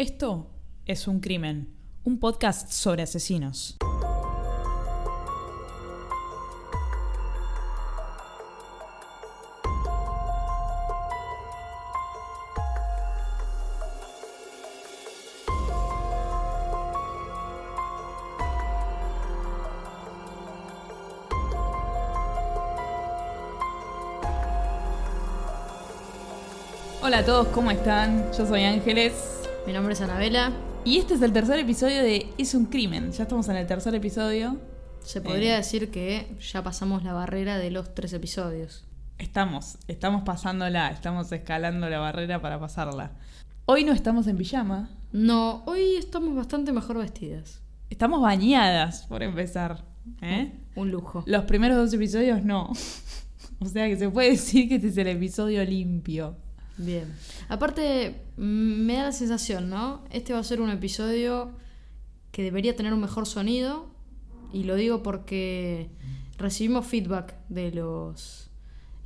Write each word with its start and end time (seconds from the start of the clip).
Esto 0.00 0.46
es 0.86 1.06
Un 1.06 1.20
Crimen, 1.20 1.68
un 2.04 2.18
podcast 2.18 2.72
sobre 2.72 3.02
asesinos. 3.02 3.76
Hola 27.02 27.18
a 27.18 27.24
todos, 27.26 27.48
¿cómo 27.48 27.70
están? 27.70 28.32
Yo 28.32 28.46
soy 28.46 28.64
Ángeles 28.64 29.39
Mi 29.70 29.74
nombre 29.74 29.94
es 29.94 30.00
Anabela. 30.00 30.50
y 30.84 30.98
este 30.98 31.14
es 31.14 31.22
el 31.22 31.32
tercer 31.32 31.56
episodio 31.60 32.02
de 32.02 32.26
Es 32.38 32.54
un 32.54 32.64
Crimen. 32.66 33.12
Ya 33.12 33.22
estamos 33.22 33.48
en 33.50 33.54
el 33.54 33.68
tercer 33.68 33.94
episodio. 33.94 34.56
Se 34.98 35.20
podría 35.20 35.54
Eh. 35.54 35.56
decir 35.58 35.92
que 35.92 36.36
ya 36.40 36.64
pasamos 36.64 37.04
la 37.04 37.12
barrera 37.12 37.56
de 37.56 37.70
los 37.70 37.94
tres 37.94 38.12
episodios. 38.12 38.84
Estamos, 39.18 39.78
estamos 39.86 40.22
pasándola, 40.24 40.88
estamos 40.90 41.30
escalando 41.30 41.88
la 41.88 42.00
barrera 42.00 42.42
para 42.42 42.58
pasarla. 42.58 43.12
Hoy 43.66 43.84
no 43.84 43.92
estamos 43.92 44.26
en 44.26 44.38
pijama, 44.38 44.90
No, 45.12 45.62
hoy 45.66 45.94
estamos 45.96 46.34
bastante 46.34 46.72
mejor 46.72 46.98
vestidas. 46.98 47.62
estamos 47.90 48.20
bañadas, 48.20 49.06
por 49.06 49.22
empezar. 49.22 49.84
¿eh? 50.20 50.52
Un 50.74 50.90
lujo. 50.90 51.22
Los 51.28 51.44
primeros 51.44 51.76
dos 51.76 51.92
episodios 51.94 52.42
no. 52.44 52.72
O 53.62 53.66
sea 53.66 53.86
que 53.86 53.96
se 53.96 54.08
puede 54.08 54.30
decir 54.30 54.68
que 54.68 54.76
este 54.76 54.88
es 54.88 54.96
el 54.96 55.06
episodio 55.06 55.62
limpio. 55.64 56.34
Bien. 56.82 57.14
Aparte, 57.48 58.22
mm, 58.36 58.42
me 58.86 58.94
da 58.94 59.02
la 59.04 59.12
sensación, 59.12 59.68
¿no? 59.68 60.02
Este 60.10 60.32
va 60.32 60.38
a 60.38 60.44
ser 60.44 60.60
un 60.62 60.70
episodio 60.70 61.52
que 62.32 62.42
debería 62.42 62.74
tener 62.74 62.94
un 62.94 63.00
mejor 63.00 63.26
sonido. 63.26 63.90
Y 64.52 64.64
lo 64.64 64.74
digo 64.76 65.02
porque 65.02 65.90
recibimos 66.38 66.86
feedback 66.86 67.34
de 67.48 67.72
los. 67.72 68.46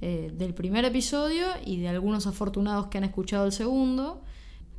eh, 0.00 0.30
del 0.36 0.54
primer 0.54 0.84
episodio 0.84 1.46
y 1.64 1.78
de 1.80 1.88
algunos 1.88 2.26
afortunados 2.26 2.88
que 2.88 2.98
han 2.98 3.04
escuchado 3.04 3.46
el 3.46 3.52
segundo. 3.52 4.22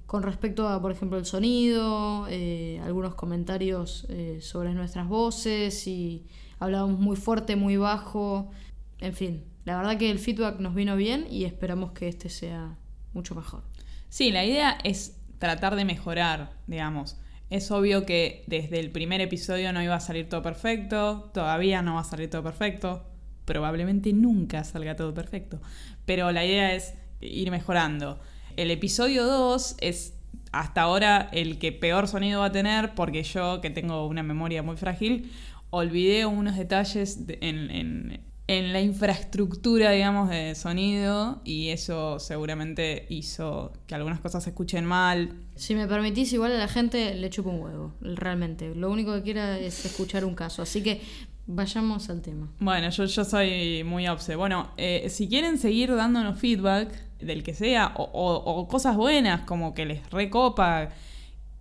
Con 0.05 0.23
respecto 0.23 0.67
a, 0.69 0.81
por 0.81 0.91
ejemplo, 0.91 1.17
el 1.17 1.25
sonido, 1.25 2.27
eh, 2.29 2.79
algunos 2.83 3.15
comentarios 3.15 4.05
eh, 4.09 4.39
sobre 4.41 4.73
nuestras 4.73 5.07
voces, 5.07 5.87
y 5.87 6.25
hablábamos 6.59 6.99
muy 6.99 7.15
fuerte, 7.15 7.55
muy 7.55 7.75
bajo, 7.77 8.51
en 8.99 9.13
fin, 9.13 9.43
la 9.65 9.77
verdad 9.77 9.97
que 9.97 10.11
el 10.11 10.19
feedback 10.19 10.59
nos 10.59 10.75
vino 10.75 10.95
bien 10.95 11.25
y 11.29 11.45
esperamos 11.45 11.91
que 11.93 12.07
este 12.07 12.29
sea 12.29 12.77
mucho 13.15 13.33
mejor. 13.35 13.63
Sí, 14.09 14.31
la 14.31 14.45
idea 14.45 14.77
es 14.83 15.17
tratar 15.39 15.75
de 15.75 15.85
mejorar, 15.85 16.51
digamos. 16.67 17.17
Es 17.49 17.69
obvio 17.71 18.05
que 18.05 18.43
desde 18.47 18.79
el 18.79 18.91
primer 18.91 19.21
episodio 19.21 19.71
no 19.73 19.81
iba 19.81 19.95
a 19.95 19.99
salir 19.99 20.29
todo 20.29 20.41
perfecto, 20.41 21.29
todavía 21.33 21.81
no 21.81 21.95
va 21.95 22.01
a 22.01 22.05
salir 22.05 22.29
todo 22.29 22.43
perfecto, 22.43 23.03
probablemente 23.45 24.13
nunca 24.13 24.63
salga 24.63 24.95
todo 24.95 25.13
perfecto, 25.13 25.61
pero 26.05 26.31
la 26.31 26.43
idea 26.45 26.73
es 26.73 26.95
ir 27.21 27.51
mejorando. 27.51 28.19
El 28.57 28.71
episodio 28.71 29.25
2 29.25 29.75
es 29.81 30.13
hasta 30.51 30.81
ahora 30.81 31.29
el 31.33 31.59
que 31.59 31.71
peor 31.71 32.07
sonido 32.07 32.39
va 32.39 32.47
a 32.47 32.51
tener 32.51 32.95
porque 32.95 33.21
yo, 33.23 33.61
que 33.61 33.69
tengo 33.69 34.07
una 34.07 34.23
memoria 34.23 34.63
muy 34.63 34.77
frágil, 34.77 35.31
olvidé 35.69 36.25
unos 36.25 36.55
detalles 36.57 37.27
de- 37.27 37.37
en, 37.41 37.69
en- 37.69 38.21
en 38.47 38.73
la 38.73 38.81
infraestructura, 38.81 39.89
digamos, 39.91 40.29
de 40.29 40.53
sonido 40.55 41.41
y 41.43 41.69
eso 41.69 42.19
seguramente 42.19 43.05
hizo 43.09 43.73
que 43.87 43.95
algunas 43.95 44.19
cosas 44.19 44.43
se 44.43 44.51
escuchen 44.51 44.85
mal. 44.85 45.33
Si 45.55 45.73
me 45.73 45.87
permitís, 45.87 46.31
igual 46.33 46.51
a 46.51 46.57
la 46.57 46.67
gente 46.67 47.15
le 47.15 47.29
chupa 47.29 47.49
un 47.49 47.61
huevo, 47.61 47.93
realmente. 48.01 48.75
Lo 48.75 48.91
único 48.91 49.13
que 49.15 49.23
quiera 49.23 49.57
es 49.57 49.85
escuchar 49.85 50.25
un 50.25 50.35
caso, 50.35 50.61
así 50.61 50.83
que 50.83 51.01
vayamos 51.47 52.09
al 52.09 52.21
tema. 52.21 52.47
Bueno, 52.59 52.89
yo, 52.89 53.05
yo 53.05 53.23
soy 53.25 53.83
muy 53.83 54.07
obse. 54.07 54.35
Bueno, 54.35 54.69
eh, 54.77 55.07
si 55.09 55.27
quieren 55.27 55.57
seguir 55.57 55.95
dándonos 55.95 56.39
feedback 56.39 56.89
del 57.19 57.41
que 57.43 57.53
sea, 57.53 57.93
o, 57.97 58.03
o- 58.03 58.43
o 58.59 58.67
cosas 58.67 58.95
buenas, 58.95 59.41
como 59.41 59.73
que 59.73 59.85
les 59.85 60.07
recopa, 60.11 60.89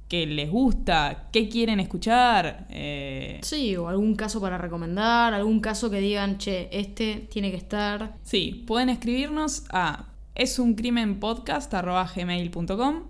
que 0.08 0.26
les 0.26 0.50
gusta, 0.50 1.28
qué 1.32 1.48
quieren 1.48 1.80
escuchar, 1.80 2.66
eh, 2.70 3.40
Sí, 3.42 3.74
o 3.76 3.88
algún 3.88 4.14
caso 4.14 4.40
para 4.40 4.58
recomendar, 4.58 5.34
algún 5.34 5.60
caso 5.60 5.90
que 5.90 5.98
digan, 6.00 6.38
che, 6.38 6.68
este 6.70 7.26
tiene 7.30 7.50
que 7.50 7.56
estar. 7.56 8.14
sí, 8.22 8.64
pueden 8.66 8.90
escribirnos 8.90 9.64
a 9.70 10.06
esuncrimenpodcast.gmail.com 10.34 13.02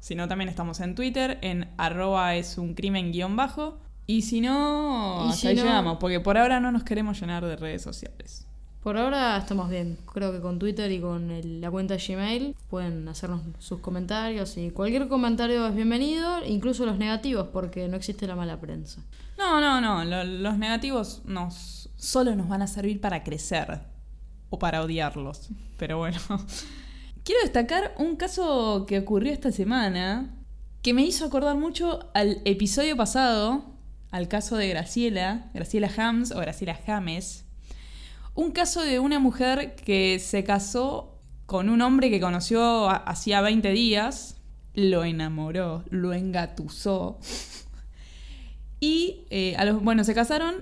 Si 0.00 0.14
no, 0.14 0.28
también 0.28 0.48
estamos 0.48 0.80
en 0.80 0.94
Twitter, 0.94 1.38
en 1.42 1.68
arroba 1.76 2.34
es 2.34 2.58
un 2.58 2.74
crimen 2.74 3.12
guion 3.12 3.36
bajo. 3.36 3.78
Y 4.06 4.22
si 4.22 4.40
no, 4.40 5.26
Y 5.26 5.28
hasta 5.28 5.40
si 5.40 5.46
ahí 5.48 5.54
no- 5.56 5.62
llegamos, 5.62 5.98
porque 6.00 6.18
por 6.18 6.36
ahora 6.36 6.58
no 6.58 6.72
nos 6.72 6.82
queremos 6.82 7.20
llenar 7.20 7.44
de 7.44 7.54
redes 7.56 7.82
sociales. 7.82 8.48
Por 8.82 8.96
ahora 8.98 9.36
estamos 9.36 9.70
bien. 9.70 9.96
Creo 10.12 10.32
que 10.32 10.40
con 10.40 10.58
Twitter 10.58 10.90
y 10.90 11.00
con 11.00 11.60
la 11.60 11.70
cuenta 11.70 11.96
Gmail 11.96 12.56
pueden 12.68 13.06
hacernos 13.08 13.42
sus 13.60 13.78
comentarios 13.78 14.56
y 14.56 14.70
cualquier 14.70 15.06
comentario 15.06 15.64
es 15.68 15.74
bienvenido, 15.74 16.44
incluso 16.44 16.84
los 16.84 16.98
negativos, 16.98 17.46
porque 17.52 17.86
no 17.86 17.96
existe 17.96 18.26
la 18.26 18.34
mala 18.34 18.58
prensa. 18.60 19.00
No, 19.38 19.60
no, 19.60 19.80
no. 19.80 20.04
lo- 20.04 20.24
los 20.24 20.58
negativos 20.58 21.22
nos 21.24 21.90
solo 21.96 22.34
nos 22.34 22.48
van 22.48 22.62
a 22.62 22.66
servir 22.66 23.00
para 23.00 23.22
crecer 23.22 23.82
o 24.50 24.58
para 24.58 24.82
odiarlos. 24.82 25.48
Pero 25.78 25.98
bueno. 25.98 26.18
Quiero 27.24 27.40
destacar 27.42 27.94
un 27.98 28.16
caso 28.16 28.84
que 28.88 28.98
ocurrió 28.98 29.32
esta 29.32 29.52
semana 29.52 30.34
que 30.82 30.92
me 30.92 31.02
hizo 31.02 31.24
acordar 31.24 31.56
mucho 31.56 32.10
al 32.14 32.42
episodio 32.44 32.96
pasado, 32.96 33.64
al 34.10 34.26
caso 34.26 34.56
de 34.56 34.66
Graciela, 34.68 35.50
Graciela 35.54 35.88
Hams 35.96 36.32
o 36.32 36.40
Graciela 36.40 36.74
James. 36.84 37.41
Un 38.34 38.50
caso 38.50 38.82
de 38.82 38.98
una 38.98 39.18
mujer 39.18 39.74
que 39.74 40.18
se 40.18 40.42
casó 40.42 41.18
con 41.46 41.68
un 41.68 41.82
hombre 41.82 42.08
que 42.10 42.20
conoció 42.20 42.88
hacía 42.88 43.42
20 43.42 43.70
días, 43.72 44.40
lo 44.74 45.04
enamoró, 45.04 45.84
lo 45.90 46.12
engatusó. 46.12 47.18
Y 48.84 49.26
eh, 49.30 49.54
a 49.58 49.64
los, 49.64 49.80
bueno, 49.80 50.02
se 50.02 50.12
casaron 50.12 50.56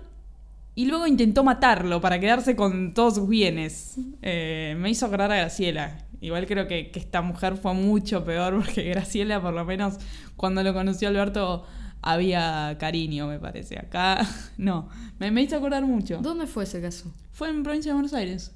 y 0.74 0.84
luego 0.84 1.06
intentó 1.06 1.42
matarlo 1.42 2.02
para 2.02 2.20
quedarse 2.20 2.54
con 2.54 2.92
todos 2.92 3.14
sus 3.14 3.26
bienes. 3.26 3.96
Eh, 4.20 4.76
me 4.78 4.90
hizo 4.90 5.06
acordar 5.06 5.32
a 5.32 5.36
Graciela. 5.36 6.04
Igual 6.20 6.46
creo 6.46 6.68
que, 6.68 6.90
que 6.90 6.98
esta 6.98 7.22
mujer 7.22 7.56
fue 7.56 7.72
mucho 7.72 8.22
peor 8.22 8.56
porque 8.62 8.82
Graciela, 8.90 9.40
por 9.40 9.54
lo 9.54 9.64
menos, 9.64 9.96
cuando 10.36 10.62
lo 10.62 10.74
conoció 10.74 11.08
Alberto, 11.08 11.64
había 12.02 12.76
cariño, 12.78 13.26
me 13.26 13.38
parece. 13.38 13.78
Acá, 13.78 14.26
no. 14.58 14.88
Me, 15.18 15.30
me 15.30 15.42
hizo 15.42 15.56
acordar 15.56 15.84
mucho. 15.84 16.18
¿Dónde 16.22 16.46
fue 16.46 16.64
ese 16.64 16.80
caso? 16.80 17.12
Fue 17.32 17.48
en 17.48 17.62
provincia 17.62 17.90
de 17.90 17.94
Buenos 17.94 18.14
Aires. 18.14 18.52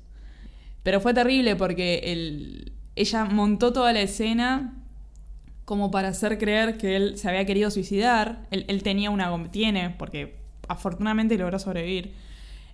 Pero 0.83 1.01
fue 1.01 1.15
terrible 1.15 1.57
porque 1.57 2.01
el- 2.05 2.73
ella 2.97 3.25
montó 3.25 3.73
toda 3.73 3.93
la 3.93 4.03
escena 4.03 4.75
como 5.65 5.91
para 5.91 6.09
hacer 6.09 6.39
creer 6.39 6.77
que 6.77 6.95
él 6.97 7.19
se 7.19 7.29
había 7.29 7.45
querido 7.47 7.71
suicidar. 7.71 8.47
Él, 8.51 8.65
él 8.69 8.83
tenía 8.83 9.11
una 9.11 9.51
tiene, 9.51 9.91
porque 9.91 10.37
afortunadamente 10.69 11.37
logró 11.39 11.59
sobrevivir, 11.59 12.13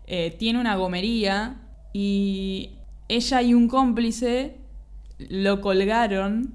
eh, 0.07 0.35
tiene 0.39 0.61
una 0.61 0.75
gomería 0.77 1.57
y 1.93 2.73
ella 3.09 3.43
y 3.43 3.55
un 3.55 3.69
cómplice 3.69 4.57
lo 5.19 5.61
colgaron 5.61 6.55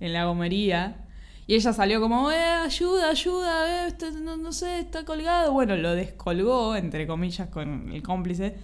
en 0.00 0.12
la 0.12 0.24
gomería. 0.24 1.01
Y 1.46 1.54
ella 1.54 1.72
salió 1.72 2.00
como, 2.00 2.30
eh, 2.30 2.36
ayuda, 2.44 3.10
ayuda, 3.10 3.84
eh, 3.84 3.88
este- 3.88 4.12
no, 4.12 4.36
no 4.36 4.52
sé, 4.52 4.78
está 4.80 5.04
colgado. 5.04 5.52
Bueno, 5.52 5.76
lo 5.76 5.94
descolgó, 5.94 6.76
entre 6.76 7.06
comillas, 7.06 7.48
con 7.48 7.90
el 7.92 8.02
cómplice. 8.02 8.56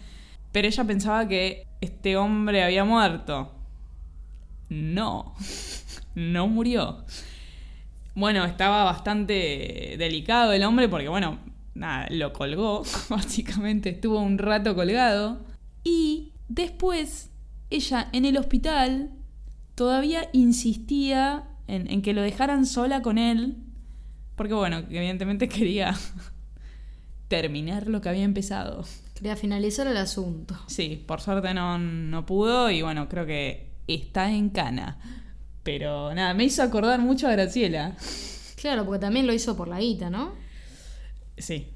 Pero 0.52 0.68
ella 0.68 0.84
pensaba 0.84 1.26
que 1.28 1.66
este 1.80 2.16
hombre 2.16 2.62
había 2.62 2.84
muerto. 2.84 3.52
No, 4.68 5.34
no 6.14 6.46
murió. 6.46 7.04
Bueno, 8.14 8.44
estaba 8.44 8.84
bastante 8.84 9.96
delicado 9.98 10.52
el 10.52 10.64
hombre 10.64 10.88
porque, 10.88 11.08
bueno, 11.08 11.38
nada, 11.74 12.06
lo 12.10 12.32
colgó, 12.32 12.82
básicamente 13.08 13.90
estuvo 13.90 14.20
un 14.20 14.38
rato 14.38 14.74
colgado. 14.74 15.40
Y 15.84 16.32
después, 16.48 17.30
ella 17.70 18.08
en 18.12 18.24
el 18.24 18.36
hospital 18.36 19.10
todavía 19.74 20.28
insistía 20.32 21.47
en, 21.68 21.90
en 21.90 22.02
que 22.02 22.12
lo 22.12 22.22
dejaran 22.22 22.66
sola 22.66 23.02
con 23.02 23.18
él, 23.18 23.56
porque, 24.34 24.54
bueno, 24.54 24.78
evidentemente 24.78 25.48
quería 25.48 25.94
terminar 27.28 27.86
lo 27.88 28.00
que 28.00 28.08
había 28.08 28.24
empezado. 28.24 28.84
Quería 29.14 29.36
finalizar 29.36 29.86
el 29.86 29.96
asunto. 29.96 30.56
Sí, 30.68 31.04
por 31.06 31.20
suerte 31.20 31.52
no, 31.52 31.78
no 31.78 32.24
pudo 32.24 32.70
y 32.70 32.82
bueno, 32.82 33.08
creo 33.08 33.26
que 33.26 33.72
está 33.88 34.30
en 34.30 34.50
cana. 34.50 34.98
Pero 35.64 36.14
nada, 36.14 36.34
me 36.34 36.44
hizo 36.44 36.62
acordar 36.62 37.00
mucho 37.00 37.26
a 37.26 37.32
Graciela. 37.32 37.96
Claro, 38.60 38.84
porque 38.84 39.00
también 39.00 39.26
lo 39.26 39.32
hizo 39.32 39.56
por 39.56 39.68
la 39.68 39.80
guita, 39.80 40.08
¿no? 40.08 40.34
Sí, 41.36 41.68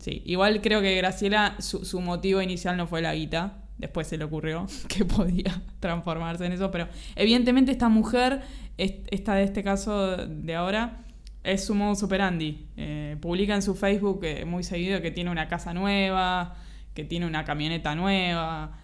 sí. 0.00 0.22
Igual 0.24 0.60
creo 0.62 0.80
que 0.80 0.96
Graciela, 0.96 1.56
su, 1.60 1.84
su 1.84 2.00
motivo 2.00 2.40
inicial 2.40 2.76
no 2.76 2.86
fue 2.86 3.02
la 3.02 3.14
guita. 3.14 3.65
Después 3.78 4.06
se 4.06 4.16
le 4.16 4.24
ocurrió 4.24 4.66
que 4.88 5.04
podía 5.04 5.62
transformarse 5.80 6.46
en 6.46 6.52
eso, 6.52 6.70
pero 6.70 6.88
evidentemente 7.14 7.72
esta 7.72 7.88
mujer, 7.88 8.42
esta 8.76 9.34
de 9.34 9.44
este 9.44 9.62
caso 9.62 10.16
de 10.16 10.54
ahora, 10.54 11.02
es 11.42 11.64
su 11.64 11.74
modo 11.74 11.92
operandi. 12.04 12.66
Eh, 12.76 13.16
publica 13.20 13.54
en 13.54 13.62
su 13.62 13.74
Facebook 13.74 14.24
eh, 14.24 14.44
muy 14.44 14.64
seguido 14.64 15.00
que 15.00 15.12
tiene 15.12 15.30
una 15.30 15.48
casa 15.48 15.72
nueva, 15.72 16.56
que 16.92 17.04
tiene 17.04 17.26
una 17.26 17.44
camioneta 17.44 17.94
nueva 17.94 18.80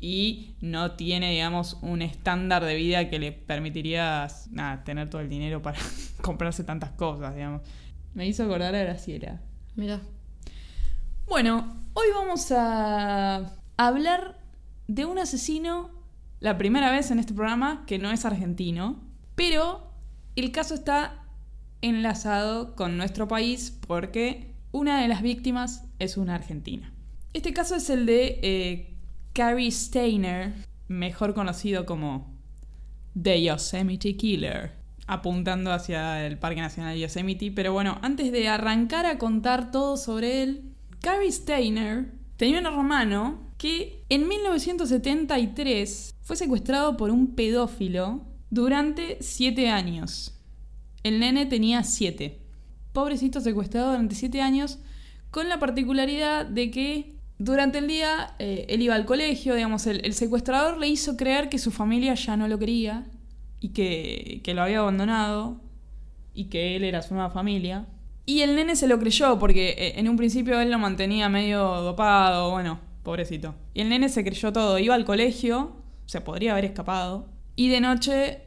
y 0.00 0.54
no 0.60 0.92
tiene, 0.92 1.32
digamos, 1.32 1.78
un 1.82 2.02
estándar 2.02 2.64
de 2.64 2.76
vida 2.76 3.08
que 3.08 3.18
le 3.18 3.32
permitiría 3.32 4.28
tener 4.84 5.10
todo 5.10 5.22
el 5.22 5.28
dinero 5.28 5.62
para 5.62 5.78
comprarse 6.22 6.62
tantas 6.62 6.90
cosas, 6.90 7.34
digamos. 7.34 7.62
Me 8.12 8.26
hizo 8.26 8.44
acordar 8.44 8.74
a 8.74 8.78
Graciela. 8.80 9.40
Mira. 9.74 10.00
Bueno, 11.26 11.86
hoy 11.94 12.06
vamos 12.14 12.52
a 12.52 13.50
hablar 13.76 14.38
de 14.88 15.04
un 15.04 15.18
asesino, 15.18 15.90
la 16.40 16.58
primera 16.58 16.90
vez 16.90 17.10
en 17.10 17.18
este 17.18 17.34
programa, 17.34 17.84
que 17.86 17.98
no 17.98 18.10
es 18.10 18.24
argentino, 18.24 19.00
pero 19.34 19.90
el 20.36 20.52
caso 20.52 20.74
está 20.74 21.24
enlazado 21.82 22.74
con 22.74 22.96
nuestro 22.96 23.28
país 23.28 23.78
porque 23.86 24.54
una 24.72 25.00
de 25.00 25.08
las 25.08 25.22
víctimas 25.22 25.84
es 25.98 26.16
una 26.16 26.34
argentina. 26.34 26.92
Este 27.32 27.52
caso 27.52 27.76
es 27.76 27.90
el 27.90 28.06
de 28.06 28.40
eh, 28.42 28.96
Carrie 29.32 29.70
Steiner, 29.70 30.52
mejor 30.88 31.34
conocido 31.34 31.84
como 31.86 32.32
The 33.20 33.42
Yosemite 33.42 34.16
Killer, 34.16 34.72
apuntando 35.06 35.72
hacia 35.72 36.26
el 36.26 36.38
Parque 36.38 36.60
Nacional 36.60 36.96
Yosemite. 36.96 37.50
Pero 37.50 37.72
bueno, 37.72 37.98
antes 38.02 38.32
de 38.32 38.48
arrancar 38.48 39.06
a 39.06 39.18
contar 39.18 39.70
todo 39.70 39.96
sobre 39.96 40.42
él, 40.42 40.74
Carrie 41.00 41.32
Steiner 41.32 42.12
tenía 42.36 42.60
un 42.60 42.66
hermano 42.66 43.43
que 43.64 44.04
en 44.10 44.28
1973 44.28 46.14
fue 46.20 46.36
secuestrado 46.36 46.98
por 46.98 47.10
un 47.10 47.34
pedófilo 47.34 48.20
durante 48.50 49.16
siete 49.22 49.70
años. 49.70 50.38
El 51.02 51.18
nene 51.18 51.46
tenía 51.46 51.82
siete. 51.82 52.42
Pobrecito 52.92 53.40
secuestrado 53.40 53.92
durante 53.92 54.16
siete 54.16 54.42
años, 54.42 54.80
con 55.30 55.48
la 55.48 55.60
particularidad 55.60 56.44
de 56.44 56.70
que 56.70 57.14
durante 57.38 57.78
el 57.78 57.86
día 57.88 58.34
eh, 58.38 58.66
él 58.68 58.82
iba 58.82 58.96
al 58.96 59.06
colegio, 59.06 59.54
digamos, 59.54 59.86
el, 59.86 60.12
secuestrador 60.12 60.76
le 60.76 60.88
hizo 60.88 61.16
creer 61.16 61.48
que 61.48 61.58
su 61.58 61.70
familia 61.70 62.12
ya 62.16 62.36
no 62.36 62.48
lo 62.48 62.58
quería 62.58 63.06
y 63.60 63.70
que, 63.70 64.42
que 64.44 64.52
lo 64.52 64.60
había 64.60 64.80
abandonado 64.80 65.62
y 66.34 66.50
que 66.50 66.76
él 66.76 66.84
era 66.84 67.00
su 67.00 67.14
nueva 67.14 67.30
familia. 67.30 67.86
Y 68.26 68.42
el 68.42 68.56
nene 68.56 68.76
se 68.76 68.88
lo 68.88 68.98
creyó 68.98 69.38
porque 69.38 69.70
eh, 69.70 69.94
en 69.96 70.10
un 70.10 70.18
principio 70.18 70.60
él 70.60 70.70
lo 70.70 70.78
mantenía 70.78 71.30
medio 71.30 71.62
dopado, 71.80 72.50
bueno, 72.50 72.92
pobrecito. 73.04 73.54
Y 73.72 73.82
el 73.82 73.90
nene 73.90 74.08
se 74.08 74.24
creyó 74.24 74.52
todo, 74.52 74.80
iba 74.80 74.96
al 74.96 75.04
colegio, 75.04 75.76
se 76.06 76.20
podría 76.20 76.52
haber 76.52 76.64
escapado, 76.64 77.28
y 77.54 77.68
de 77.68 77.80
noche 77.80 78.42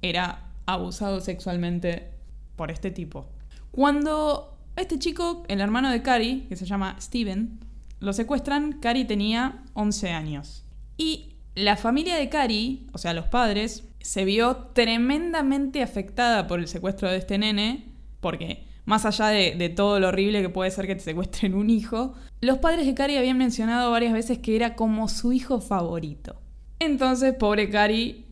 era 0.00 0.52
abusado 0.64 1.20
sexualmente 1.20 2.10
por 2.56 2.70
este 2.70 2.90
tipo. 2.90 3.28
Cuando 3.70 4.56
este 4.76 4.98
chico, 4.98 5.44
el 5.48 5.60
hermano 5.60 5.90
de 5.90 6.02
Cari, 6.02 6.46
que 6.48 6.56
se 6.56 6.64
llama 6.64 6.96
Steven, 7.00 7.60
lo 8.00 8.12
secuestran, 8.12 8.74
Cari 8.80 9.04
tenía 9.04 9.64
11 9.74 10.10
años. 10.10 10.64
Y 10.96 11.34
la 11.54 11.76
familia 11.76 12.16
de 12.16 12.28
Cari, 12.28 12.86
o 12.92 12.98
sea, 12.98 13.12
los 13.12 13.26
padres, 13.26 13.84
se 14.00 14.24
vio 14.24 14.56
tremendamente 14.72 15.82
afectada 15.82 16.46
por 16.46 16.60
el 16.60 16.68
secuestro 16.68 17.10
de 17.10 17.18
este 17.18 17.38
nene, 17.38 17.92
porque 18.20 18.67
más 18.88 19.04
allá 19.04 19.26
de, 19.26 19.68
todo 19.68 20.00
lo 20.00 20.08
horrible 20.08 20.40
que 20.40 20.48
puede 20.48 20.70
ser 20.70 20.86
que 20.86 20.94
te 20.94 21.02
secuestren 21.02 21.54
un 21.54 21.68
hijo, 21.68 22.14
los 22.40 22.56
padres 22.56 22.86
de 22.86 22.94
Cari 22.94 23.18
habían 23.18 23.36
mencionado 23.36 23.90
varias 23.90 24.14
veces 24.14 24.38
que 24.38 24.56
era 24.56 24.76
como 24.76 25.08
su 25.08 25.34
hijo 25.34 25.60
favorito. 25.60 26.40
Entonces, 26.78 27.34
pobre 27.34 27.68
Cari 27.68 28.24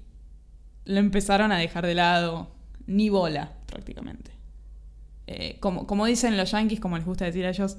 lo 0.86 0.98
empezaron 0.98 1.52
a 1.52 1.58
dejar 1.58 1.84
de 1.84 1.94
lado, 1.94 2.48
ni 2.86 3.10
bola 3.10 3.52
prácticamente. 3.66 4.30
Eh, 5.26 5.58
como, 5.60 5.86
como, 5.86 6.06
dicen 6.06 6.38
los 6.38 6.52
yankees, 6.52 6.80
como 6.80 6.96
les 6.96 7.04
gusta 7.04 7.26
decir 7.26 7.44
a 7.44 7.50
ellos, 7.50 7.76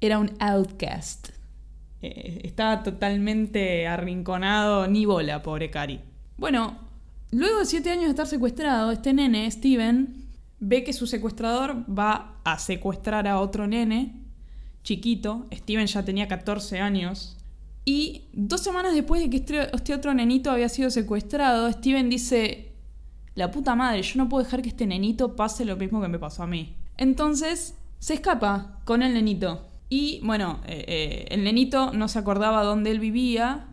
era 0.00 0.18
un 0.18 0.32
outcast. 0.38 1.28
Eh, 2.00 2.40
estaba 2.44 2.82
totalmente 2.82 3.86
arrinconado, 3.86 4.86
ni 4.86 5.04
bola, 5.04 5.42
pobre 5.42 5.68
Cari. 5.68 6.00
Bueno, 6.38 6.78
luego 7.30 7.58
de 7.58 7.66
siete 7.66 7.90
años 7.90 8.04
de 8.04 8.10
estar 8.10 8.26
secuestrado, 8.26 8.90
este 8.90 9.12
nene, 9.12 9.50
Steven, 9.50 10.25
ve 10.60 10.84
que 10.84 10.92
su 10.92 11.06
secuestrador 11.06 11.84
va 11.86 12.40
a 12.44 12.58
secuestrar 12.58 13.26
a 13.28 13.40
otro 13.40 13.66
nene, 13.66 14.22
chiquito. 14.82 15.46
Steven 15.52 15.86
ya 15.86 16.04
tenía 16.04 16.28
14 16.28 16.80
años 16.80 17.36
y 17.88 18.24
dos 18.32 18.62
semanas 18.62 18.94
después 18.94 19.22
de 19.22 19.30
que 19.30 19.36
este, 19.36 19.74
este 19.74 19.94
otro 19.94 20.12
nenito 20.12 20.50
había 20.50 20.68
sido 20.68 20.90
secuestrado, 20.90 21.70
Steven 21.70 22.10
dice, 22.10 22.72
la 23.36 23.52
puta 23.52 23.76
madre, 23.76 24.02
yo 24.02 24.18
no 24.18 24.28
puedo 24.28 24.42
dejar 24.42 24.60
que 24.60 24.70
este 24.70 24.88
nenito 24.88 25.36
pase 25.36 25.64
lo 25.64 25.76
mismo 25.76 26.02
que 26.02 26.08
me 26.08 26.18
pasó 26.18 26.42
a 26.42 26.48
mí. 26.48 26.74
Entonces, 26.96 27.76
se 28.00 28.14
escapa 28.14 28.80
con 28.84 29.04
el 29.04 29.14
nenito. 29.14 29.68
Y 29.88 30.20
bueno, 30.24 30.60
eh, 30.66 30.84
eh, 30.88 31.26
el 31.30 31.44
nenito 31.44 31.92
no 31.92 32.08
se 32.08 32.18
acordaba 32.18 32.64
dónde 32.64 32.90
él 32.90 32.98
vivía, 32.98 33.68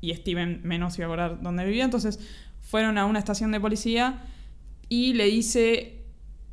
y 0.00 0.14
Steven 0.14 0.62
menos 0.64 0.96
iba 0.96 1.04
a 1.04 1.08
acordar 1.08 1.42
dónde 1.42 1.66
vivía, 1.66 1.84
entonces 1.84 2.18
fueron 2.62 2.96
a 2.96 3.04
una 3.04 3.18
estación 3.18 3.52
de 3.52 3.60
policía 3.60 4.22
y 4.88 5.12
le 5.12 5.26
dice, 5.26 6.03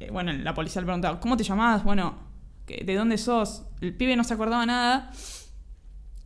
bueno, 0.09 0.33
la 0.33 0.53
policía 0.53 0.81
le 0.81 0.85
preguntaba, 0.85 1.19
¿cómo 1.19 1.37
te 1.37 1.43
llamás? 1.43 1.83
Bueno, 1.83 2.15
¿de 2.67 2.95
dónde 2.95 3.17
sos? 3.17 3.63
El 3.81 3.95
pibe 3.95 4.15
no 4.15 4.23
se 4.23 4.33
acordaba 4.33 4.65
nada 4.65 5.11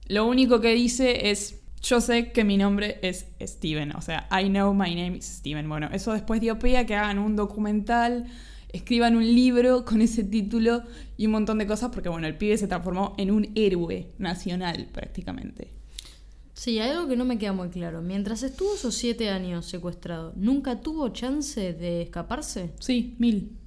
lo 0.07 0.27
único 0.27 0.62
que 0.62 0.74
dice 0.74 1.31
es, 1.31 1.62
yo 1.81 2.00
sé 2.00 2.31
que 2.31 2.44
mi 2.44 2.57
nombre 2.57 3.00
es 3.01 3.27
Steven, 3.42 3.95
o 3.95 4.01
sea, 4.01 4.27
I 4.31 4.50
know 4.50 4.74
my 4.74 4.94
name 4.94 5.18
is 5.18 5.25
Steven. 5.25 5.68
Bueno, 5.68 5.89
eso 5.92 6.13
después 6.13 6.42
dio 6.42 6.60
pie 6.60 6.77
a 6.77 6.86
que 6.86 6.95
hagan 6.95 7.18
un 7.18 7.36
documental, 7.36 8.25
escriban 8.72 9.16
un 9.16 9.24
libro 9.24 9.83
con 9.83 10.01
ese 10.01 10.24
título 10.24 10.83
y 11.18 11.25
un 11.25 11.31
montón 11.31 11.57
de 11.57 11.66
cosas, 11.66 11.89
porque 11.92 12.10
bueno, 12.10 12.27
el 12.27 12.38
pibe 12.38 12.57
se 12.57 12.68
transformó 12.68 13.16
en 13.18 13.31
un 13.31 13.51
héroe 13.56 14.13
nacional 14.19 14.89
prácticamente. 14.92 15.72
Sí, 16.54 16.80
hay 16.80 16.92
algo 16.92 17.07
que 17.07 17.18
no 17.18 17.25
me 17.25 17.38
queda 17.38 17.51
muy 17.51 17.69
claro. 17.69 18.01
Mientras 18.01 18.44
estuvo 18.44 18.75
esos 18.75 18.95
siete 18.95 19.30
años 19.30 19.66
secuestrado, 19.66 20.33
¿nunca 20.36 20.81
tuvo 20.81 21.10
chance 21.10 21.74
de 21.74 22.04
escaparse? 22.04 22.74
Sí, 22.80 23.16
mil. 23.18 23.57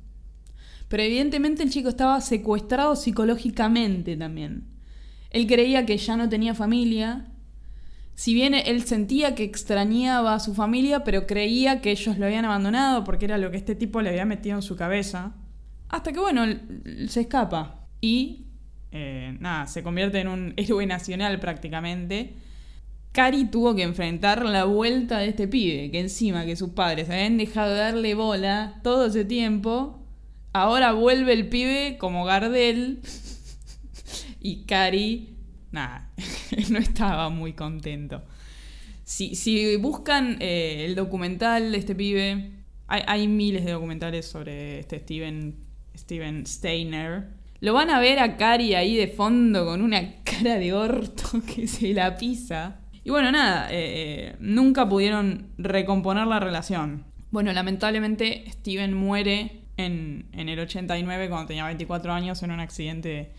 Pero 0.88 1.02
evidentemente 1.02 1.62
el 1.62 1.70
chico 1.70 1.90
estaba 1.90 2.20
secuestrado 2.20 2.96
psicológicamente 2.96 4.16
también. 4.16 4.64
Él 5.30 5.46
creía 5.46 5.84
que 5.84 5.98
ya 5.98 6.16
no 6.16 6.28
tenía 6.28 6.54
familia. 6.54 7.26
Si 8.14 8.34
bien 8.34 8.54
él 8.54 8.82
sentía 8.84 9.34
que 9.34 9.44
extrañaba 9.44 10.34
a 10.34 10.40
su 10.40 10.54
familia, 10.54 11.04
pero 11.04 11.26
creía 11.26 11.80
que 11.80 11.90
ellos 11.90 12.18
lo 12.18 12.26
habían 12.26 12.46
abandonado 12.46 13.04
porque 13.04 13.26
era 13.26 13.38
lo 13.38 13.50
que 13.50 13.58
este 13.58 13.74
tipo 13.74 14.00
le 14.00 14.10
había 14.10 14.24
metido 14.24 14.56
en 14.56 14.62
su 14.62 14.76
cabeza. 14.76 15.34
Hasta 15.88 16.12
que, 16.12 16.20
bueno, 16.20 16.44
se 17.06 17.20
escapa. 17.20 17.86
Y, 18.00 18.46
eh, 18.90 19.36
nada, 19.40 19.66
se 19.66 19.82
convierte 19.82 20.20
en 20.20 20.28
un 20.28 20.54
héroe 20.56 20.86
nacional 20.86 21.38
prácticamente. 21.38 22.34
Cari 23.12 23.46
tuvo 23.46 23.74
que 23.74 23.82
enfrentar 23.82 24.44
la 24.44 24.64
vuelta 24.64 25.18
de 25.18 25.28
este 25.28 25.48
pibe, 25.48 25.90
que 25.90 26.00
encima 26.00 26.44
que 26.44 26.56
sus 26.56 26.70
padres 26.70 27.08
habían 27.10 27.36
dejado 27.36 27.72
de 27.72 27.78
darle 27.78 28.14
bola 28.14 28.80
todo 28.82 29.06
ese 29.06 29.24
tiempo, 29.24 29.97
ahora 30.62 30.92
vuelve 30.92 31.32
el 31.32 31.48
pibe 31.48 31.96
como 31.98 32.24
Gardel 32.24 33.00
y 34.40 34.64
Cari, 34.64 35.36
nada, 35.72 36.10
no 36.70 36.78
estaba 36.78 37.28
muy 37.28 37.52
contento. 37.52 38.22
Si, 39.04 39.34
si 39.34 39.76
buscan 39.76 40.36
eh, 40.40 40.84
el 40.86 40.94
documental 40.94 41.72
de 41.72 41.78
este 41.78 41.94
pibe, 41.94 42.52
hay, 42.88 43.28
miles 43.28 43.64
de 43.64 43.72
documentales 43.72 44.26
sobre 44.26 44.78
este 44.80 44.98
Steven, 45.00 45.54
Steven 45.96 46.46
Steiner. 46.46 47.28
Lo 47.60 47.74
van 47.74 47.90
a 47.90 48.00
ver 48.00 48.18
a 48.18 48.36
Cari 48.36 48.74
ahí 48.74 48.96
de 48.96 49.08
fondo 49.08 49.66
con 49.66 49.82
una 49.82 50.22
cara 50.22 50.58
de 50.58 50.72
orto 50.72 51.42
que 51.54 51.66
se 51.66 51.92
la 51.92 52.16
pisa. 52.16 52.80
Y 53.04 53.10
bueno, 53.10 53.30
nada, 53.30 53.70
eh, 53.70 54.30
eh, 54.30 54.36
nunca 54.40 54.88
pudieron 54.88 55.48
recomponer 55.58 56.26
la 56.26 56.40
relación. 56.40 57.04
Bueno, 57.30 57.52
lamentablemente 57.52 58.44
Steven 58.50 58.94
muere 58.94 59.67
en, 59.78 60.28
en, 60.32 60.48
el 60.50 60.58
89 60.60 61.30
cuando 61.30 61.46
tenía 61.46 61.64
24 61.64 62.12
años 62.12 62.42
en 62.42 62.50
un 62.50 62.60
accidente 62.60 63.32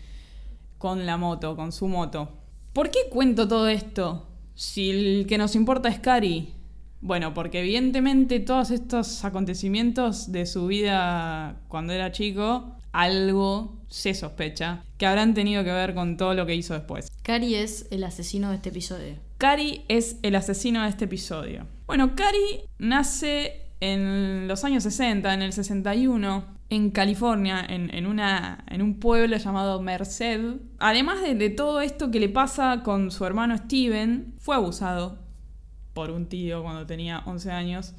con 0.78 1.06
la 1.06 1.16
moto, 1.16 1.54
con 1.54 1.70
su 1.70 1.86
moto. 1.86 2.30
¿Por 2.72 2.90
qué 2.90 3.00
cuento 3.10 3.46
todo 3.46 3.68
esto? 3.68 4.26
Si 4.54 4.90
el 4.90 5.26
que 5.28 5.38
nos 5.38 5.54
importa 5.54 5.88
es 5.88 6.00
Cari. 6.00 6.54
Bueno, 7.00 7.32
porque 7.32 7.60
evidentemente 7.60 8.40
todos 8.40 8.70
estos 8.70 9.24
acontecimientos 9.24 10.32
de 10.32 10.44
su 10.44 10.66
vida 10.66 11.60
cuando 11.68 11.92
era 11.92 12.12
chico, 12.12 12.76
algo 12.92 13.80
se 13.88 14.14
sospecha 14.14 14.84
que 14.98 15.06
habrán 15.06 15.34
tenido 15.34 15.64
que 15.64 15.72
ver 15.72 15.94
con 15.94 16.16
todo 16.16 16.34
lo 16.34 16.46
que 16.46 16.54
hizo 16.54 16.74
después. 16.74 17.10
Cari 17.22 17.54
es 17.54 17.86
el 17.90 18.04
asesino 18.04 18.50
de 18.50 18.56
este 18.56 18.68
episodio. 18.68 19.16
Cari 19.38 19.84
es 19.88 20.18
el 20.22 20.34
asesino 20.36 20.82
de 20.82 20.90
este 20.90 21.06
episodio. 21.06 21.66
Bueno, 21.86 22.14
Cari 22.14 22.64
nace 22.78 23.69
en 23.80 24.46
los 24.46 24.64
años 24.64 24.82
60, 24.82 25.32
en 25.32 25.42
el 25.42 25.52
61, 25.52 26.44
en 26.68 26.90
California, 26.90 27.64
en, 27.68 27.92
en 27.94 28.06
una, 28.06 28.64
en 28.68 28.82
un 28.82 29.00
pueblo 29.00 29.36
llamado 29.36 29.80
Merced. 29.80 30.56
Además 30.78 31.22
de, 31.22 31.34
de 31.34 31.50
todo 31.50 31.80
esto 31.80 32.10
que 32.10 32.20
le 32.20 32.28
pasa 32.28 32.82
con 32.84 33.10
su 33.10 33.24
hermano 33.24 33.56
Steven, 33.56 34.34
fue 34.38 34.54
abusado 34.54 35.18
por 35.94 36.10
un 36.10 36.26
tío 36.26 36.62
cuando 36.62 36.86
tenía 36.86 37.22
11 37.26 37.50
años. 37.50 37.94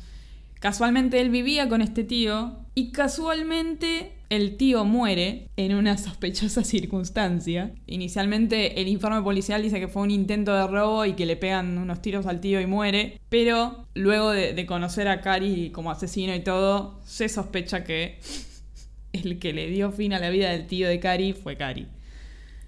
Casualmente 0.62 1.20
él 1.20 1.32
vivía 1.32 1.68
con 1.68 1.82
este 1.82 2.04
tío 2.04 2.60
y 2.76 2.92
casualmente 2.92 4.12
el 4.30 4.58
tío 4.58 4.86
muere 4.86 5.50
en 5.58 5.74
una 5.74 5.98
sospechosa 5.98 6.64
circunstancia. 6.64 7.74
Inicialmente 7.88 8.80
el 8.80 8.88
informe 8.88 9.24
policial 9.24 9.64
dice 9.64 9.80
que 9.80 9.88
fue 9.88 10.04
un 10.04 10.12
intento 10.12 10.54
de 10.54 10.68
robo 10.68 11.04
y 11.08 11.14
que 11.14 11.26
le 11.26 11.36
pegan 11.36 11.80
unos 11.80 12.04
tiros 12.04 12.28
al 12.28 12.42
tío 12.42 12.62
y 12.62 12.68
muere, 12.68 13.20
pero 13.28 13.88
luego 13.96 14.30
de, 14.30 14.54
de 14.54 14.66
conocer 14.68 15.08
a 15.08 15.20
Cari 15.22 15.72
como 15.72 15.90
asesino 15.90 16.36
y 16.36 16.42
todo, 16.42 17.02
se 17.06 17.28
sospecha 17.28 17.84
que 17.84 18.20
el 19.14 19.40
que 19.40 19.54
le 19.54 19.66
dio 19.66 19.92
fin 19.92 20.14
a 20.14 20.20
la 20.20 20.30
vida 20.30 20.52
del 20.52 20.68
tío 20.68 20.88
de 20.88 21.00
Cari 21.00 21.34
fue 21.34 21.58
Cari. 21.58 21.88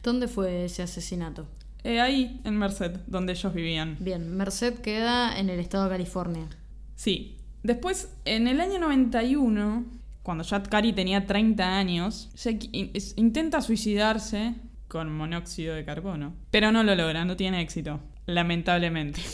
¿Dónde 0.01 0.27
fue 0.27 0.65
ese 0.65 0.81
asesinato? 0.81 1.45
Eh, 1.83 2.01
ahí, 2.01 2.41
en 2.43 2.57
Merced, 2.57 3.01
donde 3.05 3.33
ellos 3.33 3.53
vivían. 3.53 3.97
Bien, 3.99 4.35
Merced 4.35 4.79
queda 4.79 5.37
en 5.37 5.51
el 5.51 5.59
estado 5.59 5.83
de 5.83 5.91
California. 5.91 6.47
Sí. 6.95 7.37
Después, 7.63 8.13
en 8.25 8.47
el 8.47 8.59
año 8.59 8.77
91, 8.79 9.85
cuando 10.21 10.43
ya 10.43 10.61
Cari 10.61 10.93
tenía 10.93 11.25
30 11.25 11.77
años, 11.77 12.29
intenta 13.15 13.61
suicidarse 13.61 14.55
con 14.89 15.11
monóxido 15.15 15.73
de 15.73 15.85
carbono. 15.85 16.35
Pero 16.51 16.71
no 16.71 16.83
lo 16.83 16.93
logra, 16.95 17.25
no 17.25 17.35
tiene 17.35 17.61
éxito. 17.61 17.99
Lamentablemente. 18.25 19.21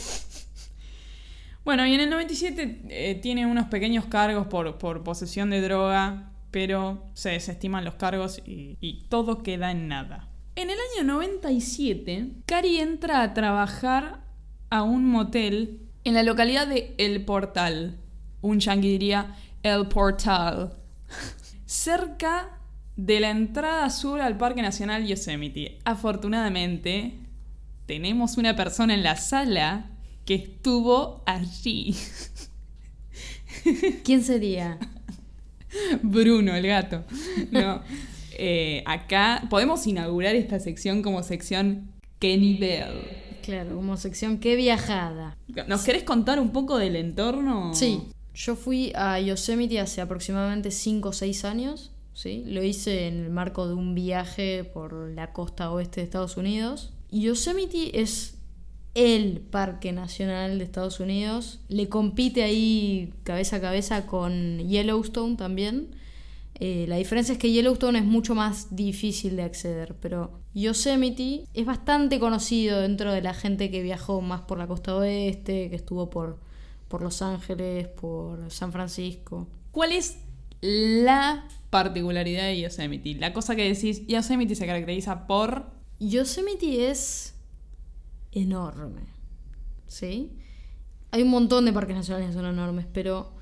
Bueno, 1.62 1.86
y 1.86 1.92
en 1.92 2.00
el 2.00 2.08
97 2.08 2.80
eh, 2.88 3.20
tiene 3.22 3.44
unos 3.44 3.66
pequeños 3.66 4.06
cargos 4.06 4.46
por, 4.46 4.78
por 4.78 5.04
posesión 5.04 5.50
de 5.50 5.60
droga, 5.60 6.32
pero 6.50 7.04
se 7.12 7.28
desestiman 7.28 7.84
los 7.84 7.94
cargos 7.94 8.40
y, 8.46 8.78
y 8.80 9.04
todo 9.10 9.42
queda 9.42 9.70
en 9.70 9.86
nada. 9.86 10.26
En 10.56 10.70
el 10.70 10.78
año 10.96 11.04
97, 11.04 12.28
Cari 12.46 12.78
entra 12.78 13.22
a 13.22 13.34
trabajar 13.34 14.24
a 14.70 14.82
un 14.82 15.04
motel 15.04 15.82
en 16.04 16.14
la 16.14 16.22
localidad 16.22 16.66
de 16.66 16.94
El 16.96 17.26
Portal. 17.26 17.99
Un 18.42 18.60
yanqui 18.60 18.88
diría 18.88 19.36
El 19.62 19.86
Portal. 19.88 20.72
Cerca 21.66 22.58
de 22.96 23.20
la 23.20 23.30
entrada 23.30 23.88
sur 23.90 24.20
al 24.20 24.36
Parque 24.36 24.62
Nacional 24.62 25.06
Yosemite. 25.06 25.78
Afortunadamente, 25.84 27.14
tenemos 27.86 28.36
una 28.36 28.56
persona 28.56 28.94
en 28.94 29.02
la 29.02 29.16
sala 29.16 29.90
que 30.24 30.34
estuvo 30.34 31.22
allí. 31.26 31.96
¿Quién 34.04 34.22
sería? 34.22 34.78
Bruno, 36.02 36.54
el 36.54 36.66
gato. 36.66 37.04
No. 37.50 37.82
Eh, 38.32 38.82
acá 38.86 39.42
podemos 39.50 39.86
inaugurar 39.86 40.34
esta 40.34 40.60
sección 40.60 41.02
como 41.02 41.22
sección 41.22 41.90
¿Qué 42.18 42.36
nivel? 42.36 43.00
Claro, 43.42 43.76
como 43.76 43.96
sección 43.96 44.38
Qué 44.38 44.56
viajada. 44.56 45.36
¿Nos 45.66 45.82
querés 45.82 46.04
contar 46.04 46.38
un 46.38 46.50
poco 46.50 46.76
del 46.76 46.96
entorno? 46.96 47.74
Sí, 47.74 48.02
yo 48.34 48.56
fui 48.56 48.92
a 48.94 49.20
Yosemite 49.20 49.80
hace 49.80 50.00
aproximadamente 50.00 50.70
5 50.70 51.08
o 51.08 51.12
6 51.12 51.44
años. 51.44 51.92
¿sí? 52.12 52.44
Lo 52.46 52.62
hice 52.62 53.06
en 53.06 53.24
el 53.24 53.30
marco 53.30 53.66
de 53.66 53.74
un 53.74 53.94
viaje 53.94 54.64
por 54.64 54.92
la 54.92 55.32
costa 55.32 55.70
oeste 55.70 56.00
de 56.00 56.04
Estados 56.04 56.36
Unidos. 56.36 56.92
Yosemite 57.10 58.00
es 58.00 58.34
el 58.94 59.40
parque 59.40 59.92
nacional 59.92 60.58
de 60.58 60.64
Estados 60.64 61.00
Unidos. 61.00 61.60
Le 61.68 61.88
compite 61.88 62.42
ahí 62.42 63.12
cabeza 63.24 63.56
a 63.56 63.60
cabeza 63.60 64.06
con 64.06 64.58
Yellowstone 64.58 65.36
también. 65.36 65.94
Eh, 66.54 66.84
la 66.88 66.96
diferencia 66.96 67.32
es 67.32 67.38
que 67.38 67.50
Yellowstone 67.50 68.00
es 68.00 68.04
mucho 68.04 68.34
más 68.34 68.76
difícil 68.76 69.34
de 69.36 69.44
acceder, 69.44 69.96
pero 69.98 70.40
Yosemite 70.52 71.46
es 71.54 71.64
bastante 71.64 72.20
conocido 72.20 72.80
dentro 72.80 73.12
de 73.12 73.22
la 73.22 73.32
gente 73.32 73.70
que 73.70 73.82
viajó 73.82 74.20
más 74.20 74.42
por 74.42 74.58
la 74.58 74.66
costa 74.66 74.94
oeste, 74.94 75.70
que 75.70 75.76
estuvo 75.76 76.10
por, 76.10 76.38
por 76.90 77.02
Los 77.02 77.22
Ángeles, 77.22 77.86
por 77.86 78.50
San 78.50 78.72
Francisco. 78.72 79.46
¿Cuál 79.70 79.92
es 79.92 80.18
la 80.60 81.46
particularidad 81.70 82.46
de 82.46 82.60
Yosemite? 82.60 83.14
La 83.14 83.32
cosa 83.32 83.54
que 83.54 83.72
decís, 83.72 84.04
Yosemite 84.08 84.56
se 84.56 84.66
caracteriza 84.66 85.28
por... 85.28 85.70
Yosemite 86.00 86.90
es 86.90 87.36
enorme, 88.32 89.02
¿sí? 89.86 90.32
Hay 91.12 91.22
un 91.22 91.30
montón 91.30 91.64
de 91.64 91.72
parques 91.72 91.94
nacionales 91.94 92.30
que 92.30 92.34
son 92.34 92.46
enormes, 92.46 92.86
pero 92.92 93.34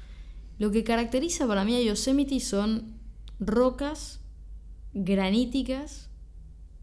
lo 0.58 0.70
que 0.70 0.84
caracteriza 0.84 1.46
para 1.46 1.64
mí 1.64 1.74
a 1.74 1.80
Yosemite 1.80 2.40
son 2.40 2.98
rocas 3.40 4.20
graníticas 4.92 6.10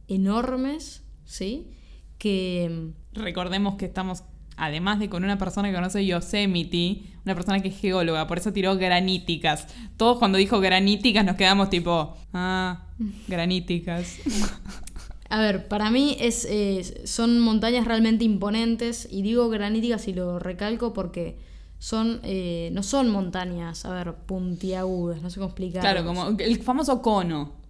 enormes, 0.08 1.04
¿sí? 1.26 1.70
Que 2.18 2.92
Recordemos 3.14 3.76
que 3.76 3.86
estamos, 3.86 4.24
además 4.58 5.00
de 5.00 5.10
con 5.10 5.24
una 5.24 5.38
persona 5.38 5.70
que 5.70 5.76
conoce 5.76 6.06
Yosemite, 6.06 7.04
una 7.26 7.36
persona 7.36 7.62
que 7.62 7.70
es 7.70 7.78
geóloga, 7.78 8.28
por 8.28 8.38
eso 8.38 8.54
tiró 8.54 8.76
graníticas. 8.76 9.68
Todos 9.98 10.20
cuando 10.20 10.38
dijo 10.38 10.60
graníticas 10.60 11.26
nos 11.26 11.36
quedamos 11.36 11.70
tipo, 11.70 12.16
ah, 12.34 12.88
graníticas. 13.28 14.18
A 15.30 15.40
ver, 15.40 15.68
para 15.68 15.90
mí 15.90 16.16
es, 16.20 16.46
eh, 16.50 17.02
son 17.06 17.40
montañas 17.40 17.86
realmente 17.86 18.24
imponentes 18.24 19.08
y 19.12 19.24
digo 19.24 19.50
graníticas 19.50 20.08
y 20.08 20.14
lo 20.14 20.38
recalco 20.38 20.94
porque 20.94 21.40
son 21.80 22.20
eh, 22.24 22.70
no 22.74 22.84
son 22.84 23.10
montañas, 23.10 23.86
a 23.86 23.92
ver, 23.92 24.14
puntiagudas, 24.14 25.22
no 25.22 25.30
sé 25.30 25.40
cómo. 25.40 25.54
Claro, 25.56 26.06
como 26.06 26.30
el 26.30 26.62
famoso 26.62 27.02
cono. 27.02 27.65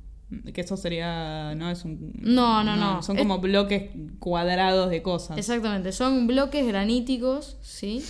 Que 0.53 0.61
eso 0.61 0.75
sería, 0.75 1.53
no 1.55 1.69
es 1.69 1.85
un... 1.85 2.11
No, 2.15 2.63
no, 2.63 2.75
no. 2.75 3.03
Son 3.03 3.15
Es- 3.15 3.21
como 3.21 3.39
bloques 3.39 3.91
cuadrados 4.19 4.89
de 4.89 5.01
cosas. 5.03 5.37
Exactamente, 5.37 5.91
son 5.91 6.25
bloques 6.27 6.65
graníticos, 6.65 7.57
¿sí? 7.61 8.03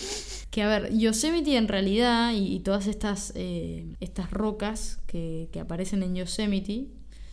Que 0.49 0.63
a 0.63 0.67
ver, 0.67 0.95
Yosemite 0.97 1.57
en 1.57 1.67
realidad 1.67 2.31
y, 2.33 2.55
y 2.55 2.59
todas 2.61 2.87
estas, 2.87 3.33
eh, 3.35 3.93
estas 3.99 4.31
rocas 4.31 4.99
que, 5.07 5.49
que 5.51 5.59
aparecen 5.59 6.03
en 6.03 6.15
Yosemite 6.15 6.87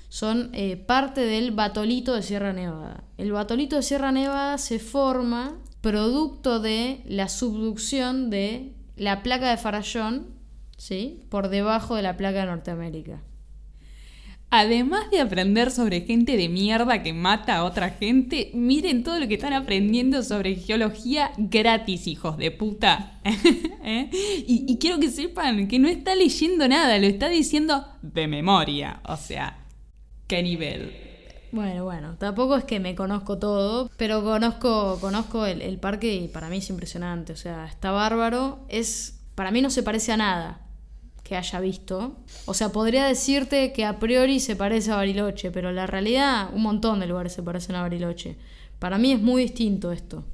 son 0.08 0.50
eh, 0.52 0.76
parte 0.76 1.20
del 1.22 1.52
batolito 1.52 2.14
de 2.14 2.22
Sierra 2.22 2.52
Nevada. 2.52 3.04
El 3.16 3.30
batolito 3.32 3.76
de 3.76 3.82
Sierra 3.82 4.10
Nevada 4.12 4.58
se 4.58 4.78
forma 4.80 5.56
producto 5.80 6.58
de 6.60 7.02
la 7.06 7.28
subducción 7.28 8.30
de 8.30 8.72
la 8.96 9.22
placa 9.22 9.48
de 9.50 9.56
Farallón, 9.56 10.26
¿sí? 10.76 11.20
Por 11.28 11.48
debajo 11.48 11.94
de 11.94 12.02
la 12.02 12.16
placa 12.16 12.40
de 12.40 12.46
Norteamérica. 12.46 13.22
Además 14.54 15.10
de 15.10 15.18
aprender 15.18 15.70
sobre 15.70 16.02
gente 16.02 16.36
de 16.36 16.50
mierda 16.50 17.02
que 17.02 17.14
mata 17.14 17.56
a 17.56 17.64
otra 17.64 17.88
gente, 17.88 18.50
miren 18.52 19.02
todo 19.02 19.18
lo 19.18 19.26
que 19.26 19.36
están 19.36 19.54
aprendiendo 19.54 20.22
sobre 20.22 20.56
geología 20.56 21.32
gratis, 21.38 22.06
hijos 22.06 22.36
de 22.36 22.50
puta. 22.50 23.18
¿Eh? 23.24 24.10
y, 24.46 24.76
quiero 24.76 25.00
que 25.00 25.08
sepan 25.08 25.68
que 25.68 25.78
no 25.78 25.88
está 25.88 26.14
leyendo 26.14 26.68
nada, 26.68 26.98
lo 26.98 27.06
está 27.06 27.30
diciendo 27.30 27.82
de 28.02 28.28
memoria. 28.28 29.00
O 29.08 29.16
sea, 29.16 29.56
¿qué 30.26 30.42
nivel? 30.42 30.94
Bueno, 31.50 31.84
bueno, 31.84 32.16
tampoco 32.18 32.54
es 32.56 32.64
que 32.64 32.78
me 32.78 32.94
conozco 32.94 33.38
todo, 33.38 33.90
pero 33.96 34.22
conozco, 34.22 34.98
conozco 35.00 35.46
el, 35.46 35.62
el 35.62 35.78
parque 35.78 36.14
y 36.14 36.28
para 36.28 36.50
mí 36.50 36.58
es 36.58 36.68
impresionante. 36.68 37.32
O 37.32 37.36
sea, 37.36 37.64
está 37.64 37.90
bárbaro. 37.90 38.66
Es. 38.68 39.18
Para 39.34 39.50
mí 39.50 39.62
no 39.62 39.70
se 39.70 39.82
parece 39.82 40.12
a 40.12 40.18
nada 40.18 40.60
que 41.32 41.38
haya 41.38 41.60
visto. 41.60 42.18
O 42.44 42.52
sea, 42.52 42.72
podría 42.72 43.06
decirte 43.06 43.72
que 43.72 43.86
a 43.86 43.98
priori 43.98 44.38
se 44.38 44.54
parece 44.54 44.92
a 44.92 44.96
Bariloche, 44.96 45.50
pero 45.50 45.72
la 45.72 45.86
realidad, 45.86 46.50
un 46.52 46.60
montón 46.60 47.00
de 47.00 47.06
lugares 47.06 47.32
se 47.32 47.42
parecen 47.42 47.74
a 47.74 47.80
Bariloche. 47.80 48.36
Para 48.78 48.98
mí 48.98 49.12
es 49.12 49.22
muy 49.22 49.40
distinto 49.40 49.92
esto. 49.92 50.24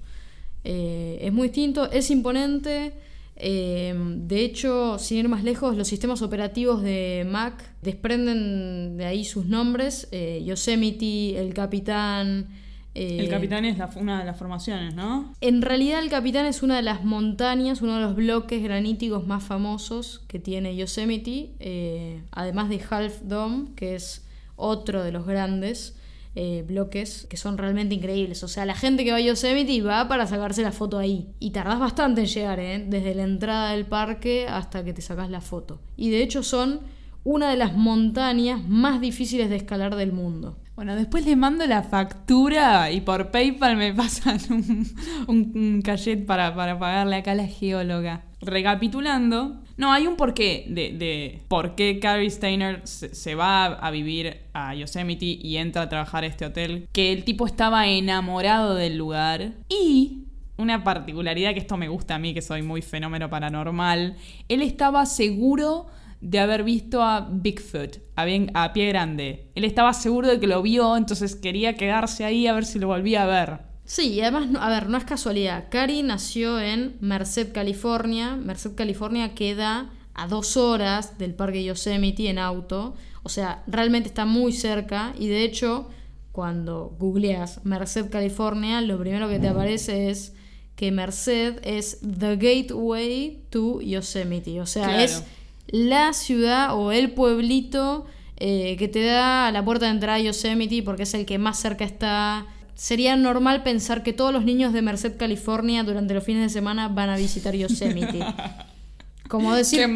Eh, 0.65 1.21
es 1.23 1.33
muy 1.33 1.49
distinto, 1.49 1.89
es 1.89 2.11
imponente. 2.11 2.95
Eh, 3.37 3.95
de 3.97 4.41
hecho, 4.41 4.99
sin 4.99 5.19
ir 5.19 5.29
más 5.29 5.45
lejos, 5.45 5.77
los 5.77 5.87
sistemas 5.87 6.21
operativos 6.21 6.83
de 6.83 7.25
Mac 7.31 7.55
desprenden 7.81 8.97
de 8.97 9.05
ahí 9.05 9.25
sus 9.25 9.47
nombres. 9.47 10.09
Eh, 10.11 10.43
Yosemite, 10.45 11.39
el 11.39 11.55
Capitán. 11.55 12.49
Eh, 12.95 13.19
El 13.21 13.29
capitán 13.29 13.65
es 13.65 13.79
la- 13.79 13.91
una 13.97 14.19
de 14.21 14.25
las 14.25 14.37
formaciones, 14.37 14.95
¿no? 14.95 15.35
en 15.41 15.63
realidad 15.63 16.01
el 16.03 16.11
Capitán 16.11 16.47
es 16.47 16.63
una 16.63 16.77
de 16.77 16.83
las 16.83 17.05
montañas, 17.05 17.81
uno 17.83 17.95
de 17.97 18.01
los 18.01 18.17
bloques 18.17 18.63
graníticos 18.63 19.27
más 19.27 19.45
famosos 19.45 20.25
que 20.29 20.39
tiene 20.39 20.75
Yosemite, 20.77 21.51
eh, 21.61 22.23
además 22.33 22.69
de 22.69 22.81
Half 22.91 23.23
Dome, 23.23 23.69
que 23.77 23.95
es 23.95 24.25
otro 24.57 25.05
de 25.05 25.13
los 25.13 25.27
grandes 25.27 25.95
eh, 26.35 26.65
bloques 26.69 27.27
que 27.29 27.37
son 27.37 27.59
realmente 27.59 27.95
increíbles. 27.97 28.45
O 28.45 28.49
sea, 28.49 28.65
la 28.65 28.75
gente 28.77 29.05
que 29.05 29.11
va 29.11 29.17
a 29.17 29.21
Yosemite 29.21 29.83
va 29.83 30.07
para 30.07 30.27
sacarse 30.27 30.63
la 30.63 30.71
foto 30.71 30.99
ahí. 30.99 31.29
Y 31.41 31.51
tardás 31.51 31.81
bastante 31.81 32.21
en 32.21 32.27
llegar, 32.29 32.61
¿eh? 32.61 32.85
desde 32.87 33.15
la 33.17 33.25
entrada 33.25 33.73
del 33.73 33.87
parque 33.87 34.47
hasta 34.49 34.85
que 34.85 34.93
te 34.93 35.03
sacas 35.03 35.31
la 35.31 35.41
foto. 35.41 35.81
Y 35.97 36.11
de 36.11 36.23
hecho 36.23 36.45
son 36.45 36.81
una 37.25 37.51
de 37.51 37.57
las 37.57 37.75
montañas 37.77 38.63
más 38.69 39.01
difíciles 39.01 39.51
de 39.51 39.57
escalar 39.57 39.97
del 39.97 40.13
mundo. 40.13 40.57
Bueno, 40.79 40.95
después 40.95 41.27
les 41.27 41.37
mando 41.37 41.67
la 41.67 41.83
factura 41.83 42.93
y 42.93 43.01
por 43.01 43.33
PayPal 43.33 43.77
me 43.77 43.93
pasan 43.97 44.39
un, 44.49 44.87
un, 45.27 45.83
cachet 45.83 46.25
para, 46.25 46.55
para 46.55 46.79
pagarle 46.79 47.17
acá 47.17 47.33
a 47.33 47.35
la 47.35 47.49
geóloga. 47.49 48.23
Recapitulando, 48.41 49.61
No, 49.77 49.93
hay 49.93 50.07
un 50.07 50.15
porqué 50.15 50.67
de, 50.69 50.93
de 50.93 51.43
por 51.49 51.75
qué 51.75 51.99
Carrie 51.99 52.31
Steiner 52.31 52.83
se, 52.85 53.13
se 53.13 53.35
va 53.35 53.65
a 53.65 53.91
vivir 53.91 54.43
a 54.53 54.73
Yosemite 54.77 55.25
y 55.27 55.57
entra 55.57 55.83
a 55.83 55.89
trabajar 55.89 56.23
a 56.23 56.29
este 56.29 56.47
hotel. 56.47 56.87
Que 56.93 57.13
el 57.13 57.25
tipo 57.25 57.45
estaba 57.45 57.89
enamorado 57.89 58.77
del 58.77 58.97
lugar. 58.97 59.55
Y 59.69 60.27
una 60.59 60.85
particularidad 60.85 61.55
que 61.55 61.59
esto 61.59 61.77
me 61.77 61.89
gusta 61.89 62.15
a 62.15 62.19
mí, 62.21 62.35
que 62.35 62.41
soy 62.41 62.63
muy 62.63 62.83
fenómeno 62.83 63.29
paranormal. 63.29 64.15
Él 64.49 64.63
estaba 64.63 65.07
seguro 65.07 65.89
de 66.21 66.39
haber 66.41 66.65
visto 66.65 67.03
a 67.03 67.29
Bigfoot, 67.31 67.99
a, 68.17 68.25
bien- 68.25 68.51
a 68.55 68.73
pie 68.73 68.89
grande. 68.89 69.51
Él 69.55 69.65
estaba 69.65 69.93
seguro 69.95 70.29
de 70.29 70.41
que 70.41 70.47
lo 70.47 70.61
vio, 70.63 70.97
entonces 70.97 71.37
quería 71.37 71.75
quedarse 71.77 72.25
ahí 72.25 72.47
a 72.47 72.53
ver 72.53 72.65
si 72.65 72.79
lo 72.79 72.89
volvía 72.89 73.23
a 73.23 73.27
ver. 73.27 73.59
Sí, 73.85 74.09
y 74.15 74.21
además, 74.21 74.49
a 74.61 74.69
ver, 74.69 74.89
no 74.91 74.99
es 74.99 75.05
casualidad. 75.05 75.67
Cari 75.71 76.03
nació 76.03 76.61
en 76.61 76.97
Merced, 77.01 77.53
California. 77.53 78.37
Merced, 78.37 78.75
California 78.75 79.35
queda 79.35 79.91
a 80.15 80.27
dos 80.27 80.57
horas 80.59 81.17
del 81.19 81.35
parque 81.35 81.65
Yosemite 81.65 82.29
en 82.29 82.39
auto. 82.39 82.95
O 83.23 83.29
sea, 83.31 83.63
realmente 83.67 84.09
está 84.09 84.27
muy 84.27 84.53
cerca. 84.53 85.15
Y 85.19 85.29
de 85.29 85.43
hecho, 85.45 85.89
cuando 86.33 86.95
googleas 86.99 87.65
Merced, 87.65 88.11
California, 88.11 88.81
lo 88.83 88.99
primero 88.99 89.29
que 89.29 89.39
te 89.39 89.49
aparece 89.49 90.11
es 90.11 90.35
que 90.77 90.93
Merced 90.93 91.59
es 91.65 92.01
the 92.01 92.37
gateway 92.37 93.45
to 93.51 93.81
Yosemite. 93.81 94.61
O 94.61 94.67
sea, 94.67 94.85
Claro. 94.85 95.03
es 95.03 95.25
la 95.69 96.13
ciudad 96.13 96.75
o 96.77 96.93
el 96.93 97.11
pueblito 97.13 98.07
eh, 98.37 98.77
que 98.79 98.89
te 98.89 99.03
da 99.05 99.49
a 99.49 99.53
la 99.53 99.65
puerta 99.65 99.87
de 99.87 99.93
entrada 99.93 100.17
a 100.19 100.21
Yosemite 100.21 100.83
porque 100.83 101.03
es 101.05 101.15
el 101.15 101.27
que 101.27 101.39
más 101.39 101.59
cerca 101.59 101.85
está. 101.85 102.47
Sería 102.75 103.17
normal 103.17 103.63
pensar 103.65 104.03
que 104.05 104.13
todos 104.13 104.33
los 104.33 104.45
niños 104.45 104.73
de 104.73 104.83
Merced, 104.83 105.17
California, 105.17 105.83
durante 105.83 106.15
los 106.15 106.23
fines 106.25 106.43
de 106.45 106.49
semana 106.49 106.89
van 106.89 107.11
a 107.11 107.17
visitar 107.17 107.55
Yosemite. 107.55 108.21
Como 109.29 109.51
¡Qué 109.51 109.59
decir, 109.59 109.87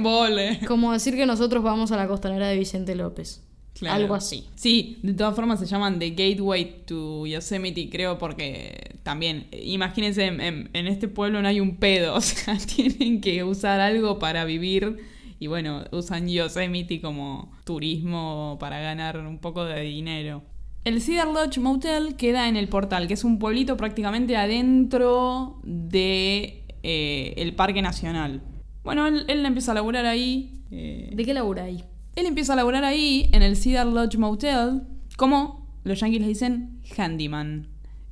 como 0.69 0.93
decir 0.93 1.14
que 1.17 1.25
nosotros 1.25 1.62
vamos 1.62 1.91
a 1.91 1.97
la 1.97 2.07
costanera 2.07 2.49
de 2.49 2.59
Vicente 2.59 2.95
López. 2.95 3.41
Claro. 3.73 3.97
Algo 3.97 4.14
así. 4.14 4.45
Sí, 4.57 4.99
de 5.02 5.14
todas 5.14 5.35
formas 5.35 5.59
se 5.59 5.64
llaman 5.64 5.99
The 5.99 6.11
Gateway 6.11 6.83
to 6.85 7.26
Yosemite, 7.26 7.88
creo, 7.88 8.19
porque 8.19 8.97
también, 9.02 9.47
imagínense, 9.50 10.26
en, 10.26 10.41
en- 10.43 10.71
en 10.75 10.87
este 10.87 11.09
pueblo 11.09 11.41
no 11.41 11.49
hay 11.49 11.61
un 11.61 11.76
pedo, 11.76 12.14
o 12.17 12.21
sea, 12.21 12.59
tienen 12.59 13.23
que 13.23 13.43
usar 13.43 13.81
algo 13.81 14.19
para 14.19 14.45
vivir 14.45 14.99
y 15.42 15.49
bueno, 15.49 15.82
usan 15.90 16.28
Yosemite 16.28 17.00
como 17.00 17.50
turismo 17.64 18.58
para 18.61 18.78
ganar 18.78 19.18
un 19.18 19.38
poco 19.38 19.64
de 19.64 19.80
dinero. 19.80 20.44
El 20.84 21.00
Cedar 21.02 21.26
Lodge 21.26 21.58
Motel 21.58 22.14
queda 22.14 22.49
en 22.49 22.54
el 22.54 22.68
portal, 22.68 23.08
que 23.08 23.14
es 23.14 23.25
un 23.25 23.40
pueblito 23.40 23.76
prácticamente 23.76 24.37
adentro 24.37 25.58
de 25.64 26.62
eh, 26.84 27.34
el 27.37 27.56
Parque 27.56 27.82
Nacional. 27.82 28.40
Bueno, 28.84 29.08
él, 29.08 29.25
él 29.26 29.44
empieza 29.44 29.72
a 29.72 29.75
laburar 29.75 30.06
ahí. 30.06 30.62
eh, 30.70 31.11
¿De 31.12 31.25
qué 31.25 31.34
labura 31.34 31.64
ahí? 31.64 31.82
él 32.14 32.26
empieza 32.26 32.52
a 32.52 32.56
laburar 32.56 32.84
ahí, 32.84 33.28
en 33.32 33.42
el 33.42 33.56
Cedar 33.56 33.88
Lodge 33.88 34.18
Motel, 34.18 34.82
como 35.16 35.76
los 35.82 35.99
yankees 35.99 36.20
le 36.20 36.28
dicen 36.28 36.80
handyman. 36.96 37.66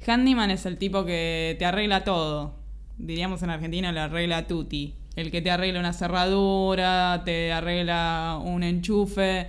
Handyman 0.05 0.51
es 0.51 0.67
el 0.67 0.79
tipo 0.79 1.05
que 1.05 1.55
te 1.61 1.65
arregla 1.65 2.03
todo. 2.03 2.57
Diríamos 2.99 3.41
en 3.45 3.51
Argentina 3.51 3.93
le 3.93 4.01
arregla 4.01 4.49
tutti. 4.49 4.97
El 5.17 5.31
que 5.31 5.43
te 5.43 5.51
arregla 5.51 5.81
una 5.81 5.93
cerradura, 5.93 7.23
te 7.25 7.53
arregla 7.53 8.39
un 8.43 8.63
enchufe, 8.63 9.49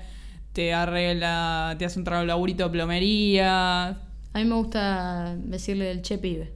te 0.53 0.73
arregla, 0.73 1.75
te 1.77 1.85
hace 1.85 1.99
un 1.99 2.05
trabajo 2.05 2.25
laburito 2.25 2.63
de 2.65 2.69
plomería. 2.71 3.87
A 3.89 4.39
mí 4.39 4.45
me 4.45 4.55
gusta 4.55 5.35
decirle 5.37 5.85
del 5.85 6.01
che 6.01 6.17
pibe. 6.17 6.53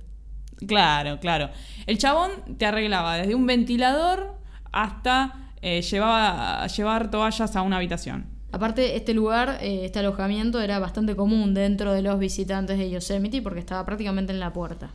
Claro, 0.67 1.19
claro. 1.19 1.49
El 1.85 1.97
chabón 1.97 2.31
te 2.57 2.65
arreglaba 2.65 3.17
desde 3.17 3.35
un 3.35 3.45
ventilador 3.45 4.35
hasta 4.71 5.51
eh, 5.61 5.81
llevaba, 5.81 6.65
llevar 6.67 7.11
toallas 7.11 7.55
a 7.55 7.61
una 7.61 7.77
habitación. 7.77 8.25
Aparte, 8.51 8.95
este 8.95 9.13
lugar, 9.13 9.57
eh, 9.61 9.85
este 9.85 9.99
alojamiento 9.99 10.61
era 10.61 10.79
bastante 10.79 11.15
común 11.15 11.53
dentro 11.53 11.91
de 11.91 12.01
los 12.01 12.17
visitantes 12.19 12.77
de 12.77 12.89
Yosemite 12.89 13.41
porque 13.41 13.59
estaba 13.59 13.85
prácticamente 13.85 14.31
en 14.31 14.39
la 14.39 14.53
puerta 14.53 14.91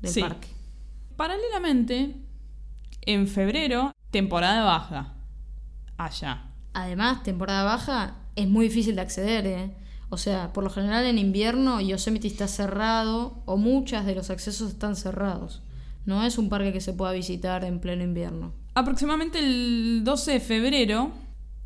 del 0.00 0.10
Sí. 0.12 0.20
parque. 0.20 0.48
Paralelamente, 1.16 2.14
en 3.02 3.28
febrero, 3.28 3.92
temporada 4.10 4.64
baja. 4.64 5.14
Allá. 5.96 6.50
Además, 6.72 7.22
temporada 7.22 7.64
baja 7.64 8.16
es 8.36 8.48
muy 8.48 8.68
difícil 8.68 8.96
de 8.96 9.02
acceder, 9.02 9.46
¿eh? 9.46 9.76
O 10.08 10.18
sea, 10.18 10.52
por 10.52 10.62
lo 10.62 10.70
general 10.70 11.06
en 11.06 11.18
invierno 11.18 11.80
Yosemite 11.80 12.26
está 12.26 12.46
cerrado 12.46 13.42
o 13.46 13.56
muchas 13.56 14.04
de 14.04 14.14
los 14.14 14.28
accesos 14.28 14.72
están 14.72 14.94
cerrados. 14.94 15.62
No 16.04 16.24
es 16.24 16.36
un 16.36 16.50
parque 16.50 16.72
que 16.72 16.82
se 16.82 16.92
pueda 16.92 17.12
visitar 17.12 17.64
en 17.64 17.80
pleno 17.80 18.04
invierno. 18.04 18.52
Aproximadamente 18.74 19.38
el 19.38 20.02
12 20.04 20.32
de 20.32 20.40
febrero, 20.40 21.12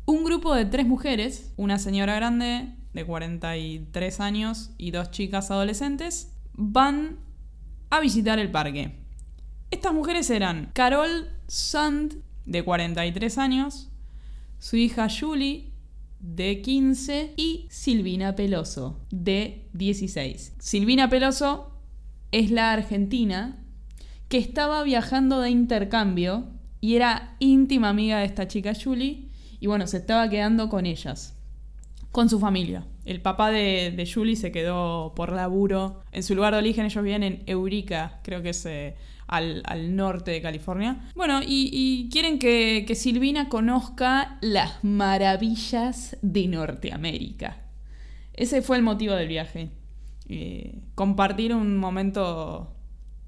un 0.05 0.23
grupo 0.23 0.55
de 0.55 0.65
tres 0.65 0.85
mujeres, 0.85 1.51
una 1.57 1.77
señora 1.77 2.15
grande 2.15 2.69
de 2.93 3.05
43 3.05 4.19
años 4.21 4.71
y 4.77 4.91
dos 4.91 5.11
chicas 5.11 5.51
adolescentes, 5.51 6.33
van 6.53 7.17
a 7.89 7.99
visitar 7.99 8.39
el 8.39 8.51
parque. 8.51 8.95
Estas 9.71 9.93
mujeres 9.93 10.29
eran 10.29 10.71
Carol 10.73 11.27
Sand, 11.47 12.15
de 12.45 12.63
43 12.63 13.37
años, 13.37 13.89
su 14.59 14.75
hija 14.75 15.07
Julie, 15.09 15.71
de 16.19 16.61
15, 16.61 17.33
y 17.37 17.67
Silvina 17.69 18.35
Peloso, 18.35 18.99
de 19.11 19.67
16. 19.73 20.55
Silvina 20.59 21.09
Peloso 21.09 21.71
es 22.31 22.51
la 22.51 22.73
argentina 22.73 23.63
que 24.29 24.37
estaba 24.37 24.83
viajando 24.83 25.39
de 25.41 25.49
intercambio 25.49 26.47
y 26.81 26.95
era 26.95 27.35
íntima 27.39 27.89
amiga 27.89 28.19
de 28.19 28.25
esta 28.25 28.47
chica 28.47 28.73
Julie, 28.73 29.29
y 29.59 29.67
bueno, 29.67 29.87
se 29.87 29.97
estaba 29.97 30.29
quedando 30.29 30.69
con 30.69 30.85
ellas, 30.85 31.35
con 32.11 32.29
su 32.29 32.39
familia. 32.39 32.85
El 33.05 33.21
papá 33.21 33.51
de, 33.51 33.93
de 33.95 34.11
Julie 34.11 34.35
se 34.35 34.51
quedó 34.51 35.13
por 35.15 35.31
laburo 35.31 36.01
en 36.11 36.23
su 36.23 36.35
lugar 36.35 36.53
de 36.53 36.59
origen, 36.59 36.85
ellos 36.85 37.03
viven 37.03 37.23
en 37.23 37.43
Eureka, 37.45 38.19
creo 38.23 38.41
que 38.43 38.49
es 38.49 38.65
eh, 38.65 38.95
al, 39.27 39.61
al 39.65 39.95
norte 39.95 40.31
de 40.31 40.41
California. 40.41 41.09
Bueno, 41.15 41.41
y, 41.45 42.09
quieren 42.11 42.39
que, 42.39 42.85
que 42.87 42.95
Silvina 42.95 43.49
conozca 43.49 44.37
las 44.41 44.83
maravillas 44.83 46.17
de 46.21 46.47
Norteamérica. 46.47 47.57
Ese 48.33 48.61
fue 48.61 48.77
el 48.77 48.83
motivo 48.83 49.13
del 49.15 49.27
viaje. 49.27 49.71
Eh, 50.29 50.79
compartir 50.95 51.53
un 51.53 51.77
momento 51.77 52.73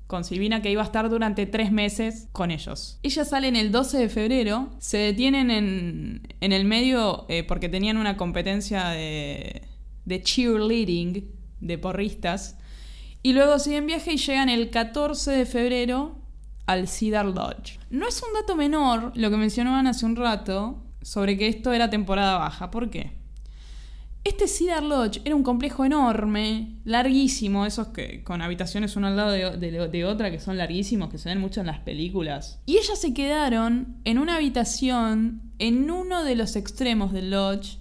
con 0.08 0.24
Silvina 0.24 0.62
que 0.62 0.72
iba 0.72 0.82
a 0.82 0.86
estar 0.86 1.10
durante 1.10 1.46
tres 1.46 1.72
meses 1.72 2.30
con 2.32 2.50
ellos. 2.50 3.00
Ellas 3.04 3.30
salen 3.30 3.56
el 3.56 3.72
12 3.72 4.00
de 4.00 4.10
febrero, 4.10 4.72
se 4.80 4.98
detienen 4.98 5.52
en, 5.52 6.28
en 6.42 6.52
el 6.52 6.66
medio 6.66 7.26
eh, 7.30 7.44
porque 7.44 7.70
tenían 7.70 7.98
una 7.98 8.18
competencia 8.18 8.90
de, 8.90 9.62
de 10.06 10.24
cheerleading, 10.24 11.30
de 11.62 11.78
porristas, 11.78 12.58
y 13.24 13.34
luego 13.34 13.60
siguen 13.60 13.86
viaje 13.88 14.14
y 14.14 14.18
llegan 14.18 14.50
el 14.50 14.70
14 14.70 15.32
de 15.32 15.46
febrero 15.46 16.16
al 16.66 16.88
Cedar 16.88 17.26
Lodge. 17.26 17.80
No 17.90 18.08
es 18.08 18.22
un 18.22 18.34
dato 18.34 18.56
menor 18.56 19.12
lo 19.16 19.30
que 19.30 19.38
mencionaban 19.38 19.88
hace 19.88 20.06
un 20.06 20.16
rato 20.16 20.84
sobre 21.02 21.38
que 21.38 21.48
esto 21.48 21.74
era 21.74 21.90
temporada 21.90 22.38
baja. 22.38 22.70
¿Por 22.72 22.90
qué? 22.90 23.18
Este 24.26 24.48
Cedar 24.48 24.84
Lodge 24.84 25.22
era 25.24 25.34
un 25.36 25.44
complejo 25.44 25.86
enorme, 25.86 26.76
larguísimo, 26.84 27.66
esos 27.66 27.88
que 27.88 28.22
con 28.24 28.42
habitaciones 28.42 28.96
uno 28.98 29.08
al 29.08 29.16
lado 29.16 29.32
de, 29.32 29.58
de- 29.58 29.88
de 29.88 30.06
otra 30.06 30.30
que 30.30 30.40
son 30.40 30.58
larguísimos, 30.58 31.10
que 31.10 31.18
se 31.18 31.30
ven 31.30 31.40
mucho 31.40 31.62
en 31.62 31.68
las 31.68 31.80
películas. 31.80 32.60
Y 32.66 32.78
ellas 32.78 33.00
se 33.00 33.14
quedaron 33.14 33.96
en 34.04 34.20
una 34.20 34.36
habitación 34.36 35.42
en 35.58 35.90
uno 35.90 36.24
de 36.24 36.36
los 36.36 36.56
extremos 36.58 37.12
del 37.14 37.32
lodge 37.32 37.78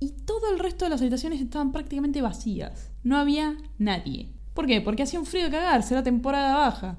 y 0.00 0.10
todo 0.24 0.50
el 0.52 0.58
resto 0.60 0.84
de 0.84 0.90
las 0.90 1.00
habitaciones 1.00 1.40
estaban 1.40 1.72
prácticamente 1.72 2.22
vacías. 2.22 2.90
No 3.02 3.16
había 3.18 3.56
nadie. 3.78 4.30
¿Por 4.54 4.66
qué? 4.66 4.80
Porque 4.80 5.02
hacía 5.02 5.18
un 5.18 5.26
frío 5.26 5.44
de 5.44 5.50
cagarse, 5.50 5.94
era 5.94 6.02
temporada 6.02 6.56
baja. 6.56 6.96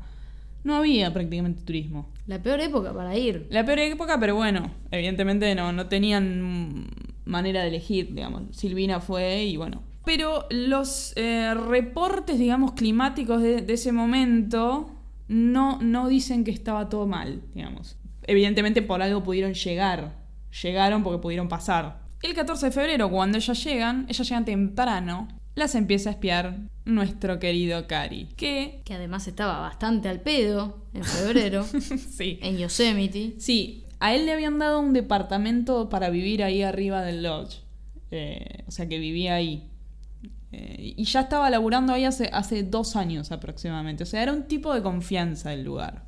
No 0.63 0.75
había 0.75 1.13
prácticamente 1.13 1.63
turismo. 1.63 2.09
La 2.27 2.41
peor 2.41 2.59
época 2.59 2.93
para 2.93 3.15
ir. 3.17 3.47
La 3.49 3.65
peor 3.65 3.79
época, 3.79 4.19
pero 4.19 4.35
bueno, 4.35 4.71
evidentemente 4.91 5.53
no, 5.55 5.71
no 5.71 5.87
tenían 5.87 6.87
manera 7.23 7.61
de 7.61 7.69
elegir, 7.69 8.13
digamos. 8.13 8.43
Silvina 8.51 8.99
fue 8.99 9.45
y 9.45 9.57
bueno. 9.57 9.83
Pero 10.05 10.45
los 10.49 11.13
eh, 11.15 11.53
reportes, 11.53 12.37
digamos, 12.37 12.73
climáticos 12.73 13.41
de, 13.41 13.61
de 13.61 13.73
ese 13.73 13.91
momento 13.91 14.91
no, 15.27 15.79
no 15.81 16.07
dicen 16.07 16.43
que 16.43 16.51
estaba 16.51 16.89
todo 16.89 17.07
mal, 17.07 17.41
digamos. 17.53 17.97
Evidentemente 18.23 18.81
por 18.81 19.01
algo 19.01 19.23
pudieron 19.23 19.53
llegar. 19.53 20.15
Llegaron 20.63 21.03
porque 21.03 21.21
pudieron 21.21 21.47
pasar. 21.47 21.99
El 22.21 22.33
14 22.33 22.67
de 22.67 22.71
febrero, 22.71 23.09
cuando 23.11 23.37
ellas 23.37 23.63
llegan, 23.63 24.05
ellas 24.09 24.27
llegan 24.27 24.45
temprano, 24.45 25.27
las 25.55 25.75
empieza 25.75 26.09
a 26.09 26.13
espiar 26.13 26.59
nuestro 26.85 27.39
querido 27.39 27.87
Cari. 27.87 28.27
Que, 28.35 28.81
Que 28.85 28.93
además 28.93 29.27
estaba 29.27 29.59
bastante 29.59 30.09
al 30.09 30.21
pedo 30.21 30.85
en 30.93 31.03
febrero 31.03 31.63
sí, 32.11 32.39
en 32.41 32.57
Yosemite. 32.57 33.35
Sí, 33.39 33.85
a 33.99 34.13
él 34.13 34.25
le 34.25 34.33
habían 34.33 34.59
dado 34.59 34.79
un 34.79 34.93
departamento 34.93 35.89
para 35.89 36.09
vivir 36.09 36.43
ahí 36.43 36.61
arriba 36.61 37.01
del 37.01 37.23
lodge. 37.23 37.63
Eh, 38.11 38.63
o 38.67 38.71
sea 38.71 38.87
que 38.87 38.99
vivía 38.99 39.35
ahí. 39.35 39.69
Eh, 40.51 40.93
y 40.97 41.03
ya 41.05 41.21
estaba 41.21 41.49
laburando 41.49 41.91
ahí 41.93 42.05
hace, 42.05 42.29
hace 42.31 42.63
dos 42.63 42.95
años 42.95 43.31
aproximadamente. 43.31 44.03
O 44.03 44.05
sea, 44.05 44.21
era 44.21 44.33
un 44.33 44.43
tipo 44.43 44.73
de 44.73 44.81
confianza 44.81 45.53
el 45.53 45.63
lugar. 45.63 46.05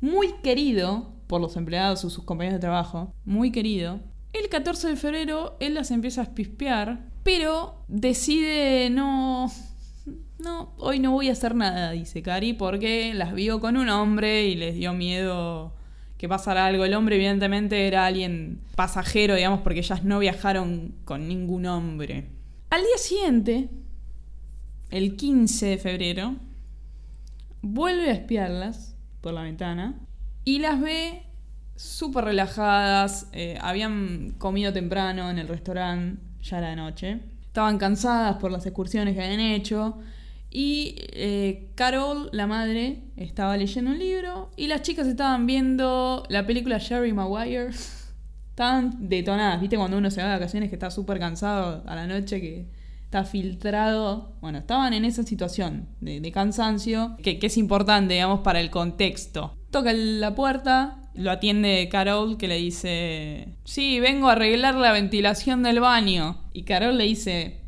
muy 0.00 0.32
querido 0.42 1.12
por 1.26 1.40
los 1.40 1.56
empleados 1.56 2.04
o 2.04 2.10
sus 2.10 2.24
compañeros 2.24 2.56
de 2.56 2.60
trabajo, 2.60 3.14
muy 3.24 3.52
querido. 3.52 4.00
El 4.32 4.48
14 4.48 4.88
de 4.88 4.96
febrero 4.96 5.56
él 5.60 5.74
las 5.74 5.90
empieza 5.90 6.22
a 6.22 6.34
pispear, 6.34 7.09
pero 7.22 7.84
decide 7.88 8.90
no... 8.90 9.50
No, 10.38 10.72
hoy 10.78 11.00
no 11.00 11.10
voy 11.12 11.28
a 11.28 11.32
hacer 11.32 11.54
nada, 11.54 11.90
dice 11.90 12.22
Cari, 12.22 12.54
porque 12.54 13.12
las 13.12 13.34
vio 13.34 13.60
con 13.60 13.76
un 13.76 13.90
hombre 13.90 14.46
y 14.46 14.54
les 14.54 14.74
dio 14.74 14.94
miedo 14.94 15.74
que 16.16 16.28
pasara 16.28 16.64
algo. 16.64 16.86
El 16.86 16.94
hombre 16.94 17.16
evidentemente 17.16 17.86
era 17.86 18.06
alguien 18.06 18.62
pasajero, 18.74 19.34
digamos, 19.34 19.60
porque 19.60 19.80
ellas 19.80 20.02
no 20.02 20.18
viajaron 20.18 20.94
con 21.04 21.28
ningún 21.28 21.66
hombre. 21.66 22.26
Al 22.70 22.80
día 22.80 22.96
siguiente, 22.96 23.68
el 24.90 25.16
15 25.16 25.66
de 25.66 25.78
febrero, 25.78 26.36
vuelve 27.62 28.10
a 28.10 28.12
espiarlas 28.12 28.96
por 29.20 29.34
la 29.34 29.42
ventana 29.42 29.98
y 30.44 30.58
las 30.58 30.80
ve 30.80 31.22
súper 31.76 32.24
relajadas, 32.24 33.28
eh, 33.32 33.58
habían 33.60 34.34
comido 34.36 34.72
temprano 34.72 35.30
en 35.30 35.38
el 35.38 35.48
restaurante, 35.48 36.20
ya 36.42 36.58
era 36.58 36.70
de 36.70 36.76
noche, 36.76 37.20
estaban 37.42 37.78
cansadas 37.78 38.36
por 38.36 38.50
las 38.50 38.64
excursiones 38.66 39.14
que 39.14 39.22
habían 39.22 39.40
hecho 39.40 39.98
y 40.50 40.96
eh, 41.12 41.70
Carol, 41.76 42.28
la 42.32 42.46
madre, 42.46 43.04
estaba 43.16 43.56
leyendo 43.56 43.92
un 43.92 43.98
libro 43.98 44.50
y 44.56 44.66
las 44.66 44.82
chicas 44.82 45.06
estaban 45.06 45.46
viendo 45.46 46.24
la 46.28 46.44
película 46.44 46.78
Sherry 46.78 47.12
Maguire. 47.12 47.70
estaban 48.50 49.08
detonadas, 49.08 49.60
¿viste? 49.60 49.76
Cuando 49.76 49.96
uno 49.96 50.10
se 50.10 50.20
va 50.20 50.28
de 50.28 50.34
vacaciones 50.34 50.68
que 50.68 50.74
está 50.74 50.90
súper 50.90 51.20
cansado 51.20 51.84
a 51.86 51.94
la 51.94 52.06
noche, 52.06 52.40
que 52.40 52.66
está 53.04 53.24
filtrado. 53.24 54.34
Bueno, 54.40 54.58
estaban 54.58 54.92
en 54.92 55.04
esa 55.04 55.22
situación 55.22 55.88
de, 56.00 56.32
cansancio, 56.32 57.16
que, 57.22 57.38
que, 57.38 57.46
es 57.46 57.56
importante, 57.56 58.14
digamos, 58.14 58.40
para 58.40 58.60
el 58.60 58.70
contexto. 58.70 59.56
Toca 59.70 59.92
la 59.92 60.34
puerta, 60.34 60.99
lo 61.14 61.30
atiende 61.30 61.88
Carol, 61.90 62.36
que 62.36 62.48
le 62.48 62.56
dice: 62.56 63.48
Sí, 63.64 64.00
vengo 64.00 64.28
a 64.28 64.32
arreglar 64.32 64.74
la 64.74 64.92
ventilación 64.92 65.62
del 65.62 65.80
baño. 65.80 66.42
Y 66.52 66.64
Carol 66.64 66.98
le 66.98 67.04
dice: 67.04 67.60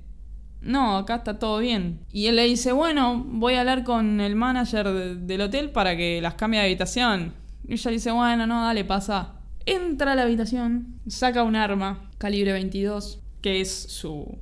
no, 0.63 0.97
acá 0.97 1.17
está 1.17 1.39
todo 1.39 1.59
bien. 1.59 2.01
Y 2.13 2.27
él 2.27 2.37
le 2.37 2.45
dice, 2.45 2.73
bueno, 2.73 3.25
voy 3.27 3.55
a 3.55 3.61
hablar 3.61 3.83
con 3.85 4.21
el 4.21 4.37
manager 4.37 5.17
del 5.17 5.41
hotel 5.41 5.71
para 5.71 5.97
que 5.97 6.21
las 6.23 6.35
cambie 6.35 6.61
de 6.61 6.67
habitación. 6.67 7.35
Y 7.67 7.75
ella 7.75 7.91
dice, 7.91 8.11
bueno, 8.13 8.47
no, 8.47 8.63
dale, 8.63 8.85
pasa. 8.85 9.35
Entra 9.67 10.13
a 10.13 10.15
la 10.15 10.23
habitación, 10.23 11.01
saca 11.07 11.43
un 11.43 11.57
arma, 11.57 12.11
calibre 12.19 12.53
22, 12.53 13.21
que 13.41 13.61
es 13.61 13.71
su, 13.71 14.39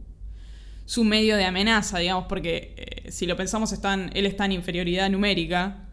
su 0.85 1.05
medio 1.05 1.37
de 1.37 1.45
amenaza, 1.45 1.99
digamos, 1.99 2.27
porque 2.27 2.75
eh, 2.77 3.11
si 3.11 3.27
lo 3.27 3.37
pensamos, 3.37 3.73
están, 3.73 4.11
él 4.15 4.27
está 4.27 4.45
en 4.45 4.53
inferioridad 4.53 5.11
numérica, 5.11 5.89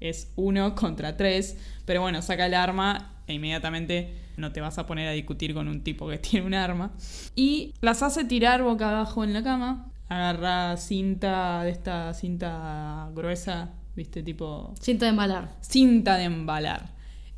es 0.00 0.32
uno 0.36 0.74
contra 0.74 1.16
tres, 1.16 1.56
pero 1.84 2.00
bueno, 2.00 2.22
saca 2.22 2.46
el 2.46 2.54
arma 2.54 3.14
e 3.26 3.34
inmediatamente 3.34 4.24
no 4.36 4.52
te 4.52 4.60
vas 4.60 4.78
a 4.78 4.86
poner 4.86 5.08
a 5.08 5.12
discutir 5.12 5.54
con 5.54 5.68
un 5.68 5.82
tipo 5.82 6.08
que 6.08 6.18
tiene 6.18 6.46
un 6.46 6.54
arma. 6.54 6.92
Y 7.34 7.74
las 7.80 8.02
hace 8.02 8.24
tirar 8.24 8.62
boca 8.62 8.90
abajo 8.90 9.24
en 9.24 9.32
la 9.32 9.42
cama. 9.42 9.90
Agarra 10.08 10.76
cinta 10.76 11.62
de 11.64 11.70
esta 11.70 12.12
cinta 12.14 13.10
gruesa, 13.14 13.70
¿viste? 13.96 14.22
Tipo. 14.22 14.74
Cinta 14.80 15.06
de 15.06 15.10
embalar. 15.10 15.56
Cinta 15.60 16.16
de 16.16 16.24
embalar. 16.24 16.92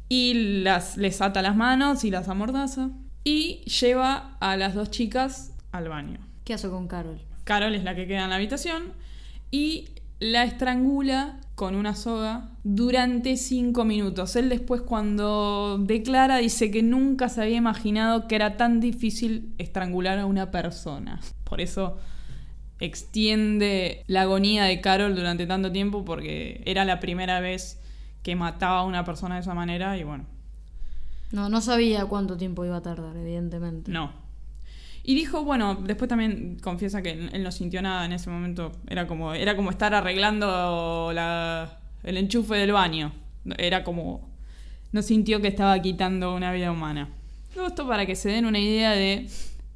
Y 0.08 0.62
las, 0.62 0.96
les 0.96 1.20
ata 1.20 1.42
las 1.42 1.56
manos 1.56 2.04
y 2.04 2.10
las 2.10 2.28
amordaza. 2.28 2.90
Y 3.24 3.64
lleva 3.64 4.36
a 4.40 4.56
las 4.56 4.74
dos 4.74 4.90
chicas 4.90 5.52
al 5.72 5.88
baño. 5.88 6.20
¿Qué 6.44 6.54
hace 6.54 6.68
con 6.68 6.86
Carol? 6.86 7.20
Carol 7.44 7.74
es 7.74 7.84
la 7.84 7.94
que 7.94 8.06
queda 8.06 8.24
en 8.24 8.30
la 8.30 8.36
habitación. 8.36 8.92
Y 9.50 9.88
la 10.18 10.44
estrangula 10.44 11.40
con 11.56 11.74
una 11.74 11.96
soga 11.96 12.50
durante 12.64 13.38
cinco 13.38 13.86
minutos. 13.86 14.36
Él 14.36 14.50
después 14.50 14.82
cuando 14.82 15.78
declara 15.78 16.36
dice 16.36 16.70
que 16.70 16.82
nunca 16.82 17.30
se 17.30 17.42
había 17.42 17.56
imaginado 17.56 18.28
que 18.28 18.36
era 18.36 18.58
tan 18.58 18.78
difícil 18.78 19.54
estrangular 19.56 20.18
a 20.18 20.26
una 20.26 20.50
persona. 20.50 21.18
Por 21.44 21.62
eso 21.62 21.96
extiende 22.78 24.04
la 24.06 24.22
agonía 24.22 24.64
de 24.64 24.82
Carol 24.82 25.16
durante 25.16 25.46
tanto 25.46 25.72
tiempo 25.72 26.04
porque 26.04 26.62
era 26.66 26.84
la 26.84 27.00
primera 27.00 27.40
vez 27.40 27.80
que 28.22 28.36
mataba 28.36 28.80
a 28.80 28.84
una 28.84 29.06
persona 29.06 29.36
de 29.36 29.40
esa 29.40 29.54
manera 29.54 29.96
y 29.96 30.04
bueno. 30.04 30.26
No, 31.32 31.48
no 31.48 31.62
sabía 31.62 32.04
cuánto 32.04 32.36
tiempo 32.36 32.66
iba 32.66 32.76
a 32.76 32.82
tardar, 32.82 33.16
evidentemente. 33.16 33.90
No, 33.90 34.12
y 35.08 35.14
dijo, 35.14 35.44
bueno, 35.44 35.76
después 35.76 36.08
también 36.08 36.58
confiesa 36.60 37.00
que 37.00 37.12
él 37.12 37.42
no 37.44 37.52
sintió 37.52 37.80
nada 37.80 38.04
en 38.06 38.12
ese 38.12 38.28
momento. 38.28 38.72
Era 38.88 39.06
como, 39.06 39.34
era 39.34 39.54
como 39.54 39.70
estar 39.70 39.94
arreglando 39.94 41.12
el 42.02 42.16
enchufe 42.16 42.56
del 42.56 42.72
baño. 42.72 43.12
Era 43.56 43.84
como. 43.84 44.28
No 44.90 45.02
sintió 45.02 45.40
que 45.40 45.46
estaba 45.46 45.80
quitando 45.80 46.34
una 46.34 46.50
vida 46.50 46.72
humana. 46.72 47.08
Esto 47.54 47.86
para 47.86 48.04
que 48.04 48.16
se 48.16 48.30
den 48.30 48.46
una 48.46 48.58
idea 48.58 48.90
de 48.90 49.28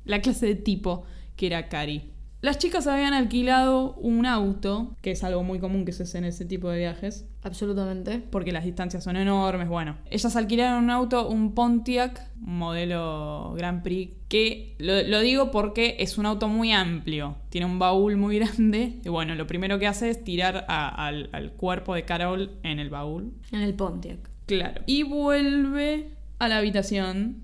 la 0.05 0.21
clase 0.21 0.47
de 0.47 0.57
tipo 0.57 1.07
que 1.37 1.47
era 1.47 1.69
Cari. 1.69 2.11
Las 2.43 2.57
chicas 2.57 2.87
habían 2.87 3.13
alquilado 3.13 3.93
un 3.97 4.25
auto, 4.25 4.97
que 5.03 5.11
es 5.11 5.23
algo 5.25 5.43
muy 5.43 5.59
común 5.59 5.85
que 5.85 5.93
se 5.93 6.05
hace 6.05 6.17
en 6.19 6.25
ese 6.25 6.47
tipo 6.47 6.71
de 6.71 6.79
viajes. 6.79 7.27
Absolutamente. 7.43 8.19
Porque 8.19 8.51
las 8.51 8.65
distancias 8.65 9.05
son 9.05 9.17
enormes. 9.17 9.69
Bueno, 9.69 9.99
ellas 10.11 10.35
alquilaron 10.37 10.85
un 10.85 10.91
auto, 10.91 11.29
un 11.29 11.55
Pontiac, 11.55 12.31
modelo 12.39 13.53
Grand 13.59 13.83
Prix, 13.83 14.17
que 14.29 14.75
lo, 14.79 15.21
digo 15.21 15.51
porque 15.51 15.97
es 15.99 16.17
un 16.17 16.25
auto 16.25 16.49
muy 16.49 16.73
amplio. 16.73 17.37
Tiene 17.51 17.67
un 17.67 17.79
baúl 17.79 18.17
muy 18.17 18.39
grande. 18.41 19.01
Y 19.05 19.09
bueno, 19.11 19.35
lo 19.35 19.47
primero 19.47 19.79
que 19.79 19.87
hace 19.87 20.09
es 20.09 20.25
tirar 20.25 20.65
al, 20.67 21.29
al 21.33 21.53
cuerpo 21.53 21.95
de 21.95 22.07
Carol 22.07 22.53
en 22.63 22.79
el 22.79 22.89
baúl. 22.89 23.35
En 23.53 23.61
el 23.61 23.75
Pontiac. 23.75 24.31
Claro. 24.47 24.81
Y 24.87 25.03
vuelve 25.03 26.15
a 26.39 26.49
la 26.49 26.57
habitación, 26.57 27.43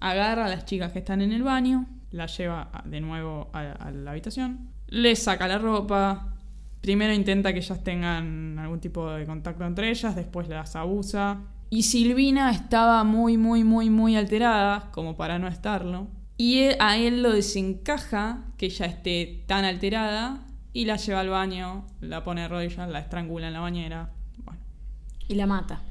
agarra 0.00 0.46
a 0.46 0.48
las 0.48 0.64
chicas 0.64 0.92
que 0.92 1.00
están 1.00 1.20
en 1.20 1.32
el 1.32 1.42
baño 1.42 1.86
la 2.12 2.26
lleva 2.26 2.70
de 2.84 3.00
nuevo 3.00 3.50
a, 3.52 3.90
la 3.90 4.10
habitación, 4.10 4.70
le 4.88 5.16
saca 5.16 5.48
la 5.48 5.58
ropa, 5.58 6.36
primero 6.80 7.12
intenta 7.12 7.52
que 7.52 7.58
ellas 7.58 7.82
tengan 7.82 8.58
algún 8.58 8.80
tipo 8.80 9.10
de 9.10 9.26
contacto 9.26 9.64
entre 9.64 9.90
ellas, 9.90 10.14
después 10.14 10.48
las 10.48 10.76
abusa. 10.76 11.40
Y 11.70 11.84
Silvina 11.84 12.50
estaba 12.50 13.02
muy, 13.02 13.38
muy, 13.38 13.64
muy, 13.64 13.88
muy 13.88 14.16
alterada, 14.16 14.90
como 14.92 15.16
para 15.16 15.38
no 15.38 15.48
estarlo. 15.48 16.06
Y 16.36 16.64
a 16.78 16.98
él 16.98 17.22
lo 17.22 17.32
desencaja 17.32 18.44
que 18.58 18.66
ella 18.66 18.86
esté 18.86 19.44
tan 19.46 19.64
alterada 19.64 20.46
y 20.72 20.84
la 20.84 20.96
lleva 20.96 21.20
al 21.20 21.28
baño, 21.28 21.86
la 22.00 22.24
pone 22.24 22.42
de 22.42 22.48
rodillas, 22.48 22.88
la 22.88 22.98
estrangula 22.98 23.48
en 23.48 23.52
la 23.54 23.60
bañera. 23.60 24.10
Bueno. 24.44 24.60
Y 25.28 25.34
la 25.34 25.46
mata. 25.46 25.82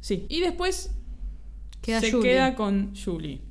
Sí. 0.00 0.26
Y 0.28 0.40
después 0.40 0.94
se 1.82 2.20
queda 2.20 2.54
con 2.54 2.94
Julie. 2.94 3.47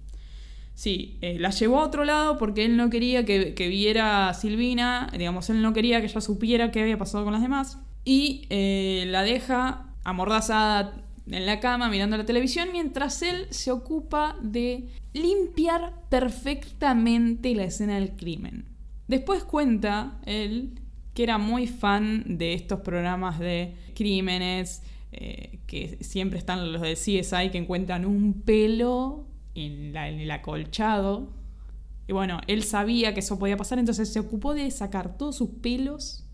Sí, 0.78 1.18
eh, 1.22 1.40
la 1.40 1.50
llevó 1.50 1.80
a 1.80 1.86
otro 1.86 2.06
lado 2.06 2.38
porque 2.38 2.64
él 2.64 2.78
no 2.78 2.92
quería 2.92 3.26
que, 3.26 3.68
viera 3.68 4.30
a 4.30 4.36
Silvina, 4.36 5.12
digamos, 5.12 5.50
él 5.50 5.64
no 5.64 5.74
quería 5.74 6.02
que 6.02 6.06
ella 6.06 6.22
supiera 6.22 6.70
qué 6.70 6.82
había 6.82 7.00
pasado 7.00 7.24
con 7.24 7.34
las 7.34 7.42
demás. 7.42 7.80
Y 8.06 8.46
eh, 8.52 9.06
la 9.08 9.24
deja 9.24 9.88
amordazada 10.04 11.02
en 11.32 11.48
la 11.48 11.60
cama 11.60 11.90
mirando 11.90 12.16
la 12.16 12.28
televisión 12.28 12.70
mientras 12.72 13.24
él 13.24 13.48
se 13.50 13.72
ocupa 13.72 14.38
de 14.40 14.88
limpiar 15.14 15.94
perfectamente 16.10 17.56
la 17.56 17.64
escena 17.64 17.96
del 17.96 18.12
crimen. 18.12 18.66
Después 19.08 19.44
cuenta 19.44 20.20
él 20.28 20.80
que 21.16 21.24
era 21.24 21.40
muy 21.40 21.66
fan 21.66 22.38
de 22.38 22.54
estos 22.54 22.82
programas 22.82 23.40
de 23.40 23.74
crímenes, 23.96 24.84
eh, 25.12 25.58
que 25.66 25.98
siempre 26.02 26.38
están 26.38 26.72
los 26.72 26.84
de 26.84 26.94
CSI 26.94 27.50
que 27.50 27.58
encuentran 27.58 28.06
un 28.06 28.44
pelo 28.44 29.27
en, 29.58 29.96
el 29.96 30.32
acolchado. 30.32 31.28
Y 32.08 32.14
bueno, 32.14 32.40
él 32.48 32.64
sabía 32.64 33.14
que 33.14 33.20
eso 33.20 33.38
podía 33.38 33.58
pasar, 33.58 33.80
entonces 33.80 34.12
se 34.12 34.20
ocupó 34.20 34.54
de 34.54 34.70
sacar 34.72 35.18
todos 35.18 35.36
sus 35.36 35.50
pelos, 35.50 36.26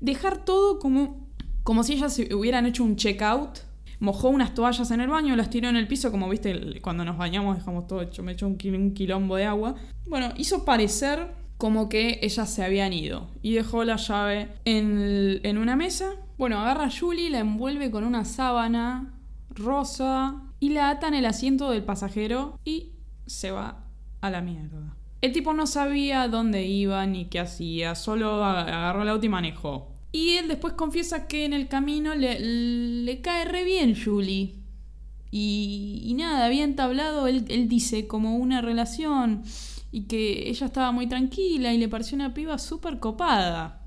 dejar 0.00 0.44
todo 0.44 0.78
como, 0.78 1.28
como 1.62 1.82
si 1.82 1.94
ellas 1.94 2.18
hubieran 2.32 2.66
hecho 2.66 2.84
un 2.84 2.96
check-out. 2.96 3.58
Mojó 3.98 4.28
unas 4.28 4.54
toallas 4.54 4.90
en 4.90 5.00
el 5.00 5.08
baño, 5.08 5.34
las 5.36 5.48
tiró 5.48 5.68
en 5.70 5.76
el 5.76 5.88
piso, 5.88 6.10
como 6.10 6.28
viste, 6.28 6.80
cuando 6.82 7.04
nos 7.04 7.16
bañamos 7.16 7.56
dejamos 7.56 7.86
todo 7.86 8.02
hecho, 8.02 8.22
me 8.22 8.32
echó 8.32 8.46
un, 8.46 8.56
quilombo 8.56 9.36
de 9.36 9.46
agua. 9.46 9.74
Bueno, 10.06 10.32
hizo 10.36 10.66
parecer 10.66 11.34
como 11.56 11.88
que 11.88 12.18
ellas 12.22 12.50
se 12.50 12.62
habían 12.62 12.92
ido 12.92 13.28
y 13.40 13.54
dejó 13.54 13.84
la 13.84 13.96
llave 13.96 14.48
en, 14.66 15.40
en 15.42 15.58
una 15.58 15.76
mesa. 15.76 16.10
Bueno, 16.36 16.60
agarra 16.60 16.84
a 16.84 16.90
Julie, 16.90 17.30
la 17.30 17.38
envuelve 17.38 17.90
con 17.90 18.04
una 18.04 18.26
sábana 18.26 19.14
rosa 19.48 20.45
y 20.60 20.70
la 20.70 20.90
ata 20.90 21.08
en 21.08 21.14
el 21.14 21.26
asiento 21.26 21.70
del 21.70 21.84
pasajero 21.84 22.58
y 22.64 22.92
se 23.26 23.50
va 23.50 23.84
a 24.20 24.30
la 24.30 24.40
mierda. 24.40 24.96
El 25.20 25.32
tipo 25.32 25.52
no 25.52 25.66
sabía 25.66 26.28
dónde 26.28 26.66
iba 26.66 27.04
ni 27.06 27.26
qué 27.26 27.40
hacía, 27.40 27.94
solo 27.94 28.44
agarró 28.44 29.02
el 29.02 29.08
auto 29.08 29.26
y 29.26 29.30
manejó. 29.30 29.92
Y 30.12 30.36
él 30.36 30.48
después 30.48 30.74
confiesa 30.74 31.26
que 31.26 31.44
en 31.44 31.52
el 31.52 31.68
camino 31.68 32.14
le, 32.14 32.38
le 32.40 33.20
cae 33.20 33.44
re 33.44 33.64
bien 33.64 33.94
Julie. 33.94 34.54
Y, 35.30 36.02
y 36.04 36.14
nada, 36.14 36.46
había 36.46 36.64
entablado, 36.64 37.26
él, 37.26 37.44
él, 37.48 37.68
dice, 37.68 38.06
como 38.06 38.36
una 38.36 38.62
relación 38.62 39.42
y 39.92 40.02
que 40.02 40.48
ella 40.48 40.66
estaba 40.66 40.92
muy 40.92 41.08
tranquila 41.08 41.72
y 41.74 41.78
le 41.78 41.88
pareció 41.88 42.14
una 42.14 42.32
piba 42.32 42.58
súper 42.58 42.98
copada. 42.98 43.82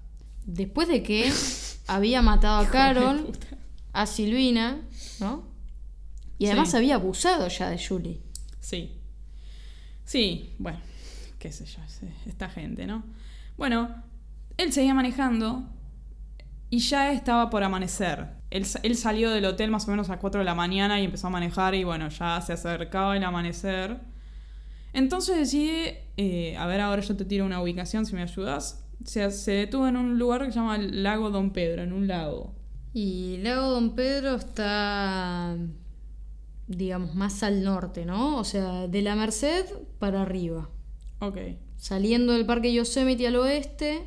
Después 0.45 0.87
de 0.87 1.01
que 1.01 1.31
había 1.87 2.21
matado 2.21 2.65
a 2.65 2.69
Carol, 2.71 3.31
a 3.93 4.05
Silvina 4.05 4.81
¿no? 5.19 5.48
Y 6.39 6.47
además 6.47 6.71
Sí. 6.71 6.77
había 6.77 6.95
abusado 6.95 7.47
ya 7.47 7.69
de 7.69 7.77
Julie. 7.77 8.21
Sí. 8.59 8.95
Sí, 10.05 10.55
bueno, 10.57 10.79
qué 11.37 11.51
sé 11.51 11.65
yo, 11.65 11.83
es- 11.83 12.01
esta 12.27 12.49
gente, 12.49 12.87
¿no? 12.87 13.03
Bueno, 13.57 14.03
él 14.57 14.73
seguía 14.73 14.93
manejando 14.93 15.69
y 16.69 16.79
ya 16.79 17.11
estaba 17.11 17.49
por 17.49 17.63
amanecer. 17.63 18.27
Él, 18.49 18.65
él 18.81 18.95
salió 18.95 19.29
del 19.29 19.45
hotel 19.45 19.69
más 19.69 19.87
o 19.87 19.91
menos 19.91 20.09
a 20.09 20.13
las 20.13 20.21
4 20.21 20.39
de 20.39 20.45
la 20.45 20.55
mañana 20.55 20.99
y 20.99 21.05
empezó 21.05 21.27
a 21.27 21.29
manejar 21.29 21.75
y 21.75 21.83
bueno, 21.83 22.09
ya 22.09 22.41
se 22.41 22.53
acercaba 22.53 23.15
el 23.15 23.23
amanecer. 23.23 23.99
Entonces 24.93 25.37
decide, 25.37 26.05
eh, 26.17 26.57
a 26.57 26.65
ver, 26.65 26.81
ahora 26.81 27.01
yo 27.03 27.15
te 27.15 27.25
tiro 27.25 27.45
una 27.45 27.61
ubicación 27.61 28.05
si 28.07 28.15
me 28.15 28.23
ayudas. 28.23 28.83
Se, 29.05 29.29
se 29.31 29.51
detuvo 29.51 29.87
en 29.87 29.97
un 29.97 30.17
lugar 30.17 30.45
que 30.45 30.51
se 30.51 30.59
llama 30.59 30.77
el 30.77 31.03
Lago 31.03 31.29
Don 31.29 31.51
Pedro, 31.51 31.83
en 31.83 31.93
un 31.93 32.07
lago. 32.07 32.55
Y 32.93 33.37
Lago 33.43 33.69
Don 33.69 33.93
Pedro 33.95 34.35
está, 34.35 35.55
digamos, 36.69 37.15
más 37.15 37.43
al 37.43 37.63
norte, 37.63 38.05
¿no? 38.05 38.37
O 38.37 38.43
sea, 38.43 38.87
de 38.87 39.01
la 39.01 39.15
Merced 39.15 39.65
para 39.97 40.21
arriba. 40.21 40.69
Ok. 41.19 41.37
Saliendo 41.77 42.33
del 42.33 42.45
Parque 42.45 42.71
Yosemite 42.71 43.27
al 43.27 43.35
oeste, 43.35 44.05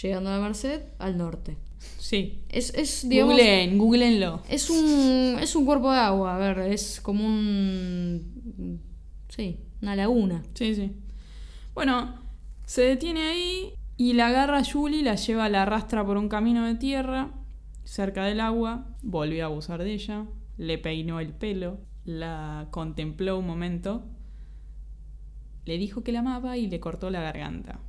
llegando 0.00 0.30
a 0.30 0.38
la 0.38 0.42
Merced 0.42 0.82
al 0.98 1.18
norte. 1.18 1.58
Sí. 1.98 2.44
Es, 2.48 2.72
es 2.74 3.08
digamos, 3.08 3.34
Googleen, 3.34 3.76
googleenlo. 3.76 4.42
es 4.48 4.70
un, 4.70 5.36
es 5.40 5.54
un 5.56 5.66
cuerpo 5.66 5.92
de 5.92 5.98
agua, 5.98 6.36
a 6.36 6.38
ver, 6.38 6.72
es 6.72 7.00
como 7.00 7.26
un... 7.26 8.80
Sí, 9.28 9.58
una 9.82 9.96
laguna. 9.96 10.42
Sí, 10.54 10.74
sí. 10.74 10.92
Bueno, 11.74 12.14
se 12.64 12.82
detiene 12.82 13.22
ahí 13.22 13.74
y 13.96 14.12
la 14.12 14.28
agarra 14.28 14.58
a 14.58 14.64
Julie, 14.64 15.02
la 15.02 15.16
lleva, 15.16 15.48
la 15.48 15.62
arrastra 15.62 16.06
por 16.06 16.16
un 16.16 16.28
camino 16.28 16.64
de 16.66 16.76
tierra 16.76 17.32
cerca 17.84 18.24
del 18.24 18.40
agua, 18.40 18.86
volvió 19.02 19.44
a 19.44 19.46
abusar 19.46 19.82
de 19.82 19.92
ella, 19.92 20.26
le 20.56 20.78
peinó 20.78 21.20
el 21.20 21.32
pelo, 21.32 21.78
la 22.06 22.68
contempló 22.70 23.38
un 23.38 23.46
momento, 23.46 24.04
le 25.66 25.76
dijo 25.76 26.02
que 26.02 26.12
la 26.12 26.20
amaba 26.20 26.56
y 26.56 26.68
le 26.68 26.80
cortó 26.80 27.10
la 27.10 27.20
garganta. 27.20 27.80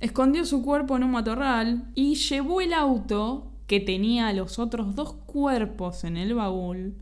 Escondió 0.00 0.44
su 0.44 0.62
cuerpo 0.62 0.96
en 0.96 1.04
un 1.04 1.12
matorral 1.12 1.90
y 1.94 2.16
llevó 2.16 2.60
el 2.60 2.74
auto 2.74 3.52
que 3.66 3.80
tenía 3.80 4.32
los 4.34 4.58
otros 4.58 4.94
dos 4.94 5.14
cuerpos 5.14 6.04
en 6.04 6.16
el 6.18 6.34
baúl 6.34 6.96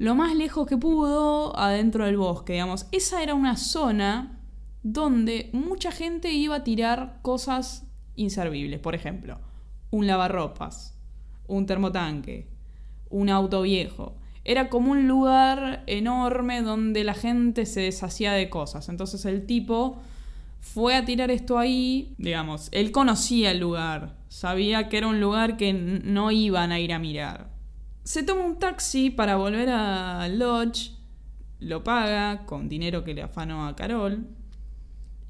lo 0.00 0.14
más 0.14 0.34
lejos 0.34 0.66
que 0.66 0.78
pudo 0.78 1.54
adentro 1.58 2.06
del 2.06 2.16
bosque, 2.16 2.54
digamos. 2.54 2.86
Esa 2.90 3.22
era 3.22 3.34
una 3.34 3.58
zona 3.58 4.40
donde 4.82 5.50
mucha 5.52 5.92
gente 5.92 6.32
iba 6.32 6.56
a 6.56 6.64
tirar 6.64 7.18
cosas 7.20 7.86
inservibles. 8.16 8.80
Por 8.80 8.94
ejemplo, 8.94 9.38
un 9.90 10.06
lavarropas, 10.06 10.98
un 11.46 11.66
termotanque, 11.66 12.48
un 13.10 13.28
auto 13.28 13.60
viejo. 13.60 14.16
Era 14.50 14.68
como 14.68 14.90
un 14.90 15.06
lugar 15.06 15.84
enorme 15.86 16.60
donde 16.60 17.04
la 17.04 17.14
gente 17.14 17.66
se 17.66 17.82
deshacía 17.82 18.32
de 18.32 18.50
cosas. 18.50 18.88
Entonces 18.88 19.24
el 19.24 19.46
tipo 19.46 20.00
fue 20.58 20.96
a 20.96 21.04
tirar 21.04 21.30
esto 21.30 21.56
ahí, 21.56 22.16
digamos, 22.18 22.68
él 22.72 22.90
conocía 22.90 23.52
el 23.52 23.60
lugar, 23.60 24.16
sabía 24.26 24.88
que 24.88 24.98
era 24.98 25.06
un 25.06 25.20
lugar 25.20 25.56
que 25.56 25.72
no 25.72 26.32
iban 26.32 26.72
a 26.72 26.80
ir 26.80 26.92
a 26.92 26.98
mirar. 26.98 27.52
Se 28.02 28.24
toma 28.24 28.44
un 28.44 28.58
taxi 28.58 29.10
para 29.10 29.36
volver 29.36 29.68
al 29.68 30.40
lodge, 30.40 30.96
lo 31.60 31.84
paga 31.84 32.44
con 32.44 32.68
dinero 32.68 33.04
que 33.04 33.14
le 33.14 33.22
afanó 33.22 33.68
a 33.68 33.76
Carol 33.76 34.26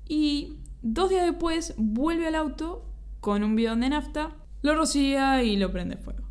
y 0.08 0.54
dos 0.80 1.10
días 1.10 1.26
después 1.26 1.74
vuelve 1.76 2.26
al 2.26 2.36
auto 2.36 2.86
con 3.20 3.44
un 3.44 3.54
bidón 3.54 3.80
de 3.80 3.90
nafta, 3.90 4.30
lo 4.62 4.74
rocía 4.74 5.42
y 5.42 5.56
lo 5.56 5.70
prende 5.70 5.98
fuego. 5.98 6.29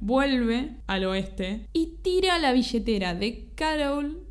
Vuelve 0.00 0.76
al 0.86 1.04
oeste 1.04 1.66
y 1.72 1.98
tira 2.02 2.38
la 2.38 2.52
billetera 2.52 3.14
de 3.14 3.50
Carol 3.54 4.22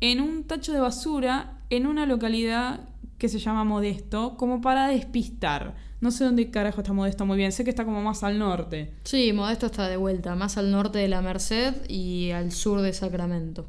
en 0.00 0.20
un 0.20 0.44
tacho 0.44 0.72
de 0.72 0.80
basura 0.80 1.62
en 1.70 1.86
una 1.86 2.06
localidad 2.06 2.88
que 3.18 3.28
se 3.28 3.38
llama 3.38 3.64
Modesto, 3.64 4.36
como 4.36 4.60
para 4.60 4.88
despistar. 4.88 5.76
No 6.00 6.10
sé 6.10 6.24
dónde 6.24 6.50
carajo 6.50 6.82
está 6.82 6.92
Modesto 6.92 7.24
muy 7.24 7.38
bien, 7.38 7.52
sé 7.52 7.64
que 7.64 7.70
está 7.70 7.84
como 7.84 8.02
más 8.02 8.22
al 8.22 8.38
norte. 8.38 8.92
Sí, 9.04 9.32
Modesto 9.32 9.66
está 9.66 9.88
de 9.88 9.96
vuelta, 9.96 10.34
más 10.34 10.58
al 10.58 10.70
norte 10.70 10.98
de 10.98 11.08
la 11.08 11.22
Merced 11.22 11.88
y 11.88 12.32
al 12.32 12.52
sur 12.52 12.82
de 12.82 12.92
Sacramento. 12.92 13.66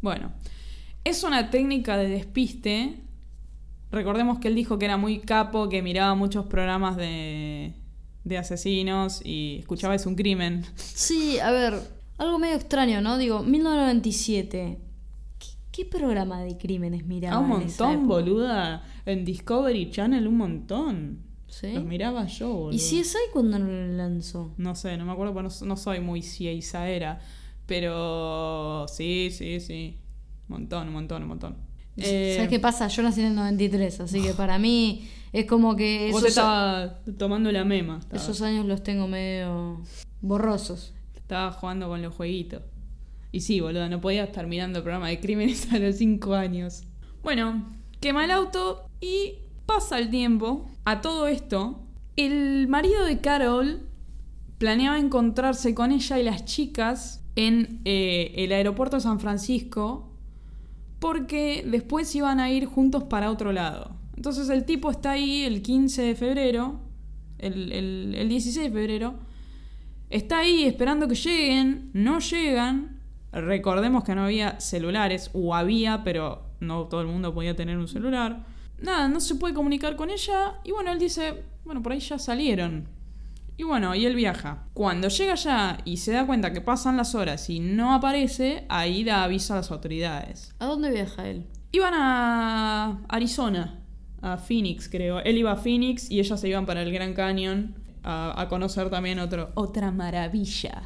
Bueno, 0.00 0.32
es 1.04 1.22
una 1.22 1.50
técnica 1.50 1.96
de 1.96 2.08
despiste. 2.08 2.96
Recordemos 3.92 4.38
que 4.38 4.48
él 4.48 4.54
dijo 4.54 4.78
que 4.78 4.86
era 4.86 4.96
muy 4.96 5.20
capo, 5.20 5.68
que 5.68 5.82
miraba 5.82 6.14
muchos 6.14 6.46
programas 6.46 6.96
de, 6.96 7.74
de 8.24 8.38
asesinos 8.38 9.20
y 9.24 9.58
escuchaba 9.60 9.94
es 9.94 10.06
un 10.06 10.14
crimen. 10.14 10.64
Sí, 10.76 11.38
a 11.38 11.50
ver, 11.50 11.80
algo 12.18 12.38
medio 12.38 12.56
extraño, 12.56 13.00
¿no? 13.00 13.18
Digo, 13.18 13.42
1997. 13.42 14.78
¿Qué, 15.38 15.46
qué 15.72 15.84
programa 15.86 16.42
de 16.42 16.58
crímenes 16.58 17.06
miraba? 17.06 17.36
Ah, 17.36 17.38
un 17.40 17.62
en 17.62 17.68
esa 17.68 17.84
montón, 17.84 18.04
época? 18.04 18.14
boluda. 18.20 18.84
En 19.06 19.24
Discovery 19.24 19.90
Channel 19.90 20.26
un 20.26 20.36
montón. 20.36 21.30
¿Sí? 21.48 21.72
Los 21.72 21.84
miraba 21.84 22.26
yo, 22.26 22.48
boludo. 22.52 22.72
¿Y 22.72 22.78
si 22.78 23.00
es 23.00 23.14
ahí 23.16 23.22
cuando 23.32 23.58
lo 23.58 23.86
lanzó? 23.96 24.54
No 24.56 24.74
sé, 24.74 24.96
no 24.96 25.04
me 25.04 25.12
acuerdo, 25.12 25.32
porque 25.34 25.48
no, 25.48 25.66
no 25.66 25.76
soy 25.76 26.00
muy 26.00 26.24
era 26.72 27.20
Pero 27.66 28.86
sí, 28.86 29.30
sí, 29.32 29.58
sí. 29.60 29.98
Un 30.48 30.56
montón, 30.56 30.88
un 30.88 30.94
montón, 30.94 31.22
un 31.22 31.28
montón. 31.28 31.69
Eh, 31.96 32.34
¿Sabes 32.36 32.48
qué 32.48 32.60
pasa? 32.60 32.88
Yo 32.88 33.02
nací 33.02 33.20
en 33.20 33.28
el 33.28 33.34
93, 33.34 34.00
así 34.00 34.22
que 34.22 34.32
para 34.32 34.58
mí 34.58 35.08
es 35.32 35.46
como 35.46 35.76
que 35.76 36.08
Vos 36.12 36.24
estabas 36.24 36.92
tomando 37.18 37.52
la 37.52 37.64
mema. 37.64 38.00
esos 38.12 38.42
años 38.42 38.66
los 38.66 38.82
tengo 38.82 39.06
medio 39.06 39.80
borrosos. 40.20 40.94
Estaba 41.14 41.52
jugando 41.52 41.88
con 41.88 42.02
los 42.02 42.14
jueguitos. 42.14 42.62
Y 43.32 43.40
sí, 43.40 43.60
boludo, 43.60 43.88
no 43.88 44.00
podía 44.00 44.24
estar 44.24 44.46
mirando 44.46 44.78
el 44.78 44.82
programa 44.82 45.08
de 45.08 45.20
crímenes 45.20 45.72
a 45.72 45.78
los 45.78 45.96
5 45.96 46.34
años. 46.34 46.82
Bueno, 47.22 47.68
quema 48.00 48.24
el 48.24 48.32
auto 48.32 48.86
y 49.00 49.34
pasa 49.66 49.98
el 49.98 50.10
tiempo. 50.10 50.68
A 50.84 51.00
todo 51.00 51.28
esto, 51.28 51.80
el 52.16 52.66
marido 52.66 53.04
de 53.04 53.20
Carol 53.20 53.86
planeaba 54.58 54.98
encontrarse 54.98 55.74
con 55.74 55.92
ella 55.92 56.18
y 56.18 56.24
las 56.24 56.44
chicas 56.44 57.22
en 57.36 57.80
eh, 57.84 58.32
el 58.36 58.52
aeropuerto 58.52 58.96
de 58.96 59.02
San 59.02 59.20
Francisco 59.20 60.09
porque 61.00 61.64
después 61.66 62.14
iban 62.14 62.38
a 62.38 62.50
ir 62.50 62.66
juntos 62.66 63.04
para 63.04 63.30
otro 63.30 63.52
lado. 63.52 63.96
Entonces 64.16 64.48
el 64.50 64.64
tipo 64.64 64.90
está 64.90 65.12
ahí 65.12 65.42
el 65.42 65.62
15 65.62 66.02
de 66.02 66.14
febrero, 66.14 66.80
el, 67.38 67.72
el- 67.72 68.14
el 68.16 68.28
16 68.28 68.66
de 68.70 68.78
febrero, 68.78 69.14
está 70.10 70.38
ahí 70.38 70.64
esperando 70.64 71.08
que 71.08 71.14
lleguen, 71.14 71.90
no 71.94 72.18
llegan. 72.20 73.00
Recordemos 73.32 74.04
que 74.04 74.14
no 74.14 74.24
había 74.24 74.60
celulares, 74.60 75.30
o 75.32 75.54
había, 75.54 76.02
pero 76.04 76.42
no 76.60 76.84
todo 76.84 77.00
el 77.00 77.06
mundo 77.06 77.32
podía 77.32 77.56
tener 77.56 77.78
un 77.78 77.88
celular. 77.88 78.44
Nada, 78.82 79.08
no 79.08 79.20
se 79.20 79.36
puede 79.36 79.54
comunicar 79.54 79.96
con 79.96 80.10
ella. 80.10 80.54
Y 80.64 80.72
bueno, 80.72 80.90
él 80.92 80.98
dice, 80.98 81.44
bueno, 81.64 81.82
por 81.82 81.92
ahí 81.92 82.00
ya 82.00 82.18
salieron. 82.18 82.88
Y 83.60 83.62
bueno, 83.62 83.94
y 83.94 84.06
él 84.06 84.14
viaja. 84.14 84.64
Cuando 84.72 85.08
llega 85.08 85.34
allá 85.34 85.76
y 85.84 85.98
se 85.98 86.12
da 86.12 86.24
cuenta 86.24 86.50
que 86.50 86.62
pasan 86.62 86.96
las 86.96 87.14
horas 87.14 87.50
y 87.50 87.60
no 87.60 87.92
aparece, 87.92 88.64
ahí 88.70 89.04
da 89.04 89.22
aviso 89.22 89.52
a 89.52 89.56
las 89.56 89.70
autoridades. 89.70 90.54
¿A 90.60 90.64
dónde 90.64 90.90
viaja 90.90 91.28
él? 91.28 91.46
Iban 91.70 91.92
a 91.92 93.02
Arizona, 93.06 93.80
a 94.22 94.38
Phoenix, 94.38 94.88
creo. 94.88 95.20
Él 95.20 95.36
iba 95.36 95.52
a 95.52 95.56
Phoenix 95.56 96.10
y 96.10 96.20
ellas 96.20 96.40
se 96.40 96.48
iban 96.48 96.64
para 96.64 96.80
el 96.80 96.90
Gran 96.90 97.12
Canyon 97.12 97.74
a, 98.02 98.40
a 98.40 98.48
conocer 98.48 98.88
también 98.88 99.18
otro, 99.18 99.50
otra 99.56 99.90
maravilla. 99.90 100.80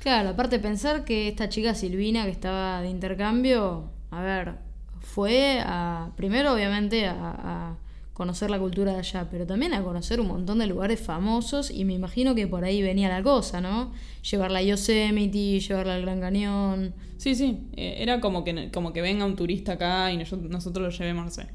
Claro, 0.00 0.30
aparte 0.30 0.58
pensar 0.58 1.04
que 1.04 1.28
esta 1.28 1.50
chica 1.50 1.74
Silvina 1.74 2.24
que 2.24 2.30
estaba 2.30 2.80
de 2.80 2.88
intercambio, 2.88 3.90
a 4.10 4.22
ver, 4.22 4.54
fue 5.00 5.62
a, 5.62 6.12
primero 6.16 6.54
obviamente 6.54 7.08
a, 7.08 7.14
a 7.14 7.76
conocer 8.16 8.50
la 8.50 8.58
cultura 8.58 8.94
de 8.94 9.00
allá, 9.00 9.28
pero 9.30 9.46
también 9.46 9.74
a 9.74 9.82
conocer 9.82 10.20
un 10.20 10.28
montón 10.28 10.58
de 10.58 10.66
lugares 10.66 10.98
famosos 11.00 11.70
y 11.70 11.84
me 11.84 11.92
imagino 11.92 12.34
que 12.34 12.46
por 12.46 12.64
ahí 12.64 12.80
venía 12.80 13.10
la 13.10 13.22
cosa, 13.22 13.60
¿no? 13.60 13.92
Llevarla 14.30 14.60
a 14.60 14.62
Yosemite, 14.62 15.60
llevarla 15.60 15.96
al 15.96 16.00
Gran 16.02 16.20
Cañón. 16.20 16.94
Sí, 17.18 17.34
sí, 17.34 17.58
eh, 17.76 17.96
era 17.98 18.18
como 18.20 18.42
que, 18.42 18.70
como 18.72 18.94
que 18.94 19.02
venga 19.02 19.26
un 19.26 19.36
turista 19.36 19.72
acá 19.72 20.10
y 20.12 20.16
nos- 20.16 20.32
nosotros 20.32 20.82
lo 20.82 20.98
llevemos, 20.98 21.24
no 21.26 21.30
sé, 21.30 21.46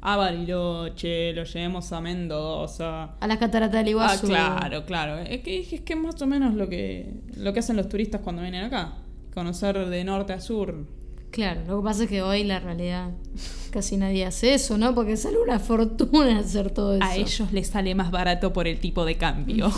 a 0.00 0.16
Bariloche, 0.16 1.32
lo 1.34 1.44
llevemos 1.44 1.92
a 1.92 2.00
Mendoza. 2.00 3.04
A 3.20 3.26
las 3.28 3.38
cataratas 3.38 3.74
del 3.78 3.86
Ah, 3.86 3.90
Iguazú. 3.90 4.26
claro, 4.26 4.84
claro. 4.86 5.18
Es 5.18 5.40
que, 5.42 5.60
es 5.60 5.80
que 5.82 5.94
más 5.94 6.20
o 6.20 6.26
menos 6.26 6.54
lo 6.54 6.68
que, 6.68 7.14
lo 7.36 7.52
que 7.52 7.60
hacen 7.60 7.76
los 7.76 7.88
turistas 7.88 8.22
cuando 8.22 8.42
vienen 8.42 8.64
acá. 8.64 8.94
Conocer 9.34 9.88
de 9.88 10.02
norte 10.04 10.32
a 10.32 10.40
sur. 10.40 10.84
Claro, 11.30 11.60
lo 11.66 11.78
que 11.78 11.84
pasa 11.84 12.04
es 12.04 12.08
que 12.08 12.22
hoy 12.22 12.44
la 12.44 12.58
realidad 12.58 13.10
casi 13.70 13.96
nadie 13.96 14.24
hace 14.24 14.54
eso, 14.54 14.78
¿no? 14.78 14.94
Porque 14.94 15.16
sale 15.16 15.38
una 15.38 15.58
fortuna 15.58 16.38
hacer 16.38 16.70
todo 16.70 16.94
eso. 16.94 17.04
A 17.04 17.16
ellos 17.16 17.52
les 17.52 17.68
sale 17.68 17.94
más 17.94 18.10
barato 18.10 18.52
por 18.52 18.66
el 18.66 18.80
tipo 18.80 19.04
de 19.04 19.16
cambio. 19.16 19.70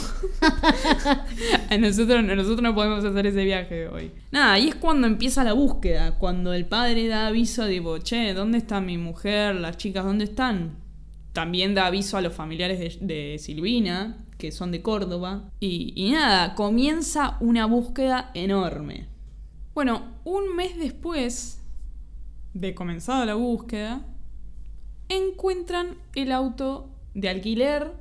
a, 1.70 1.76
nosotros, 1.76 2.22
nosotros 2.22 2.62
no 2.62 2.74
podemos 2.74 3.04
hacer 3.04 3.26
ese 3.26 3.44
viaje 3.44 3.88
hoy. 3.88 4.12
Nada, 4.30 4.58
y 4.58 4.68
es 4.68 4.76
cuando 4.76 5.06
empieza 5.06 5.44
la 5.44 5.52
búsqueda. 5.52 6.18
Cuando 6.18 6.52
el 6.52 6.66
padre 6.66 7.08
da 7.08 7.26
aviso, 7.26 7.66
tipo, 7.66 7.98
che, 7.98 8.32
¿dónde 8.32 8.58
está 8.58 8.80
mi 8.80 8.96
mujer? 8.96 9.56
Las 9.56 9.76
chicas, 9.76 10.04
¿dónde 10.04 10.24
están? 10.24 10.76
También 11.32 11.74
da 11.74 11.86
aviso 11.86 12.16
a 12.16 12.20
los 12.20 12.32
familiares 12.32 12.78
de, 12.78 13.06
de 13.06 13.38
Silvina, 13.38 14.18
que 14.38 14.52
son 14.52 14.70
de 14.70 14.82
Córdoba. 14.82 15.50
Y, 15.58 15.92
y 15.96 16.12
nada, 16.12 16.54
comienza 16.54 17.36
una 17.40 17.66
búsqueda 17.66 18.30
enorme. 18.34 19.09
Bueno, 19.82 20.02
un 20.24 20.56
mes 20.56 20.76
después 20.76 21.58
de 22.52 22.74
comenzada 22.74 23.24
la 23.24 23.32
búsqueda, 23.32 24.04
encuentran 25.08 25.96
el 26.14 26.32
auto 26.32 26.90
de 27.14 27.30
alquiler 27.30 27.94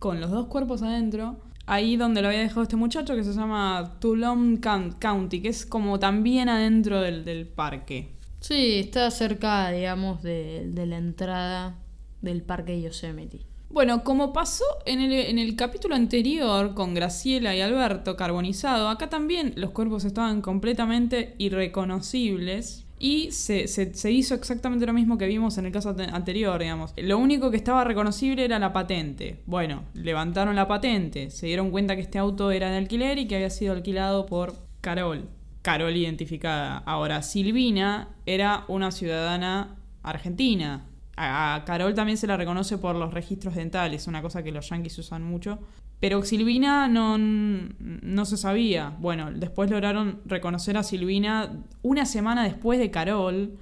con 0.00 0.20
los 0.20 0.32
dos 0.32 0.46
cuerpos 0.46 0.82
adentro, 0.82 1.36
ahí 1.66 1.96
donde 1.96 2.20
lo 2.20 2.26
había 2.26 2.40
dejado 2.40 2.62
este 2.62 2.74
muchacho 2.74 3.14
que 3.14 3.22
se 3.22 3.32
llama 3.32 3.94
Tulum 4.00 4.56
County, 4.56 5.40
que 5.40 5.50
es 5.50 5.64
como 5.64 6.00
también 6.00 6.48
adentro 6.48 7.00
del, 7.00 7.24
del 7.24 7.46
parque. 7.46 8.16
Sí, 8.40 8.80
está 8.80 9.08
cerca, 9.12 9.70
digamos, 9.70 10.20
de, 10.20 10.68
de 10.68 10.84
la 10.84 10.96
entrada 10.96 11.78
del 12.22 12.42
parque 12.42 12.82
Yosemite. 12.82 13.53
Bueno, 13.74 14.04
como 14.04 14.32
pasó 14.32 14.62
en 14.86 15.00
el, 15.00 15.12
en 15.12 15.36
el 15.36 15.56
capítulo 15.56 15.96
anterior 15.96 16.74
con 16.74 16.94
Graciela 16.94 17.56
y 17.56 17.60
Alberto 17.60 18.14
carbonizado, 18.14 18.88
acá 18.88 19.10
también 19.10 19.52
los 19.56 19.72
cuerpos 19.72 20.04
estaban 20.04 20.42
completamente 20.42 21.34
irreconocibles. 21.38 22.86
Y 23.00 23.32
se, 23.32 23.66
se- 23.66 24.12
hizo 24.12 24.36
exactamente 24.36 24.86
lo 24.86 24.92
mismo 24.92 25.18
que 25.18 25.26
vimos 25.26 25.58
en 25.58 25.66
el 25.66 25.72
caso 25.72 25.88
ante- 25.90 26.04
anterior, 26.04 26.60
digamos. 26.60 26.94
Lo 26.96 27.18
único 27.18 27.50
que 27.50 27.56
estaba 27.56 27.82
reconocible 27.82 28.44
era 28.44 28.60
la 28.60 28.72
patente. 28.72 29.40
Bueno, 29.44 29.82
levantaron 29.92 30.54
la 30.54 30.68
patente, 30.68 31.30
se 31.30 31.46
dieron 31.48 31.72
cuenta 31.72 31.96
que 31.96 32.02
este 32.02 32.18
auto 32.20 32.52
era 32.52 32.70
de 32.70 32.76
alquiler 32.76 33.18
y 33.18 33.26
que 33.26 33.34
había 33.34 33.50
sido 33.50 33.72
alquilado 33.72 34.24
por 34.24 34.54
Carol. 34.82 35.28
Carol 35.62 35.96
identificada. 35.96 36.78
Ahora, 36.86 37.22
Silvina 37.22 38.10
era 38.24 38.66
una 38.68 38.92
ciudadana 38.92 39.74
argentina. 40.04 40.86
A 41.16 41.62
Carol 41.64 41.94
también 41.94 42.18
se 42.18 42.26
la 42.26 42.36
reconoce 42.36 42.78
por 42.78 42.96
los 42.96 43.14
registros 43.14 43.54
dentales, 43.54 44.06
una 44.06 44.22
cosa 44.22 44.42
que 44.42 44.52
los 44.52 44.68
yanquis 44.68 44.98
usan 44.98 45.22
mucho. 45.22 45.60
Pero 46.00 46.22
Silvina 46.22 46.88
no, 46.88 47.16
no 47.18 48.24
se 48.24 48.36
sabía. 48.36 48.96
Bueno, 48.98 49.30
después 49.32 49.70
lograron 49.70 50.20
reconocer 50.26 50.76
a 50.76 50.82
Silvina 50.82 51.64
una 51.82 52.04
semana 52.04 52.44
después 52.44 52.78
de 52.78 52.90
Carol 52.90 53.56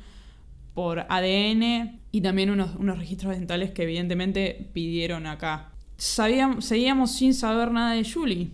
por 0.74 1.00
ADN 1.08 2.00
y 2.10 2.20
también 2.22 2.50
unos, 2.50 2.74
unos 2.76 2.98
registros 2.98 3.34
dentales 3.34 3.70
que 3.70 3.82
evidentemente 3.82 4.70
pidieron 4.72 5.26
acá. 5.26 5.70
Sabíamos, 5.96 6.64
seguíamos 6.64 7.12
sin 7.12 7.34
saber 7.34 7.70
nada 7.70 7.92
de 7.92 8.10
Julie. 8.10 8.50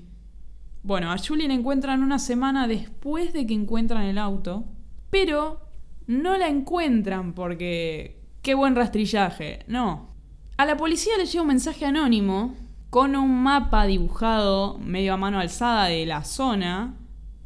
Bueno, 0.83 1.13
a 1.13 1.19
Julie 1.19 1.49
la 1.49 1.55
encuentran 1.55 2.03
una 2.03 2.19
semana 2.19 2.69
después 2.69 3.33
de 3.33 3.47
que 3.47 3.55
encuentran 3.55 4.05
el 4.05 4.19
auto, 4.19 4.65
pero 5.11 5.61
no 6.07 6.37
la 6.37 6.49
encuentran 6.49 7.35
porque... 7.35 8.18
¡Qué 8.43 8.55
buen 8.55 8.77
rastrillaje! 8.77 9.61
No. 9.67 10.15
A 10.57 10.67
la 10.67 10.77
policía 10.77 11.17
le 11.19 11.27
llega 11.27 11.43
un 11.43 11.49
mensaje 11.49 11.85
anónimo 11.85 12.55
con 12.91 13.17
un 13.17 13.43
mapa 13.43 13.87
dibujado 13.87 14.79
medio 14.79 15.15
a 15.15 15.17
mano 15.17 15.39
alzada 15.39 15.87
de 15.87 16.07
la 16.07 16.25
zona 16.25 16.97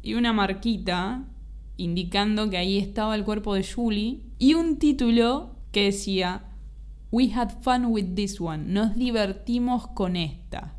y 0.01 0.13
una 0.13 0.33
marquita 0.33 1.25
indicando 1.77 2.49
que 2.49 2.57
ahí 2.57 2.77
estaba 2.77 3.15
el 3.15 3.23
cuerpo 3.23 3.55
de 3.55 3.63
Julie 3.63 4.21
y 4.39 4.53
un 4.53 4.77
título 4.77 5.55
que 5.71 5.85
decía 5.85 6.43
We 7.11 7.31
had 7.33 7.61
fun 7.61 7.85
with 7.85 8.15
this 8.15 8.39
one. 8.39 8.65
Nos 8.65 8.95
divertimos 8.95 9.87
con 9.87 10.15
esta. 10.15 10.75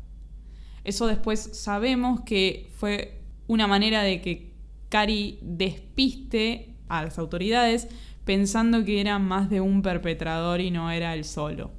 Eso 0.83 1.07
después 1.07 1.39
sabemos 1.53 2.21
que 2.21 2.69
fue 2.75 3.21
una 3.47 3.67
manera 3.67 4.03
de 4.03 4.21
que 4.21 4.53
Cari 4.89 5.39
despiste 5.41 6.75
a 6.89 7.03
las 7.03 7.17
autoridades 7.19 7.87
pensando 8.25 8.83
que 8.83 8.99
era 8.99 9.19
más 9.19 9.49
de 9.49 9.61
un 9.61 9.81
perpetrador 9.81 10.59
y 10.59 10.71
no 10.71 10.91
era 10.91 11.13
él 11.13 11.23
solo. 11.23 11.71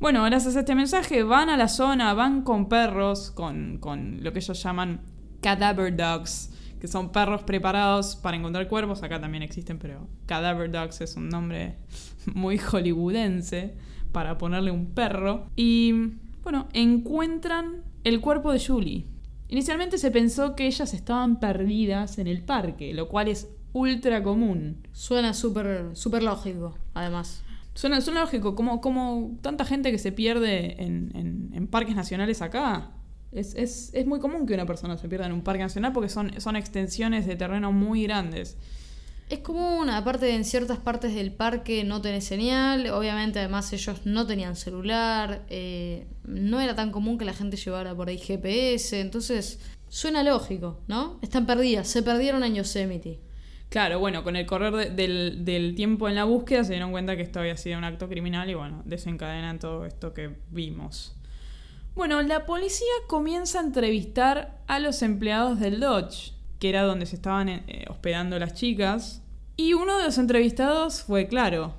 Bueno, 0.00 0.24
gracias 0.24 0.56
a 0.56 0.60
este 0.60 0.74
mensaje 0.74 1.22
van 1.22 1.48
a 1.48 1.56
la 1.56 1.68
zona, 1.68 2.14
van 2.14 2.42
con 2.42 2.68
perros, 2.68 3.30
con, 3.30 3.78
con 3.78 4.22
lo 4.22 4.32
que 4.32 4.40
ellos 4.40 4.60
llaman 4.62 5.00
cadaver 5.40 5.94
dogs, 5.94 6.50
que 6.80 6.88
son 6.88 7.12
perros 7.12 7.42
preparados 7.42 8.16
para 8.16 8.36
encontrar 8.36 8.66
cuerpos. 8.66 9.02
Acá 9.02 9.20
también 9.20 9.42
existen, 9.42 9.78
pero 9.78 10.08
cadaver 10.26 10.70
dogs 10.70 11.00
es 11.02 11.16
un 11.16 11.28
nombre 11.28 11.76
muy 12.34 12.58
hollywoodense 12.58 13.74
para 14.10 14.38
ponerle 14.38 14.70
un 14.70 14.86
perro. 14.86 15.46
Y 15.54 15.92
bueno, 16.42 16.68
encuentran 16.72 17.84
el 18.04 18.20
cuerpo 18.20 18.52
de 18.52 18.64
Julie. 18.64 19.06
Inicialmente 19.48 19.98
se 19.98 20.10
pensó 20.10 20.56
que 20.56 20.66
ellas 20.66 20.94
estaban 20.94 21.38
perdidas 21.38 22.18
en 22.18 22.26
el 22.26 22.42
parque, 22.42 22.94
lo 22.94 23.08
cual 23.08 23.28
es 23.28 23.48
ultra 23.72 24.22
común. 24.22 24.86
Suena 24.92 25.34
súper 25.34 25.90
súper 25.94 26.22
lógico, 26.22 26.76
además. 26.94 27.42
Suena, 27.74 28.00
suena 28.02 28.20
lógico, 28.20 28.54
como, 28.54 28.80
como 28.82 29.38
tanta 29.40 29.64
gente 29.64 29.90
que 29.90 29.98
se 29.98 30.12
pierde 30.12 30.82
en, 30.82 31.10
en- 31.14 31.50
en 31.54 31.66
parques 31.66 31.96
nacionales 31.96 32.42
acá. 32.42 32.90
Es, 33.32 33.54
es- 33.54 33.90
es 33.94 34.06
muy 34.06 34.20
común 34.20 34.46
que 34.46 34.52
una 34.54 34.66
persona 34.66 34.98
se 34.98 35.08
pierda 35.08 35.24
en 35.26 35.32
un 35.32 35.40
parque 35.42 35.62
nacional 35.62 35.92
porque 35.94 36.10
son, 36.10 36.38
son 36.40 36.56
extensiones 36.56 37.26
de 37.26 37.34
terreno 37.36 37.72
muy 37.72 38.02
grandes. 38.02 38.58
Es 39.30 39.38
común, 39.38 39.88
aparte 39.88 40.26
de 40.26 40.34
en 40.34 40.44
ciertas 40.44 40.76
partes 40.78 41.14
del 41.14 41.32
parque 41.32 41.84
no 41.84 42.02
tenés 42.02 42.24
señal, 42.24 42.86
obviamente 42.90 43.38
además 43.38 43.72
ellos 43.72 44.02
no 44.04 44.26
tenían 44.26 44.54
celular, 44.56 45.46
eh, 45.48 46.06
no 46.24 46.60
era 46.60 46.74
tan 46.74 46.90
común 46.92 47.16
que 47.16 47.24
la 47.24 47.32
gente 47.32 47.56
llevara 47.56 47.94
por 47.94 48.08
ahí 48.10 48.18
GPS, 48.18 49.00
entonces 49.00 49.58
suena 49.88 50.22
lógico, 50.22 50.80
¿no? 50.86 51.18
Están 51.22 51.46
perdidas, 51.46 51.88
se 51.88 52.02
perdieron 52.02 52.44
en 52.44 52.56
Yosemite. 52.56 53.20
Claro, 53.72 54.00
bueno, 54.00 54.22
con 54.22 54.36
el 54.36 54.44
correr 54.44 54.94
de- 54.94 55.30
del, 55.30 55.74
tiempo 55.74 56.06
en 56.06 56.14
la 56.14 56.24
búsqueda 56.24 56.62
se 56.62 56.74
dieron 56.74 56.90
cuenta 56.90 57.16
que 57.16 57.22
esto 57.22 57.40
había 57.40 57.56
sido 57.56 57.78
un 57.78 57.84
acto 57.84 58.06
criminal 58.06 58.50
y 58.50 58.54
bueno, 58.54 58.82
desencadenan 58.84 59.58
todo 59.58 59.86
esto 59.86 60.12
que 60.12 60.36
vimos. 60.50 61.16
Bueno, 61.94 62.20
la 62.20 62.44
policía 62.44 62.92
comienza 63.06 63.60
a 63.60 63.62
entrevistar 63.62 64.60
a 64.66 64.78
los 64.78 65.00
empleados 65.00 65.58
del 65.58 65.80
Dodge, 65.80 66.34
que 66.58 66.68
era 66.68 66.82
donde 66.82 67.06
se 67.06 67.16
estaban 67.16 67.48
eh, 67.48 67.86
hospedando 67.88 68.38
las 68.38 68.52
chicas. 68.52 69.22
Y 69.56 69.72
uno 69.72 69.96
de 69.96 70.04
los 70.04 70.18
entrevistados 70.18 71.00
fue, 71.00 71.26
claro, 71.26 71.74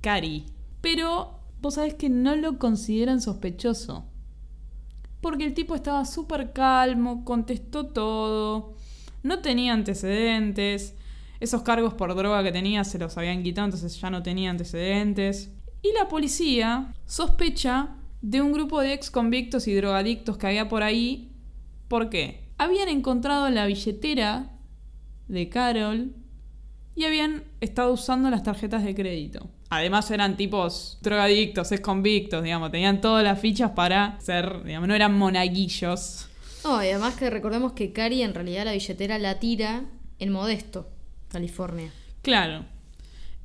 Cari. 0.00 0.46
Pero 0.80 1.38
vos 1.62 1.74
sabés 1.74 1.94
que 1.94 2.08
no 2.08 2.34
lo 2.34 2.58
consideran 2.58 3.20
sospechoso. 3.20 4.04
Porque 5.20 5.44
el 5.44 5.54
tipo 5.54 5.76
estaba 5.76 6.04
súper 6.06 6.52
calmo, 6.52 7.24
contestó 7.24 7.86
todo, 7.86 8.74
no 9.22 9.38
tenía 9.38 9.74
antecedentes, 9.74 10.96
esos 11.40 11.62
cargos 11.62 11.94
por 11.94 12.14
droga 12.14 12.42
que 12.42 12.52
tenía 12.52 12.84
se 12.84 12.98
los 12.98 13.16
habían 13.16 13.42
quitado, 13.42 13.66
entonces 13.66 14.00
ya 14.00 14.10
no 14.10 14.22
tenía 14.22 14.50
antecedentes. 14.50 15.50
Y 15.82 15.92
la 15.92 16.08
policía 16.08 16.94
sospecha 17.04 17.96
de 18.20 18.40
un 18.40 18.52
grupo 18.52 18.80
de 18.80 18.92
ex 18.92 19.10
convictos 19.10 19.68
y 19.68 19.74
drogadictos 19.74 20.36
que 20.36 20.46
había 20.46 20.68
por 20.68 20.82
ahí. 20.82 21.32
¿Por 21.88 22.10
qué? 22.10 22.50
Habían 22.58 22.88
encontrado 22.88 23.48
la 23.50 23.66
billetera 23.66 24.58
de 25.28 25.48
Carol 25.48 26.14
y 26.94 27.04
habían 27.04 27.44
estado 27.60 27.92
usando 27.92 28.30
las 28.30 28.42
tarjetas 28.42 28.82
de 28.82 28.94
crédito. 28.94 29.50
Además 29.68 30.10
eran 30.10 30.36
tipos 30.36 30.98
drogadictos, 31.02 31.72
ex 31.72 31.80
convictos, 31.80 32.42
digamos, 32.42 32.70
tenían 32.70 33.00
todas 33.00 33.24
las 33.24 33.40
fichas 33.40 33.72
para 33.72 34.18
ser, 34.20 34.62
digamos, 34.64 34.88
no 34.88 34.94
eran 34.94 35.16
monaguillos. 35.18 36.28
No, 36.64 36.82
y 36.82 36.88
además 36.88 37.14
que 37.16 37.30
recordemos 37.30 37.72
que 37.72 37.92
Cari 37.92 38.22
en 38.22 38.34
realidad 38.34 38.64
la 38.64 38.72
billetera 38.72 39.18
la 39.18 39.38
tira 39.38 39.84
en 40.18 40.32
Modesto, 40.32 40.88
California. 41.28 41.92
Claro. 42.22 42.64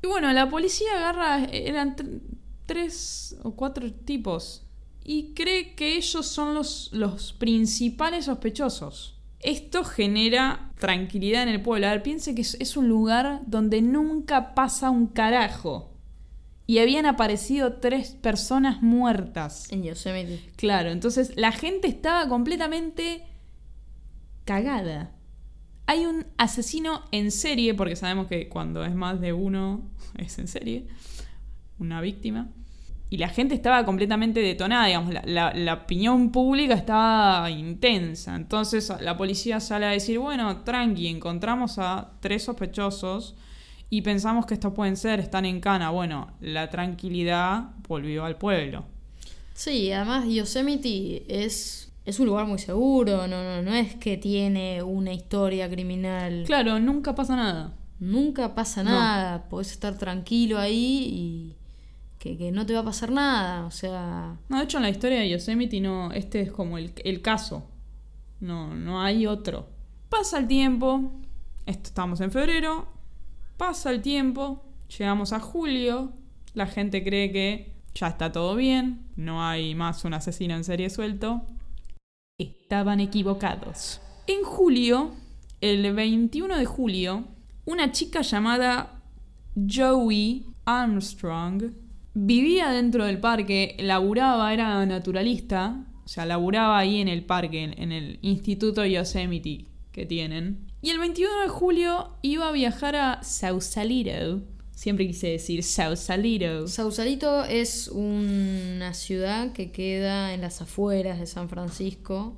Y 0.04 0.08
bueno, 0.08 0.32
la 0.34 0.50
policía 0.50 0.88
agarra, 0.98 1.46
eran 1.46 1.96
tr- 1.96 2.22
tres 2.65 3.38
o 3.44 3.56
cuatro 3.56 3.91
tipos, 3.94 4.63
y 5.04 5.34
cree 5.34 5.76
que 5.76 5.96
ellos 5.98 6.26
son 6.28 6.54
los, 6.54 6.89
los 6.94 7.34
principales 7.34 8.26
sospechosos. 8.26 9.17
Esto 9.39 9.84
genera 9.84 10.72
tranquilidad 10.80 11.44
en 11.44 11.50
el 11.50 11.62
pueblo. 11.62 11.88
A 11.88 11.91
ver, 11.91 12.04
piense 12.04 12.36
que 12.36 12.41
es, 12.41 12.56
es 12.60 12.78
un 12.78 12.88
lugar 12.88 13.41
donde 13.48 13.82
nunca 13.82 14.54
pasa 14.54 14.91
un 14.91 15.08
carajo. 15.08 15.88
Y 16.67 16.78
habían 16.78 17.08
aparecido 17.08 17.74
tres 17.74 18.12
personas 18.12 18.82
muertas. 18.82 19.72
En 19.72 19.84
Yosemite. 19.84 20.39
Claro, 20.56 20.91
entonces 20.91 21.34
la 21.36 21.52
gente 21.52 21.88
estaba 21.88 22.30
completamente 22.30 23.24
cagada. 24.46 25.12
Hay 25.91 26.06
un 26.06 26.25
asesino 26.38 27.04
en 27.12 27.32
serie, 27.32 27.73
porque 27.73 27.97
sabemos 27.97 28.27
que 28.27 28.47
cuando 28.47 28.86
es 28.86 28.95
más 28.95 29.19
de 29.19 29.34
uno 29.34 29.82
es 30.17 30.39
en 30.39 30.47
serie, 30.47 30.88
una 31.80 31.99
víctima. 31.99 32.47
Y 33.10 33.17
la 33.17 33.27
gente 33.27 33.56
estaba 33.56 33.84
completamente 33.84 34.39
detonada, 34.39 34.86
digamos, 34.86 35.13
la, 35.25 35.73
opinión 35.73 36.32
pública 36.32 36.75
estaba 36.75 37.51
intensa. 37.51 38.38
Entonces 38.38 38.89
la 39.01 39.17
policía 39.17 39.60
sale 39.60 39.86
a 39.86 39.89
decir, 39.89 40.18
bueno, 40.18 40.63
tranqui, 40.63 41.07
encontramos 41.07 41.78
a 41.78 42.13
tres 42.22 42.43
sospechosos 42.43 43.36
y 43.89 44.01
pensamos 44.01 44.45
que 44.45 44.53
estos 44.53 44.74
pueden 44.74 44.95
ser, 44.95 45.20
están 45.20 45.43
en 45.43 45.59
cana. 45.59 45.89
Bueno, 45.89 46.32
la 46.39 46.70
tranquilidad 46.70 47.72
volvió 47.89 48.24
al 48.24 48.38
pueblo. 48.38 48.86
Sí, 49.53 49.91
además 49.91 50.26
Yosemite 50.30 51.26
es, 51.28 51.91
es 52.06 52.20
un 52.20 52.26
lugar 52.28 52.45
muy 52.47 52.58
seguro, 52.60 53.28
no, 53.28 53.43
no, 53.43 53.62
no 53.62 53.74
es 53.74 53.95
que 53.95 54.18
tiene 54.18 54.82
una 54.84 55.14
historia 55.14 55.70
criminal. 55.70 56.43
Claro, 56.45 56.80
nunca 56.80 57.14
pasa 57.16 57.36
nada. 57.36 57.74
Nunca 57.99 58.56
pasa 58.56 58.84
No. 58.84 58.89
nada, 58.91 59.47
podés 59.49 59.72
estar 59.72 59.97
tranquilo 59.97 60.58
ahí 60.58 61.08
y, 61.14 61.56
que, 62.18 62.38
que 62.38 62.52
no 62.52 62.66
te 62.66 62.74
va 62.74 62.80
a 62.80 62.86
pasar 62.86 63.12
nada, 63.12 63.66
o 63.66 63.72
sea... 63.72 64.38
No, 64.49 64.58
de 64.58 64.64
hecho 64.64 64.78
en 64.78 64.84
la 64.84 64.89
historia 64.89 65.20
de 65.20 65.30
Yosemite 65.30 65.80
no, 65.82 66.12
este 66.12 66.41
es 66.41 66.52
como 66.52 66.78
el, 66.80 66.91
el 67.04 67.22
caso. 67.22 67.68
No, 68.39 68.74
no 68.76 69.02
hay 69.04 69.28
otro. 69.28 69.68
Pasa 70.10 70.39
el 70.39 70.47
tiempo, 70.47 71.12
esto, 71.68 71.89
estamos 71.89 72.20
en 72.22 72.32
febrero, 72.32 72.88
pasa 73.58 73.91
el 73.91 74.02
tiempo, 74.02 74.64
llegamos 74.97 75.32
a 75.32 75.39
julio, 75.39 76.12
la 76.56 76.66
gente 76.66 77.04
cree 77.04 77.32
que 77.32 77.72
ya 77.93 78.08
está 78.08 78.32
todo 78.32 78.56
bien, 78.56 79.06
no 79.16 79.43
hay 79.45 79.76
más 79.76 80.04
un 80.06 80.16
asesino 80.16 80.56
en 80.56 80.64
serie 80.64 80.89
suelto. 80.89 81.43
Estaban 82.42 83.00
equivocados. 83.00 84.02
En 84.28 84.44
julio, 84.44 85.12
el 85.62 85.94
21 85.94 86.58
de 86.58 86.66
julio, 86.66 87.26
una 87.66 87.92
chica 87.92 88.22
llamada 88.22 89.02
Joey 89.56 90.46
Armstrong 90.66 91.72
vivía 92.14 92.70
dentro 92.72 93.06
del 93.06 93.20
parque, 93.20 93.76
laburaba, 93.80 94.54
era 94.54 94.86
naturalista, 94.86 95.86
o 96.04 96.08
sea, 96.08 96.26
laburaba 96.26 96.78
ahí 96.78 97.00
en 97.00 97.08
el 97.08 97.24
parque, 97.24 97.64
en, 97.64 97.92
el 97.92 98.20
Instituto 98.22 98.86
Yosemite 98.86 99.66
que 99.92 100.06
tienen. 100.06 100.68
Y 100.82 100.89
el 100.89 101.00
21 101.00 101.42
de 101.42 101.48
julio 101.48 102.18
iba 102.22 102.50
a 102.50 102.52
viajar 102.52 102.96
a 102.96 103.24
Sausalito. 103.24 104.42
Siempre 104.82 105.05
quise 105.05 105.27
decir 105.27 105.61
Sausalito. 105.61 106.67
Sausalito 106.67 107.43
es 107.45 107.88
una 107.88 108.95
ciudad 108.95 109.53
que 109.53 109.71
queda 109.71 110.34
en 110.34 110.41
las 110.41 110.59
afueras 110.59 111.19
de 111.19 111.27
San 111.27 111.49
Francisco. 111.49 112.36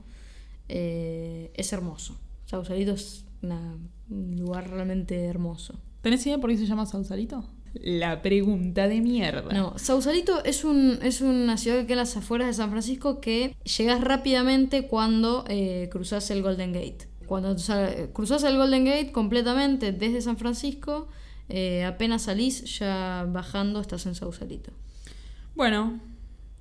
Eh, 0.67 1.51
es 1.53 1.71
hermoso. 1.71 2.19
Sausalito 2.45 2.91
es 2.91 3.23
una- 3.41 3.77
un 4.09 4.35
lugar 4.35 4.69
realmente 4.69 5.23
hermoso. 5.23 5.79
¿Tenés 6.01 6.25
idea 6.25 6.37
por 6.37 6.49
qué 6.49 6.57
se 6.57 6.65
llama 6.65 6.85
Sausalito? 6.85 7.45
La 7.75 8.21
pregunta 8.21 8.89
de 8.89 8.99
mierda. 8.99 9.53
No, 9.53 9.79
Sausalito 9.79 10.43
es, 10.43 10.65
un, 10.65 10.99
es 11.01 11.21
una 11.21 11.55
ciudad 11.55 11.77
que 11.79 11.83
queda 11.87 11.93
en 11.93 11.99
las 11.99 12.17
afueras 12.17 12.47
de 12.49 12.53
San 12.55 12.71
Francisco 12.71 13.21
que 13.21 13.55
llegas 13.77 14.01
rápidamente 14.01 14.87
cuando 14.89 15.45
eh, 15.47 15.87
cruzas 15.89 16.29
el 16.29 16.41
Golden 16.41 16.73
Gate. 16.73 17.07
Cuando 17.25 17.55
cruzas 18.11 18.43
el 18.43 18.57
Golden 18.57 18.83
Gate 18.83 19.13
completamente 19.13 19.93
desde 19.93 20.19
San 20.21 20.35
Francisco, 20.35 21.07
eh, 21.49 21.83
apenas 21.83 22.23
salís, 22.23 22.79
ya 22.79 23.25
bajando 23.27 23.79
estás 23.79 24.05
en 24.05 24.15
Sausalito. 24.15 24.71
Bueno, 25.55 25.99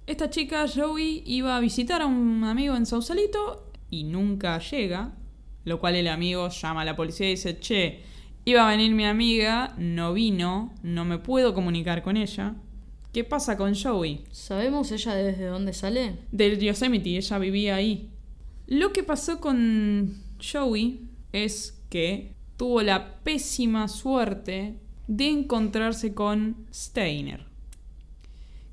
esta 0.07 0.31
chica 0.31 0.67
Joey 0.69 1.23
iba 1.27 1.57
a 1.57 1.61
visitar 1.61 2.03
a 2.03 2.07
un 2.07 2.45
amigo 2.45 2.77
en 2.77 2.87
Sausalito 2.87 3.71
y 3.91 4.05
nunca 4.05 4.59
llega, 4.59 5.13
lo 5.65 5.79
cual 5.81 5.95
el 5.95 6.09
amigo 6.09 6.49
llama 6.49 6.83
a 6.83 6.85
la 6.85 6.97
policía 6.97 7.29
y 7.29 7.33
dice, 7.33 7.59
che, 7.61 8.03
iba 8.45 8.67
a 8.67 8.71
venir 8.71 8.95
mi 8.95 9.05
amiga, 9.05 9.75
no 9.79 10.13
vino, 10.13 10.75
no 10.83 11.05
me 11.05 11.19
puedo 11.19 11.55
comunicar 11.55 12.03
con 12.03 12.17
ella. 12.17 12.55
¿Qué 13.13 13.25
pasa 13.25 13.57
con 13.57 13.75
Joey? 13.75 14.25
¿Sabemos 14.33 14.91
ella 14.91 15.15
desde 15.15 15.47
dónde 15.47 15.73
sale? 15.75 16.17
Del 16.33 16.59
Yosemite, 16.59 17.17
ella 17.17 17.39
vivía 17.39 17.77
ahí. 17.77 18.11
Lo 18.67 18.93
que 18.93 19.03
pasó 19.03 19.39
con 19.39 20.17
Joey 20.41 21.09
es 21.33 21.79
que 21.91 22.32
tuvo 22.57 22.83
la 22.83 23.19
pésima 23.23 23.89
suerte 23.89 24.79
de 25.07 25.29
encontrarse 25.29 26.15
con 26.15 26.67
Steiner. 26.73 27.47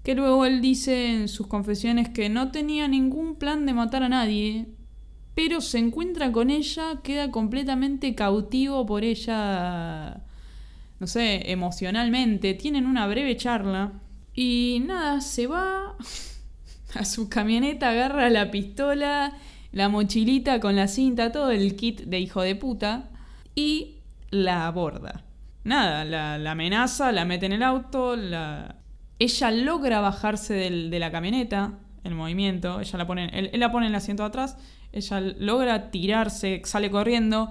Que 0.03 0.15
luego 0.15 0.45
él 0.45 0.61
dice 0.61 1.13
en 1.13 1.27
sus 1.27 1.47
confesiones 1.47 2.09
que 2.09 2.29
no 2.29 2.51
tenía 2.51 2.87
ningún 2.87 3.35
plan 3.35 3.65
de 3.65 3.73
matar 3.73 4.03
a 4.03 4.09
nadie, 4.09 4.67
pero 5.35 5.61
se 5.61 5.77
encuentra 5.77 6.31
con 6.31 6.49
ella, 6.49 7.01
queda 7.03 7.31
completamente 7.31 8.15
cautivo 8.15 8.85
por 8.85 9.03
ella, 9.03 10.23
no 10.99 11.07
sé, 11.07 11.51
emocionalmente. 11.51 12.53
Tienen 12.53 12.85
una 12.85 13.07
breve 13.07 13.35
charla 13.37 13.93
y 14.33 14.81
nada, 14.85 15.21
se 15.21 15.47
va 15.47 15.95
a 16.95 17.05
su 17.05 17.29
camioneta, 17.29 17.89
agarra 17.89 18.29
la 18.29 18.51
pistola, 18.51 19.37
la 19.71 19.89
mochilita 19.89 20.59
con 20.59 20.75
la 20.75 20.87
cinta, 20.87 21.31
todo 21.31 21.51
el 21.51 21.75
kit 21.75 22.01
de 22.01 22.19
hijo 22.19 22.41
de 22.41 22.55
puta 22.55 23.09
y 23.59 23.97
la 24.31 24.67
aborda. 24.67 25.23
Nada, 25.63 26.05
la, 26.05 26.51
amenaza, 26.51 27.11
la 27.11 27.25
mete 27.25 27.45
en 27.45 27.53
el 27.53 27.63
auto, 27.63 28.15
la... 28.15 28.75
ella 29.19 29.51
logra 29.51 29.99
bajarse 29.99 30.53
del- 30.53 30.89
de 30.89 30.99
la 30.99 31.11
camioneta, 31.11 31.73
el 32.03 32.15
movimiento, 32.15 32.79
ella 32.79 32.97
la 32.97 33.05
pone, 33.05 33.29
él, 33.33 33.49
él 33.53 33.59
la 33.59 33.71
pone 33.71 33.85
en 33.87 33.91
el 33.91 33.97
asiento 33.97 34.23
de 34.23 34.27
atrás, 34.29 34.57
ella 34.93 35.19
logra 35.19 35.91
tirarse, 35.91 36.61
sale 36.63 36.89
corriendo, 36.89 37.49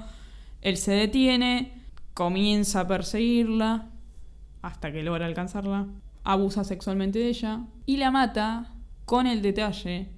él 0.63 0.77
se 0.79 0.93
detiene, 0.93 1.73
comienza 2.15 2.81
a 2.81 2.89
perseguirla 2.89 3.87
hasta 4.63 4.91
que 4.91 5.03
logra 5.03 5.27
alcanzarla, 5.27 5.87
abusa 6.25 6.65
sexualmente 6.65 7.19
de 7.19 7.29
ella 7.29 7.61
y 7.87 7.99
la 7.99 8.11
mata 8.11 8.73
con 9.05 9.27
el 9.27 9.43
detalle 9.43 10.09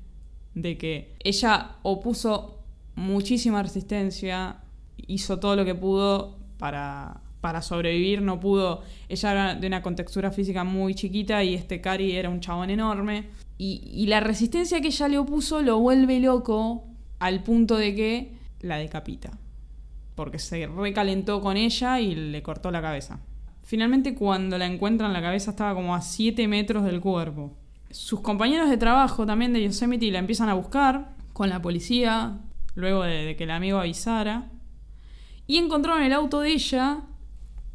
de 0.54 0.78
que 0.78 1.16
ella 1.22 1.72
opuso 1.82 2.62
muchísima 2.94 3.62
resistencia, 3.62 4.56
hizo 5.06 5.38
todo 5.38 5.56
lo 5.56 5.64
que 5.64 5.74
pudo 5.74 6.38
para, 6.58 7.20
para 7.40 7.62
sobrevivir, 7.62 8.22
no 8.22 8.38
pudo, 8.38 8.82
ella 9.08 9.30
era 9.30 9.54
de 9.54 9.66
una 9.66 9.82
contextura 9.82 10.30
física 10.30 10.64
muy 10.64 10.94
chiquita 10.94 11.42
y 11.42 11.54
este 11.54 11.80
Cari 11.80 12.16
era 12.16 12.28
un 12.28 12.40
chabón 12.40 12.70
enorme 12.70 13.28
y, 13.56 14.06
la 14.06 14.20
resistencia 14.20 14.80
que 14.80 14.88
ella 14.88 15.08
le 15.08 15.18
opuso 15.18 15.60
lo 15.62 15.78
vuelve 15.78 16.18
loco 16.20 16.84
al 17.18 17.42
punto 17.42 17.76
de 17.76 17.94
que 17.94 18.32
la 18.60 18.76
decapita 18.76 19.30
porque 20.14 20.38
se 20.38 20.66
recalentó 20.66 21.40
con 21.40 21.56
ella 21.56 21.98
y 21.98 22.14
le 22.14 22.42
cortó 22.42 22.70
la 22.70 22.82
cabeza. 22.82 23.20
Finalmente 23.62 24.14
cuando 24.14 24.58
la 24.58 24.66
encuentran 24.66 25.14
la 25.14 25.22
cabeza 25.22 25.52
estaba 25.52 25.74
como 25.74 25.94
a 25.94 26.02
7 26.02 26.46
metros 26.46 26.84
del 26.84 27.00
cuerpo. 27.00 27.56
Sus 27.90 28.20
compañeros 28.20 28.68
de 28.68 28.76
trabajo 28.76 29.24
también 29.24 29.52
de 29.52 29.62
Yosemite 29.62 30.10
la 30.10 30.18
empiezan 30.18 30.50
a 30.50 30.54
buscar 30.54 31.14
con 31.32 31.48
la 31.48 31.62
policía, 31.62 32.38
luego 32.74 33.02
de 33.02 33.34
que 33.36 33.44
el 33.44 33.50
amigo 33.50 33.78
avisara, 33.78 34.50
y 35.50 35.58
encontraron 35.58 36.04
el 36.04 36.12
auto 36.12 36.38
de 36.42 36.52
ella 36.52 37.00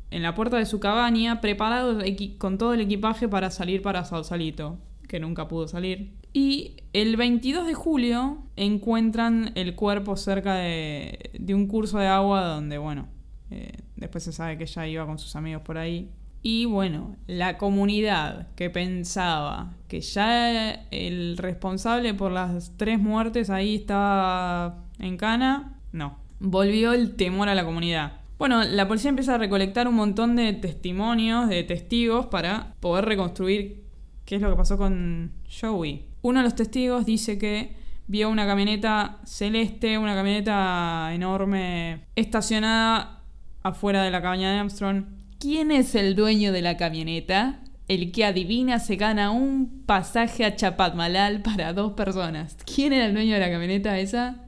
en 0.10 0.24
la 0.24 0.34
puerta 0.34 0.56
de 0.56 0.66
su 0.66 0.80
cabaña, 0.80 1.42
preparado 1.42 2.00
con 2.38 2.58
todo 2.58 2.74
el 2.74 2.80
equipaje 2.80 3.28
para 3.28 3.52
salir 3.52 3.82
para 3.82 4.06
Sausalito, 4.06 4.78
que 5.10 5.20
nunca 5.20 5.50
pudo 5.50 5.68
salir. 5.68 6.14
Y 6.32 6.78
el 6.94 7.18
22 7.18 7.68
de 7.68 7.74
julio 7.74 8.38
encuentran 8.56 9.52
el 9.56 9.76
cuerpo 9.76 10.16
cerca 10.16 10.56
de, 10.56 11.32
de 11.38 11.54
un 11.54 11.68
curso 11.68 11.98
de 11.98 12.08
agua 12.08 12.46
donde, 12.46 12.78
bueno, 12.78 13.10
eh, 13.52 13.74
después 13.98 14.24
se 14.24 14.32
sabe 14.32 14.58
que 14.58 14.64
ella 14.64 14.88
iba 14.88 15.06
con 15.06 15.20
sus 15.20 15.36
amigos 15.36 15.64
por 15.64 15.78
ahí. 15.78 16.10
Y 16.42 16.64
bueno, 16.64 17.18
la 17.28 17.58
comunidad 17.58 18.48
que 18.56 18.70
pensaba 18.70 19.74
que 19.90 20.00
ya 20.00 20.76
el 20.92 21.36
responsable 21.36 22.14
por 22.14 22.32
las 22.32 22.72
tres 22.78 23.02
muertes 23.02 23.50
ahí 23.50 23.76
estaba 23.76 24.86
en 24.98 25.18
cana, 25.18 25.78
no. 25.92 26.24
Volvió 26.40 26.94
el 26.94 27.16
temor 27.16 27.50
a 27.50 27.56
la 27.56 27.66
comunidad. 27.66 28.20
Bueno, 28.38 28.64
la 28.64 28.88
policía 28.88 29.10
empieza 29.10 29.36
a 29.36 29.38
recolectar 29.38 29.88
un 29.88 29.96
montón 29.96 30.36
de 30.36 30.52
testimonios, 30.54 31.48
de 31.48 31.64
testigos, 31.64 32.26
para 32.26 32.74
poder 32.82 33.06
reconstruir 33.06 33.86
qué 34.26 34.36
es 34.36 34.42
lo 34.42 34.50
que 34.50 34.58
pasó 34.58 34.78
con 34.78 35.32
Joey. 35.62 36.06
Uno 36.22 36.40
de 36.40 36.44
los 36.44 36.56
testigos 36.56 37.06
dice 37.06 37.38
que 37.38 37.76
vio 38.08 38.30
una 38.30 38.46
camioneta 38.46 39.20
celeste, 39.26 39.98
una 39.98 40.16
camioneta 40.16 41.12
enorme, 41.14 42.06
estacionada 42.16 43.22
afuera 43.64 44.04
de 44.04 44.12
la 44.12 44.22
cabaña 44.22 44.52
de 44.52 44.60
Armstrong. 44.60 45.06
¿Quién 45.40 45.72
es 45.72 45.96
el 45.96 46.16
dueño 46.16 46.52
de 46.52 46.62
la 46.62 46.78
camioneta? 46.78 47.62
El 47.88 48.12
que 48.12 48.26
adivina 48.26 48.80
se 48.80 48.96
gana 48.96 49.32
un 49.32 49.84
pasaje 49.86 50.44
a 50.44 50.56
Chapatmalal 50.56 51.42
para 51.42 51.72
dos 51.74 51.94
personas. 51.94 52.58
¿Quién 52.66 52.94
era 52.94 53.06
el 53.06 53.14
dueño 53.14 53.36
de 53.36 53.40
la 53.40 53.52
camioneta 53.52 53.98
esa? 54.00 54.44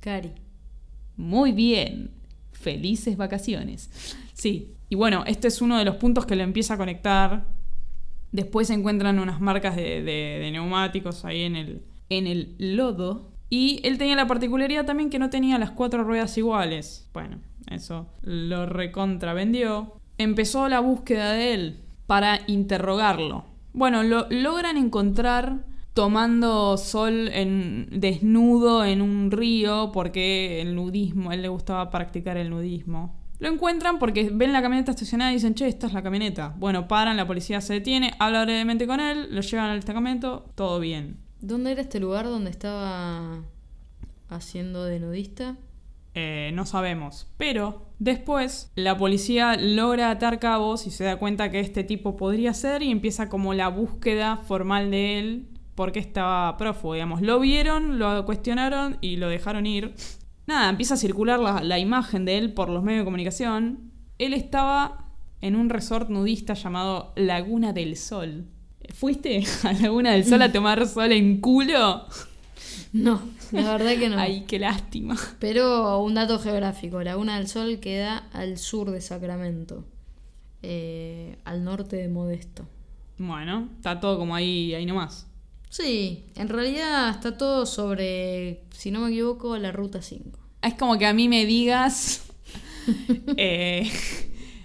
Cari. 0.00 0.43
Muy 1.16 1.52
bien. 1.52 2.10
Felices 2.52 3.16
vacaciones. 3.16 3.90
Sí. 4.32 4.74
Y 4.88 4.96
bueno, 4.96 5.24
este 5.26 5.48
es 5.48 5.60
uno 5.60 5.78
de 5.78 5.84
los 5.84 5.96
puntos 5.96 6.26
que 6.26 6.36
lo 6.36 6.42
empieza 6.42 6.74
a 6.74 6.76
conectar. 6.76 7.46
Después 8.32 8.68
se 8.68 8.74
encuentran 8.74 9.18
unas 9.18 9.40
marcas 9.40 9.76
de, 9.76 10.48
neumáticos 10.52 11.24
ahí 11.24 11.42
en 11.42 11.56
el, 11.56 11.82
en 12.10 12.26
el 12.26 12.54
lodo. 12.58 13.30
Y 13.50 13.80
él 13.84 13.98
tenía 13.98 14.16
la 14.16 14.26
particularidad 14.26 14.84
también 14.84 15.10
que 15.10 15.18
no 15.18 15.30
tenía 15.30 15.58
las 15.58 15.70
cuatro 15.70 16.04
ruedas 16.04 16.36
iguales. 16.36 17.08
Bueno, 17.12 17.38
eso 17.70 18.08
lo 18.22 18.66
recontravendió. 18.66 20.00
Empezó 20.18 20.68
la 20.68 20.80
búsqueda 20.80 21.32
de 21.32 21.54
él 21.54 21.80
para 22.06 22.40
interrogarlo. 22.46 23.44
Bueno, 23.72 24.02
lo 24.02 24.26
logran 24.30 24.76
encontrar 24.76 25.64
tomando 25.94 26.76
sol 26.76 27.28
en, 27.28 27.88
desnudo 27.90 28.84
en 28.84 29.00
un 29.00 29.30
río 29.30 29.90
porque 29.92 30.60
el 30.60 30.74
nudismo, 30.74 31.30
a 31.30 31.34
él 31.34 31.42
le 31.42 31.48
gustaba 31.48 31.90
practicar 31.90 32.36
el 32.36 32.50
nudismo. 32.50 33.16
Lo 33.38 33.48
encuentran 33.48 33.98
porque 33.98 34.30
ven 34.32 34.52
la 34.52 34.62
camioneta 34.62 34.90
estacionada 34.90 35.30
y 35.30 35.34
dicen, 35.34 35.54
che, 35.54 35.66
esta 35.66 35.86
es 35.86 35.92
la 35.92 36.02
camioneta. 36.02 36.54
Bueno, 36.58 36.88
paran, 36.88 37.16
la 37.16 37.26
policía 37.26 37.60
se 37.60 37.74
detiene, 37.74 38.14
habla 38.18 38.44
brevemente 38.44 38.86
con 38.86 39.00
él, 39.00 39.28
lo 39.30 39.40
llevan 39.40 39.70
al 39.70 39.78
destacamento, 39.78 40.50
todo 40.54 40.80
bien. 40.80 41.18
¿Dónde 41.40 41.72
era 41.72 41.82
este 41.82 42.00
lugar 42.00 42.26
donde 42.26 42.50
estaba 42.50 43.42
haciendo 44.28 44.84
de 44.84 45.00
nudista? 45.00 45.56
Eh, 46.14 46.50
no 46.54 46.64
sabemos. 46.66 47.28
Pero 47.36 47.84
Después, 48.04 48.70
la 48.74 48.98
policía 48.98 49.56
logra 49.56 50.10
atar 50.10 50.38
cabos 50.38 50.86
y 50.86 50.90
se 50.90 51.04
da 51.04 51.16
cuenta 51.16 51.50
que 51.50 51.60
este 51.60 51.84
tipo 51.84 52.16
podría 52.16 52.52
ser 52.52 52.82
y 52.82 52.90
empieza 52.90 53.28
como 53.28 53.54
la 53.54 53.68
búsqueda 53.68 54.36
formal 54.36 54.90
de 54.90 55.18
él 55.18 55.48
porque 55.74 55.98
estaba 55.98 56.56
prófugo, 56.56 56.94
digamos. 56.94 57.22
Lo 57.22 57.40
vieron, 57.40 57.98
lo 57.98 58.24
cuestionaron 58.24 58.98
y 59.00 59.16
lo 59.16 59.28
dejaron 59.28 59.66
ir. 59.66 59.94
Nada, 60.46 60.68
empieza 60.68 60.94
a 60.94 60.96
circular 60.98 61.40
la, 61.40 61.62
la 61.62 61.78
imagen 61.78 62.24
de 62.24 62.38
él 62.38 62.52
por 62.52 62.68
los 62.68 62.82
medios 62.82 63.00
de 63.00 63.04
comunicación. 63.04 63.92
Él 64.18 64.34
estaba 64.34 65.08
en 65.40 65.56
un 65.56 65.68
resort 65.68 66.08
nudista 66.08 66.54
llamado 66.54 67.12
Laguna 67.16 67.72
del 67.72 67.96
Sol. 67.96 68.46
¿Fuiste 68.94 69.44
a 69.64 69.72
Laguna 69.72 70.12
del 70.12 70.24
Sol 70.24 70.42
a 70.42 70.52
tomar 70.52 70.86
sol 70.86 71.12
en 71.12 71.40
culo? 71.40 72.06
No, 72.92 73.20
la 73.52 73.72
verdad 73.72 73.98
que 73.98 74.08
no. 74.08 74.18
Ay, 74.18 74.44
qué 74.46 74.58
lástima. 74.58 75.16
Pero 75.40 75.98
un 75.98 76.14
dato 76.14 76.38
geográfico, 76.38 77.02
Laguna 77.02 77.36
del 77.36 77.48
Sol 77.48 77.80
queda 77.80 78.28
al 78.32 78.56
sur 78.56 78.90
de 78.90 79.00
Sacramento, 79.00 79.84
eh, 80.62 81.36
al 81.44 81.64
norte 81.64 81.96
de 81.96 82.08
Modesto. 82.08 82.66
Bueno, 83.18 83.68
está 83.76 84.00
todo 84.00 84.18
como 84.18 84.34
ahí, 84.34 84.74
ahí 84.74 84.86
nomás. 84.86 85.28
Sí, 85.74 86.26
en 86.36 86.48
realidad 86.48 87.10
está 87.10 87.36
todo 87.36 87.66
sobre, 87.66 88.60
si 88.70 88.92
no 88.92 89.00
me 89.00 89.08
equivoco, 89.08 89.58
la 89.58 89.72
Ruta 89.72 90.02
5. 90.02 90.38
Es 90.62 90.74
como 90.74 90.96
que 90.98 91.04
a 91.04 91.12
mí 91.12 91.28
me 91.28 91.46
digas... 91.46 92.22
eh, 93.36 93.90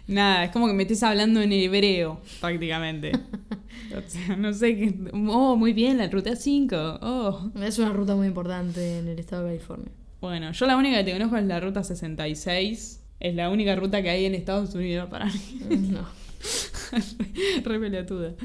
nada, 0.05 0.43
es 0.43 0.51
como 0.51 0.67
que 0.67 0.73
me 0.73 0.83
estés 0.83 1.01
hablando 1.01 1.41
en 1.41 1.51
hebreo, 1.51 2.21
prácticamente. 2.39 3.13
O 3.89 4.07
sea, 4.07 4.35
no 4.35 4.53
sé 4.53 4.77
qué... 4.77 4.93
Oh, 5.11 5.55
muy 5.55 5.73
bien, 5.73 5.97
la 5.97 6.07
Ruta 6.09 6.35
5. 6.35 6.99
Oh. 7.01 7.51
Es 7.59 7.79
una 7.79 7.91
ruta 7.91 8.15
muy 8.15 8.27
importante 8.27 8.99
en 8.99 9.07
el 9.07 9.17
estado 9.17 9.45
de 9.45 9.55
California. 9.55 9.91
Bueno, 10.21 10.51
yo 10.51 10.67
la 10.67 10.77
única 10.77 10.97
que 10.97 11.05
te 11.05 11.13
conozco 11.13 11.37
es 11.37 11.45
la 11.45 11.59
Ruta 11.59 11.83
66. 11.83 13.03
Es 13.19 13.33
la 13.33 13.49
única 13.49 13.75
ruta 13.75 14.03
que 14.03 14.11
hay 14.11 14.25
en 14.25 14.35
Estados 14.35 14.75
Unidos 14.75 15.09
para 15.09 15.25
mí. 15.25 15.59
No. 15.89 16.18
Re. 17.63 18.35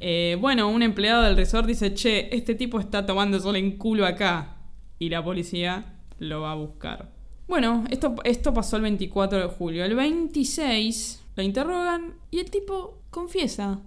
Eh, 0.00 0.36
bueno, 0.40 0.68
un 0.68 0.82
empleado 0.82 1.22
del 1.22 1.36
resort 1.36 1.66
dice, 1.66 1.94
che, 1.94 2.34
este 2.34 2.54
tipo 2.54 2.80
está 2.80 3.06
tomando 3.06 3.38
sol 3.40 3.56
en 3.56 3.76
culo 3.76 4.06
acá. 4.06 4.56
Y 4.98 5.08
la 5.08 5.22
policía 5.22 5.98
lo 6.18 6.42
va 6.42 6.52
a 6.52 6.56
buscar. 6.56 7.12
Bueno, 7.46 7.84
esto, 7.90 8.14
esto 8.24 8.54
pasó 8.54 8.76
el 8.76 8.82
24 8.82 9.38
de 9.38 9.48
julio. 9.48 9.84
El 9.84 9.94
26 9.94 11.24
lo 11.36 11.42
interrogan 11.42 12.14
y 12.30 12.38
el 12.38 12.50
tipo 12.50 13.02
confiesa 13.10 13.80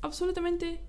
absolutamente 0.00 0.80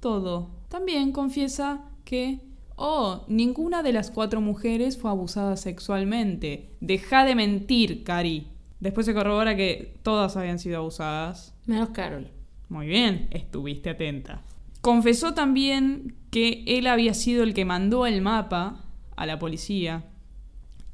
todo. 0.00 0.50
También 0.68 1.12
confiesa 1.12 1.84
que, 2.04 2.40
oh, 2.76 3.24
ninguna 3.28 3.82
de 3.82 3.92
las 3.92 4.10
cuatro 4.10 4.40
mujeres 4.40 4.98
fue 4.98 5.10
abusada 5.10 5.56
sexualmente. 5.56 6.76
Deja 6.80 7.24
de 7.24 7.34
mentir, 7.34 8.04
Cari. 8.04 8.48
Después 8.80 9.06
se 9.06 9.14
corrobora 9.14 9.56
que 9.56 9.98
todas 10.02 10.36
habían 10.36 10.58
sido 10.58 10.78
abusadas. 10.78 11.54
Menos 11.66 11.90
Carol. 11.90 12.30
Muy 12.68 12.86
bien, 12.86 13.28
estuviste 13.30 13.90
atenta. 13.90 14.42
Confesó 14.80 15.34
también 15.34 16.14
que 16.30 16.64
él 16.66 16.86
había 16.86 17.14
sido 17.14 17.42
el 17.42 17.54
que 17.54 17.64
mandó 17.64 18.06
el 18.06 18.20
mapa 18.20 18.84
a 19.16 19.26
la 19.26 19.38
policía. 19.38 20.04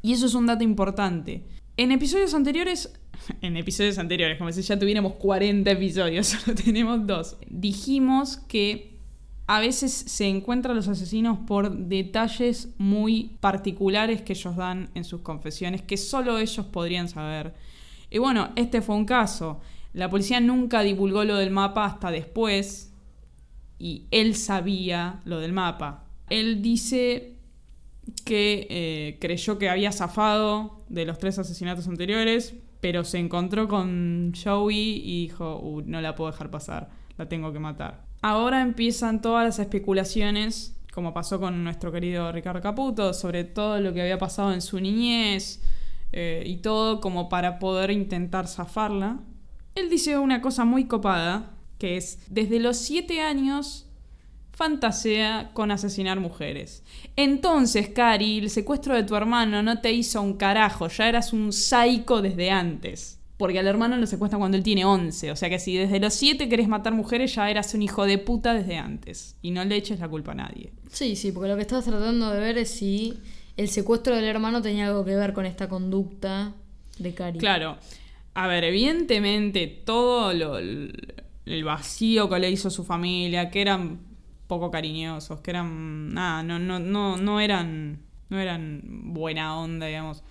Y 0.03 0.13
eso 0.13 0.27
es 0.27 0.35
un 0.35 0.47
dato 0.47 0.65
importante. 0.65 1.45
En 1.77 1.93
episodios 1.93 2.33
anteriores, 2.35 2.93
en 3.43 3.57
episodios 3.57 3.99
anteriores, 3.99 4.39
como 4.39 4.53
si 4.53 4.63
ya 4.63 4.79
tuviéramos 4.79 5.15
40 5.15 5.71
episodios, 5.71 6.27
solo 6.29 6.57
tenemos 6.57 7.07
dos, 7.07 7.37
dijimos 7.49 8.37
que 8.37 8.95
a 9.47 9.61
veces 9.61 9.93
se 9.93 10.27
encuentran 10.27 10.75
los 10.75 10.89
asesinos 10.89 11.39
por 11.47 11.71
detalles 11.71 12.71
muy 12.79 13.37
particulares 13.41 14.23
que 14.23 14.33
ellos 14.33 14.57
dan 14.57 14.89
en 14.95 15.05
sus 15.05 15.21
confesiones, 15.21 15.83
que 15.83 15.99
solo 15.99 16.39
ellos 16.39 16.65
podrían 16.67 17.09
saber. 17.09 17.53
Y 18.15 18.19
bueno, 18.19 18.51
este 18.55 18.81
fue 18.81 18.95
un 18.95 19.07
caso. 19.07 19.61
La 19.93 20.09
policía 20.09 20.39
nunca 20.39 20.83
divulgó 20.83 21.25
lo 21.25 21.35
del 21.35 21.51
mapa 21.51 21.85
hasta 21.85 22.13
después 22.13 22.93
y 23.77 24.07
él 24.13 24.37
sabía 24.37 25.21
lo 25.25 25.41
del 25.41 25.53
mapa. 25.53 26.05
Él 26.31 26.63
dice 26.63 27.39
que 28.25 28.69
eh, 28.71 29.19
creyó 29.21 29.59
que 29.59 29.69
había 29.69 29.91
zafado 29.91 30.85
de 30.89 31.07
los 31.07 31.19
tres 31.19 31.41
asesinatos 31.41 31.89
anteriores, 31.89 32.55
pero 32.81 33.03
se 33.03 33.19
encontró 33.19 33.67
con 33.67 34.33
Joey 34.33 35.03
y 35.05 35.23
dijo, 35.23 35.59
"Uh, 35.59 35.83
no 35.85 36.01
la 36.01 36.15
puedo 36.15 36.31
dejar 36.31 36.53
pasar, 36.53 36.91
la 37.19 37.29
tengo 37.29 37.53
que 37.53 37.59
matar. 37.59 38.05
Ahora 38.23 38.63
empiezan 38.63 39.23
todas 39.23 39.45
las 39.45 39.59
especulaciones, 39.59 40.81
como 40.93 41.13
pasó 41.13 41.41
con 41.41 41.65
nuestro 41.65 41.91
querido 41.91 42.31
Ricardo 42.31 42.61
Caputo, 42.61 43.13
sobre 43.13 43.43
todo 43.43 43.81
lo 43.81 43.93
que 43.93 44.03
había 44.03 44.19
pasado 44.19 44.53
en 44.53 44.63
su 44.63 44.79
niñez 44.79 45.61
eh, 46.17 46.45
y 46.47 46.59
todo 46.59 47.01
como 47.01 47.29
para 47.29 47.59
poder 47.59 47.91
intentar 47.91 48.47
zafarla. 48.47 49.19
Él 49.75 49.91
dice 49.91 50.17
una 50.17 50.41
cosa 50.41 50.65
muy 50.65 50.85
copada, 50.85 51.57
que 51.77 51.97
es, 51.97 52.21
desde 52.31 52.61
los 52.61 52.77
siete 52.77 53.21
años 53.21 53.91
fantasea 54.53 55.51
con 55.55 55.73
asesinar 55.73 56.21
mujeres. 56.21 56.85
Entonces, 57.17 57.89
Cari, 57.89 58.39
el 58.39 58.51
secuestro 58.51 58.95
de 58.95 59.03
tu 59.03 59.17
hermano 59.17 59.61
no 59.65 59.81
te 59.81 59.93
hizo 59.93 60.23
un 60.23 60.35
carajo, 60.35 60.87
ya 60.87 61.09
eras 61.09 61.33
un 61.33 61.53
psycho 61.53 62.23
desde 62.23 62.53
antes. 62.53 63.21
Porque 63.37 63.59
al 63.59 63.67
hermano 63.67 63.97
lo 63.97 64.07
secuestran 64.07 64.39
cuando 64.39 64.57
él 64.57 64.63
tiene 64.63 64.85
11. 64.85 65.33
O 65.33 65.37
sea 65.37 65.51
que 65.51 65.59
si 65.59 65.77
desde 65.77 65.99
los 65.99 66.15
7 66.15 66.49
querés 66.49 66.69
matar 66.69 66.95
mujeres, 66.95 67.35
ya 67.35 67.51
eras 67.51 67.75
un 67.75 67.83
hijo 67.83 68.07
de 68.07 68.19
puta 68.19 68.55
desde 68.55 68.79
antes. 68.79 69.35
Y 69.43 69.51
no 69.51 69.65
le 69.65 69.75
eches 69.75 69.99
la 69.99 70.09
culpa 70.09 70.31
a 70.31 70.37
nadie. 70.37 70.73
Sí, 70.93 71.17
sí, 71.17 71.33
porque 71.33 71.49
lo 71.49 71.57
que 71.57 71.63
estás 71.63 71.85
tratando 71.85 72.31
de 72.31 72.39
ver 72.39 72.57
es 72.57 72.71
si 72.71 73.19
el 73.57 73.69
secuestro 73.69 74.15
del 74.17 74.25
hermano 74.25 74.63
tenía 74.63 74.87
algo 74.87 75.05
que 75.05 75.15
ver 75.17 75.33
con 75.33 75.47
esta 75.47 75.69
conducta 75.69 76.53
de 76.99 77.15
Cari. 77.15 77.39
Claro. 77.39 77.77
A 78.35 78.47
ver, 78.49 78.65
evidentemente 78.65 79.67
todo 79.85 80.33
lo- 80.33 80.59
el 80.59 81.65
vacío 81.65 82.29
que 82.29 82.39
le 82.39 82.51
hizo 82.51 82.71
su 82.71 82.85
familia, 82.85 83.51
que 83.51 83.61
eran 83.61 84.01
poco 84.47 84.71
cariñosos, 84.71 85.41
que 85.41 85.51
eran 85.53 86.13
nada, 86.15 86.43
no 86.43 86.59
no 86.59 86.79
no 86.79 87.17
no 87.17 87.41
eran 87.41 88.01
no 88.29 88.39
eran 88.41 88.81
buena 89.15 89.59
onda, 89.59 89.87
digamos. 89.87 90.23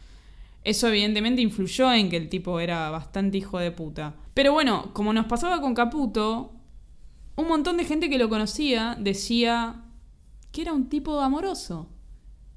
Eso 0.63 0.87
evidentemente 0.87 1.41
influyó 1.41 1.91
en 1.93 2.09
que 2.09 2.17
el 2.17 2.29
tipo 2.29 2.59
era 2.59 2.89
bastante 2.89 3.37
hijo 3.37 3.59
de 3.59 3.71
puta. 3.71 4.15
Pero 4.33 4.53
bueno, 4.53 4.91
como 4.93 5.13
nos 5.13 5.25
pasaba 5.25 5.61
con 5.61 5.73
Caputo, 5.73 6.51
un 7.35 7.47
montón 7.47 7.77
de 7.77 7.85
gente 7.85 8.09
que 8.09 8.17
lo 8.17 8.29
conocía 8.29 8.95
decía 8.99 9.83
que 10.51 10.61
era 10.61 10.73
un 10.73 10.89
tipo 10.89 11.19
amoroso, 11.19 11.89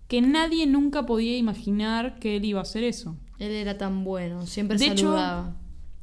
que 0.09 0.21
nadie 0.21 0.67
nunca 0.67 1.07
podía 1.07 1.37
imaginar 1.37 2.19
que 2.19 2.37
él 2.37 2.45
iba 2.45 2.61
a 2.61 2.63
hacer 2.63 2.85
eso. 2.85 3.17
Él 3.39 3.53
era 3.53 3.77
tan 3.77 4.05
bueno, 4.05 4.47
siempre 4.47 4.79
De 4.79 4.87
hecho, 4.87 5.13
saludaba. 5.13 5.57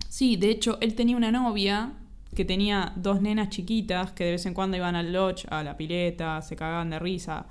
Sí, 0.09 0.35
de 0.35 0.51
hecho, 0.51 0.77
él 0.81 0.93
tenía 0.95 1.17
una 1.17 1.31
novia 1.31 1.93
que 2.35 2.45
tenía 2.45 2.93
dos 2.95 3.21
nenas 3.21 3.49
chiquitas 3.49 4.11
que 4.11 4.25
de 4.25 4.31
vez 4.31 4.45
en 4.45 4.53
cuando 4.53 4.77
iban 4.77 4.95
al 4.95 5.13
lodge, 5.13 5.45
a 5.49 5.63
la 5.63 5.77
pileta, 5.77 6.41
se 6.41 6.55
cagaban 6.55 6.89
de 6.89 6.99
risa. 6.99 7.47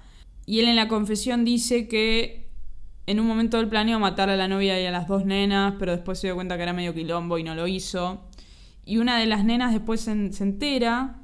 Y 0.46 0.61
él 0.61 0.68
en 0.68 0.76
la 0.76 0.88
confesión 0.88 1.44
dice 1.44 1.88
que 1.88 2.50
en 3.07 3.20
un 3.20 3.26
momento 3.26 3.59
él 3.59 3.68
planeó 3.68 3.98
matar 3.98 4.28
a 4.30 4.36
la 4.36 4.48
novia 4.48 4.80
y 4.80 4.86
a 4.86 4.90
las 4.90 5.09
dos 5.09 5.24
nenas, 5.24 5.74
pero 5.78 5.92
después 5.92 6.18
se 6.18 6.28
dio 6.28 6.34
cuenta 6.34 6.57
que 6.57 6.62
era 6.64 6.72
medio 6.72 6.94
quilombo 6.94 7.38
y 7.38 7.44
no 7.44 7.55
lo 7.55 7.66
hizo. 7.66 8.28
Y 8.84 8.98
una 8.98 9.18
de 9.18 9.26
las 9.26 9.44
nenas 9.44 9.72
después 9.72 10.00
se, 10.00 10.32
se 10.32 10.44
entera, 10.44 11.20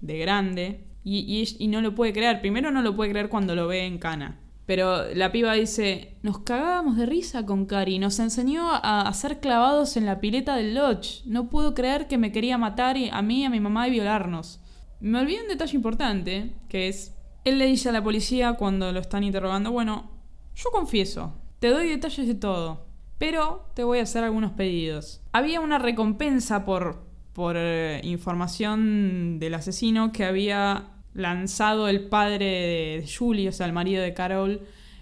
de 0.00 0.18
grande, 0.18 0.84
y, 1.02 1.44
y 1.58 1.68
no 1.68 1.82
lo 1.82 1.94
puede 1.94 2.12
creer. 2.12 2.40
Primero 2.40 2.70
no 2.70 2.82
lo 2.82 2.96
puede 2.96 3.10
creer 3.10 3.28
cuando 3.28 3.54
lo 3.54 3.66
ve 3.66 3.84
en 3.84 3.98
cana. 3.98 4.40
Pero 4.66 5.14
la 5.14 5.30
piba 5.30 5.52
dice, 5.52 6.16
nos 6.22 6.38
cagábamos 6.38 6.96
de 6.96 7.04
risa 7.04 7.44
con 7.44 7.66
Cari, 7.66 7.98
nos 7.98 8.18
enseñó 8.18 8.70
a 8.70 9.02
hacer 9.02 9.40
clavados 9.40 9.96
en 9.96 10.06
la 10.06 10.20
pileta 10.20 10.56
del 10.56 10.74
lodge. 10.74 11.22
No 11.26 11.50
puedo 11.50 11.74
creer 11.74 12.08
que 12.08 12.16
me 12.16 12.32
quería 12.32 12.56
matar 12.56 12.96
a 13.12 13.22
mí 13.22 13.44
a 13.44 13.50
mi 13.50 13.60
mamá 13.60 13.88
y 13.88 13.90
violarnos. 13.90 14.60
Me 15.00 15.20
olvidé 15.20 15.42
un 15.42 15.48
detalle 15.48 15.76
importante, 15.76 16.54
que 16.68 16.88
es, 16.88 17.14
él 17.44 17.58
le 17.58 17.66
dice 17.66 17.90
a 17.90 17.92
la 17.92 18.02
policía 18.02 18.54
cuando 18.54 18.90
lo 18.90 19.00
están 19.00 19.22
interrogando, 19.22 19.70
bueno, 19.70 20.10
yo 20.54 20.70
confieso, 20.70 21.34
te 21.58 21.68
doy 21.68 21.88
detalles 21.88 22.26
de 22.26 22.34
todo, 22.34 22.86
pero 23.18 23.70
te 23.74 23.84
voy 23.84 23.98
a 23.98 24.04
hacer 24.04 24.24
algunos 24.24 24.52
pedidos. 24.52 25.20
Había 25.32 25.60
una 25.60 25.78
recompensa 25.78 26.64
por, 26.64 27.04
por 27.34 27.56
eh, 27.58 28.00
información 28.04 29.38
del 29.38 29.54
asesino 29.54 30.10
que 30.10 30.24
había 30.24 30.93
lanzado 31.14 31.88
el 31.88 32.08
padre 32.08 32.44
de, 32.44 33.08
Julie, 33.08 33.48
o 33.48 33.52
sea, 33.52 33.66
el 33.66 33.72
marido 33.72 34.02
de 34.02 34.12
Carol, 34.12 34.60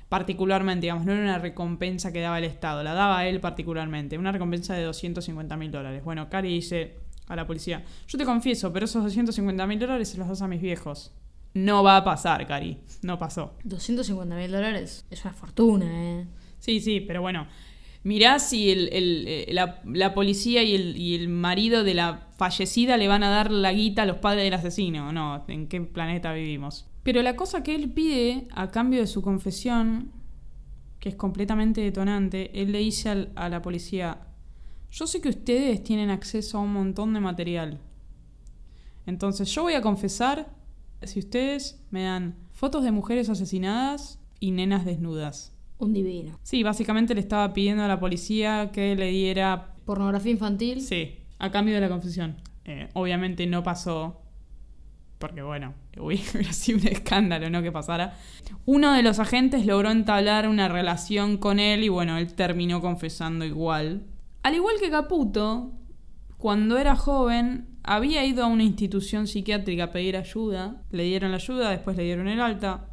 particularmente, 0.09 0.83
digamos, 0.83 1.05
no 1.05 1.13
era 1.13 1.23
una 1.23 1.39
recompensa 1.39 2.13
que 2.13 2.21
daba 2.21 2.39
el 2.39 2.45
Estado, 2.45 2.83
la 2.83 2.93
daba 2.93 3.27
él 3.27 3.41
particularmente, 3.41 4.19
una 4.19 4.33
recompensa 4.33 4.75
de 4.75 4.85
250 4.85 5.57
mil 5.57 5.71
dólares. 5.71 6.05
Bueno, 6.05 6.29
Cari 6.29 6.49
dice 6.49 6.97
a 7.29 7.37
la 7.37 7.47
policía, 7.47 7.83
yo 8.07 8.19
te 8.19 8.25
confieso, 8.25 8.73
pero 8.73 8.85
esos 8.85 9.03
250 9.03 9.67
mil 9.67 9.79
dólares 9.79 10.11
se 10.11 10.19
los 10.19 10.29
das 10.29 10.43
a 10.43 10.49
mis 10.49 10.61
viejos. 10.61 11.13
No 11.55 11.83
va 11.83 11.99
a 11.99 12.05
pasar, 12.05 12.47
Cari, 12.47 12.79
no 13.03 13.19
pasó. 13.19 13.55
250 13.65 14.37
mil 14.37 14.51
dólares. 14.51 15.05
Es 15.11 15.25
una 15.25 15.35
fortuna, 15.35 15.87
¿eh? 15.87 16.27
Sí, 16.59 16.81
sí, 16.81 17.01
pero 17.01 17.21
bueno. 17.21 17.47
Mirá 18.05 18.41
si 18.41 18.71
eh, 18.71 19.47
la, 19.53 20.15
policía 20.15 20.63
y 20.65 21.15
el, 21.15 21.29
marido 21.29 21.85
de 21.85 21.95
la 21.95 22.29
fallecida 22.37 22.97
le 22.97 23.07
van 23.07 23.23
a 23.23 23.31
dar 23.31 23.53
la 23.53 23.73
guita 23.73 24.03
a 24.03 24.07
los 24.07 24.17
padres 24.17 24.45
del 24.45 24.55
asesino. 24.55 25.13
No, 25.13 25.45
¿en 25.47 25.69
qué 25.69 25.81
planeta 25.81 26.33
vivimos? 26.33 26.87
Pero 27.05 27.23
la 27.23 27.37
cosa 27.37 27.63
que 27.63 27.75
él 27.75 27.91
pide 27.93 28.49
a 28.51 28.71
cambio 28.71 29.01
de 29.01 29.07
su 29.07 29.23
confesión, 29.23 30.11
que 30.99 31.11
es 31.11 31.15
completamente 31.15 31.81
detonante, 31.81 32.51
él 32.61 32.73
le 32.73 32.79
dice 32.79 33.29
a 33.35 33.49
la 33.49 33.63
policía, 33.63 34.27
yo 34.91 35.07
sé 35.07 35.21
que 35.21 35.29
ustedes 35.29 35.83
tienen 35.83 36.11
acceso 36.11 36.59
a 36.59 36.63
un 36.63 36.73
montón 36.73 37.15
de 37.15 37.21
material. 37.21 37.81
Entonces 39.07 39.53
yo 39.53 39.63
voy 39.63 39.75
a 39.75 39.81
confesar 39.81 40.51
si 41.03 41.19
ustedes 41.21 41.81
me 41.91 42.03
dan 42.03 42.37
fotos 42.53 42.85
de 42.85 42.93
mujeres 42.93 43.29
asesinadas 43.29 44.21
y 44.39 44.51
nenas 44.51 44.85
desnudas. 44.85 45.53
Un 45.83 45.93
divino. 45.93 46.39
Sí, 46.45 46.63
básicamente 46.63 47.13
le 47.13 47.21
estaba 47.21 47.53
pidiendo 47.53 47.83
a 47.83 47.89
la 47.89 47.99
policía 47.99 48.71
que 48.73 48.95
le 48.95 49.09
diera... 49.09 49.75
Pornografía 49.85 50.31
infantil. 50.31 50.81
Sí, 50.81 51.17
a 51.41 51.51
cambio 51.51 51.75
de 51.75 51.81
la 51.81 51.89
confesión. 51.89 52.37
Eh, 52.65 52.89
obviamente 52.93 53.49
no 53.49 53.65
pasó, 53.65 54.23
porque 55.19 55.43
bueno, 55.43 55.75
hubiera 55.99 56.53
sido 56.53 56.79
un 56.79 56.87
escándalo, 56.87 57.51
¿no? 57.51 57.63
Que 57.63 57.73
pasara. 57.73 58.17
Uno 58.65 58.93
de 58.93 59.03
los 59.03 59.19
agentes 59.19 59.67
logró 59.67 59.91
entablar 59.91 60.49
una 60.49 60.69
relación 60.69 61.37
con 61.37 61.59
él 61.59 61.83
y 61.83 61.89
bueno, 61.89 62.17
él 62.17 62.33
terminó 62.35 62.81
confesando 62.81 63.45
igual. 63.45 64.05
Al 64.45 64.55
igual 64.55 64.77
que 64.81 64.89
Caputo, 64.89 65.73
cuando 66.39 66.79
era 66.79 66.95
joven, 66.95 67.67
había 67.83 68.25
ido 68.25 68.45
a 68.45 68.47
una 68.47 68.63
institución 68.63 69.27
psiquiátrica 69.27 69.85
a 69.85 69.91
pedir 69.91 70.17
ayuda. 70.17 70.83
Le 70.93 71.03
dieron 71.03 71.33
la 71.33 71.39
ayuda, 71.39 71.71
después 71.71 71.97
le 71.97 72.05
dieron 72.05 72.29
el 72.29 72.41
alta. 72.41 72.89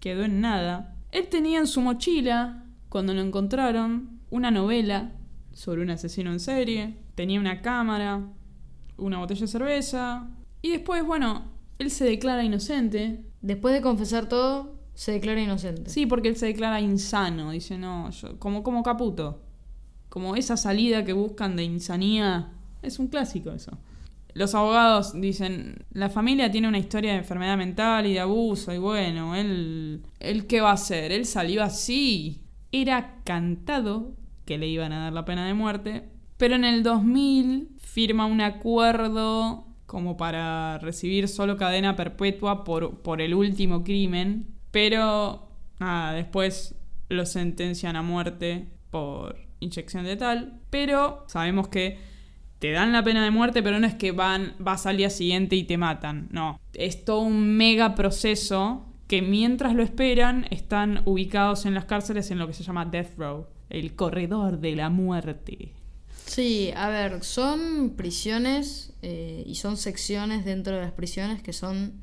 Quedó 0.00 0.24
en 0.24 0.40
nada. 0.40 0.91
Él 1.12 1.28
tenía 1.28 1.58
en 1.58 1.66
su 1.66 1.80
mochila, 1.82 2.64
cuando 2.88 3.14
lo 3.14 3.20
encontraron, 3.20 4.20
una 4.30 4.50
novela 4.50 5.12
sobre 5.52 5.82
un 5.82 5.90
asesino 5.90 6.32
en 6.32 6.40
serie. 6.40 6.96
Tenía 7.14 7.38
una 7.38 7.60
cámara, 7.60 8.26
una 8.96 9.18
botella 9.18 9.42
de 9.42 9.46
cerveza. 9.46 10.30
Y 10.62 10.70
después, 10.70 11.04
bueno, 11.04 11.52
él 11.78 11.90
se 11.90 12.06
declara 12.06 12.42
inocente. 12.44 13.24
Después 13.42 13.74
de 13.74 13.82
confesar 13.82 14.26
todo, 14.26 14.78
se 14.94 15.12
declara 15.12 15.42
inocente. 15.42 15.90
Sí, 15.90 16.06
porque 16.06 16.28
él 16.28 16.36
se 16.36 16.46
declara 16.46 16.80
insano. 16.80 17.50
Dice, 17.50 17.76
no, 17.76 18.08
yo, 18.10 18.38
como, 18.38 18.62
como 18.62 18.82
Caputo. 18.82 19.42
Como 20.08 20.34
esa 20.34 20.56
salida 20.56 21.04
que 21.04 21.12
buscan 21.12 21.56
de 21.56 21.64
insanía. 21.64 22.52
Es 22.80 22.98
un 22.98 23.08
clásico 23.08 23.52
eso. 23.52 23.72
Los 24.34 24.54
abogados 24.54 25.20
dicen, 25.20 25.84
la 25.92 26.08
familia 26.08 26.50
tiene 26.50 26.68
una 26.68 26.78
historia 26.78 27.12
de 27.12 27.18
enfermedad 27.18 27.56
mental 27.56 28.06
y 28.06 28.14
de 28.14 28.20
abuso, 28.20 28.72
y 28.72 28.78
bueno, 28.78 29.34
él, 29.34 30.02
él 30.20 30.46
qué 30.46 30.60
va 30.60 30.70
a 30.70 30.74
hacer, 30.74 31.12
él 31.12 31.26
salió 31.26 31.62
así. 31.62 32.42
Era 32.70 33.20
cantado 33.24 34.16
que 34.46 34.58
le 34.58 34.68
iban 34.68 34.92
a 34.92 35.04
dar 35.04 35.12
la 35.12 35.24
pena 35.24 35.46
de 35.46 35.54
muerte, 35.54 36.08
pero 36.38 36.54
en 36.54 36.64
el 36.64 36.82
2000 36.82 37.76
firma 37.78 38.26
un 38.26 38.40
acuerdo 38.40 39.66
como 39.86 40.16
para 40.16 40.78
recibir 40.78 41.28
solo 41.28 41.58
cadena 41.58 41.94
perpetua 41.96 42.64
por, 42.64 43.02
por 43.02 43.20
el 43.20 43.34
último 43.34 43.84
crimen, 43.84 44.54
pero 44.70 45.50
nada, 45.78 46.14
después 46.14 46.74
lo 47.10 47.26
sentencian 47.26 47.96
a 47.96 48.02
muerte 48.02 48.68
por 48.90 49.36
inyección 49.60 50.04
de 50.04 50.16
tal, 50.16 50.60
pero 50.70 51.24
sabemos 51.28 51.68
que 51.68 51.98
te 52.62 52.70
dan 52.70 52.92
la 52.92 53.02
pena 53.02 53.24
de 53.24 53.32
muerte, 53.32 53.60
pero 53.60 53.80
no 53.80 53.88
es 53.88 53.94
que 53.96 54.12
van, 54.12 54.54
vas 54.60 54.86
al 54.86 54.96
día 54.96 55.10
siguiente 55.10 55.56
y 55.56 55.64
te 55.64 55.76
matan. 55.78 56.28
No. 56.30 56.60
Es 56.74 57.04
todo 57.04 57.18
un 57.18 57.56
mega 57.56 57.96
proceso 57.96 58.86
que 59.08 59.20
mientras 59.20 59.74
lo 59.74 59.82
esperan 59.82 60.46
están 60.48 61.02
ubicados 61.04 61.66
en 61.66 61.74
las 61.74 61.86
cárceles 61.86 62.30
en 62.30 62.38
lo 62.38 62.46
que 62.46 62.52
se 62.52 62.62
llama 62.62 62.84
Death 62.84 63.18
Row, 63.18 63.48
el 63.68 63.96
corredor 63.96 64.60
de 64.60 64.76
la 64.76 64.90
muerte. 64.90 65.72
Sí, 66.24 66.70
a 66.76 66.88
ver, 66.88 67.24
son 67.24 67.94
prisiones 67.96 68.92
eh, 69.02 69.42
y 69.44 69.56
son 69.56 69.76
secciones 69.76 70.44
dentro 70.44 70.76
de 70.76 70.82
las 70.82 70.92
prisiones 70.92 71.42
que 71.42 71.52
son 71.52 71.94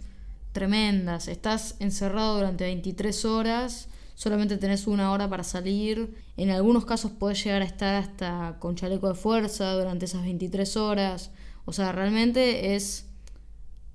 tremendas. 0.51 1.30
Estás 1.30 1.78
encerrado 1.80 2.36
durante 2.36 2.66
23 2.66 3.24
horas 3.24 3.88
solamente 4.20 4.57
tenés 4.57 4.86
una 4.86 5.13
hora 5.13 5.30
para 5.30 5.45
salir. 5.45 6.13
En 6.36 6.49
algunos 6.49 6.84
casos 6.84 7.09
podés 7.11 7.41
llegar 7.41 7.61
a 7.61 7.65
estar 7.65 7.95
hasta 7.95 8.57
con 8.59 8.76
chaleco 8.76 9.07
de 9.07 9.15
fuerza 9.15 9.72
durante 9.76 10.03
esas 10.03 10.24
23 10.24 10.76
horas. 10.76 11.32
O 11.63 11.72
sea, 11.72 11.93
realmente 11.93 12.76
es 12.76 13.05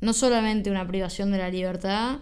no 0.00 0.14
solamente 0.14 0.70
una 0.70 0.88
privación 0.88 1.30
de 1.30 1.36
la 1.36 1.50
libertad, 1.50 2.20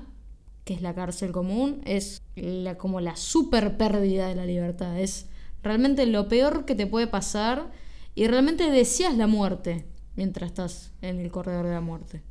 que 0.64 0.74
es 0.74 0.82
la 0.82 0.96
cárcel 0.96 1.30
común, 1.30 1.80
es 1.84 2.20
la, 2.34 2.76
como 2.76 3.00
la 3.00 3.14
super 3.14 3.76
pérdida 3.76 4.26
de 4.26 4.34
la 4.34 4.46
libertad. 4.46 4.98
Es 4.98 5.26
realmente 5.62 6.04
lo 6.06 6.26
peor 6.26 6.64
que 6.64 6.74
te 6.74 6.88
puede 6.88 7.06
pasar 7.06 7.70
y 8.16 8.26
realmente 8.26 8.68
deseas 8.68 9.16
la 9.16 9.28
muerte 9.28 9.86
mientras 10.16 10.50
estás 10.50 10.90
en 11.02 11.20
el 11.20 11.30
corredor 11.30 11.66
de 11.66 11.74
la 11.74 11.80
muerte. 11.80 12.24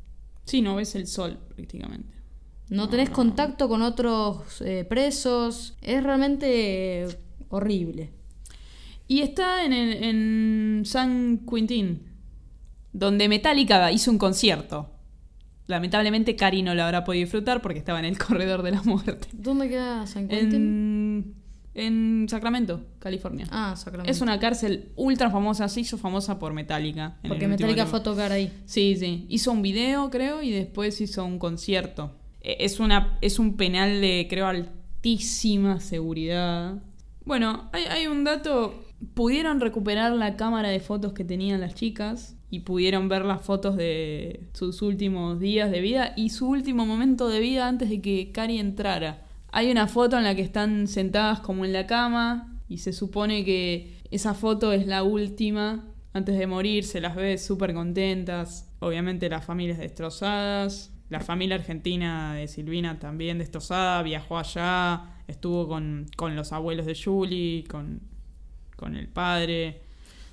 Sí, 0.44 0.60
no 0.60 0.74
ves 0.76 0.94
el 0.96 1.06
sol 1.06 1.38
prácticamente. 1.56 2.11
No, 2.72 2.88
tenés 2.88 3.10
contacto 3.10 3.68
con 3.68 3.82
otros 3.82 4.62
eh, 4.62 4.86
presos. 4.88 5.76
Es 5.82 6.02
realmente 6.02 7.06
horrible. 7.50 8.10
Y 9.06 9.20
está 9.20 9.64
en, 9.66 9.74
en 9.74 10.82
San 10.86 11.42
Quintín, 11.46 12.02
donde 12.94 13.28
Metallica 13.28 13.92
hizo 13.92 14.10
un 14.10 14.16
concierto. 14.16 14.88
Lamentablemente 15.66 16.34
Cari 16.34 16.62
no 16.62 16.74
lo 16.74 16.82
habrá 16.82 17.04
podido 17.04 17.24
disfrutar 17.24 17.60
porque 17.60 17.78
estaba 17.78 17.98
en 17.98 18.06
el 18.06 18.16
corredor 18.26 18.62
de 18.62 18.70
la 18.70 18.82
muerte. 18.82 19.28
¿Dónde 19.32 19.68
queda 19.68 20.06
San 20.06 20.28
Quintín? 20.28 21.34
En, 21.74 22.26
Sacramento, 22.30 22.86
California. 22.98 23.46
Ah, 23.50 23.74
Sacramento. 23.76 24.10
Es 24.10 24.22
una 24.22 24.38
cárcel 24.38 24.92
ultra 24.96 25.30
famosa, 25.30 25.68
se 25.68 25.80
hizo 25.80 25.98
famosa 25.98 26.38
por 26.38 26.54
Metallica. 26.54 27.18
Porque 27.28 27.48
Metallica 27.48 27.84
fue 27.84 27.98
a 27.98 28.02
tocar 28.02 28.32
ahí. 28.32 28.50
Sí, 28.64 28.96
sí. 28.96 29.26
Hizo 29.28 29.52
un 29.52 29.60
video, 29.60 30.08
creo, 30.10 30.42
y 30.42 30.50
después 30.50 30.98
hizo 31.02 31.24
un 31.24 31.38
concierto. 31.38 32.21
Eh, 32.42 32.58
es, 32.60 32.80
una, 32.80 33.18
es 33.20 33.38
un 33.38 33.56
penal 33.56 34.00
de, 34.00 34.26
creo, 34.28 34.46
altísima 34.46 35.80
seguridad. 35.80 36.82
Bueno, 37.24 37.70
hay, 37.72 37.84
hay 37.84 38.06
un 38.06 38.24
dato. 38.24 38.84
Pudieron 39.14 39.60
recuperar 39.60 40.12
la 40.12 40.36
cámara 40.36 40.68
de 40.68 40.80
fotos 40.80 41.12
que 41.12 41.24
tenían 41.24 41.60
las 41.60 41.74
chicas 41.74 42.36
y 42.50 42.60
pudieron 42.60 43.08
ver 43.08 43.24
las 43.24 43.40
fotos 43.40 43.76
de 43.76 44.48
sus 44.52 44.82
últimos 44.82 45.40
días 45.40 45.70
de 45.70 45.80
vida 45.80 46.12
y 46.16 46.28
su 46.28 46.48
último 46.48 46.84
momento 46.84 47.28
de 47.28 47.40
vida 47.40 47.66
antes 47.66 47.88
de 47.88 48.02
que 48.02 48.30
Cari 48.30 48.58
entrara. 48.58 49.26
Hay 49.50 49.70
una 49.70 49.86
foto 49.86 50.18
en 50.18 50.24
la 50.24 50.34
que 50.34 50.42
están 50.42 50.86
sentadas 50.86 51.40
como 51.40 51.64
en 51.64 51.72
la 51.72 51.86
cama 51.86 52.60
y 52.68 52.78
se 52.78 52.92
supone 52.92 53.44
que 53.44 53.96
esa 54.10 54.34
foto 54.34 54.72
es 54.72 54.86
la 54.86 55.02
última. 55.02 55.88
Antes 56.12 56.38
de 56.38 56.46
morir 56.46 56.84
se 56.84 57.00
las 57.00 57.16
ve 57.16 57.38
súper 57.38 57.72
contentas. 57.72 58.70
Obviamente 58.80 59.30
las 59.30 59.44
familias 59.46 59.78
destrozadas. 59.78 60.91
La 61.12 61.20
familia 61.20 61.56
argentina 61.56 62.32
de 62.32 62.48
Silvina 62.48 62.98
también 62.98 63.36
destrozada, 63.36 64.02
viajó 64.02 64.38
allá, 64.38 65.12
estuvo 65.28 65.68
con, 65.68 66.06
los 66.34 66.52
abuelos 66.54 66.86
de 66.86 66.94
Julie, 66.94 67.64
con, 67.64 68.00
con 68.76 68.96
el 68.96 69.08
padre. 69.08 69.82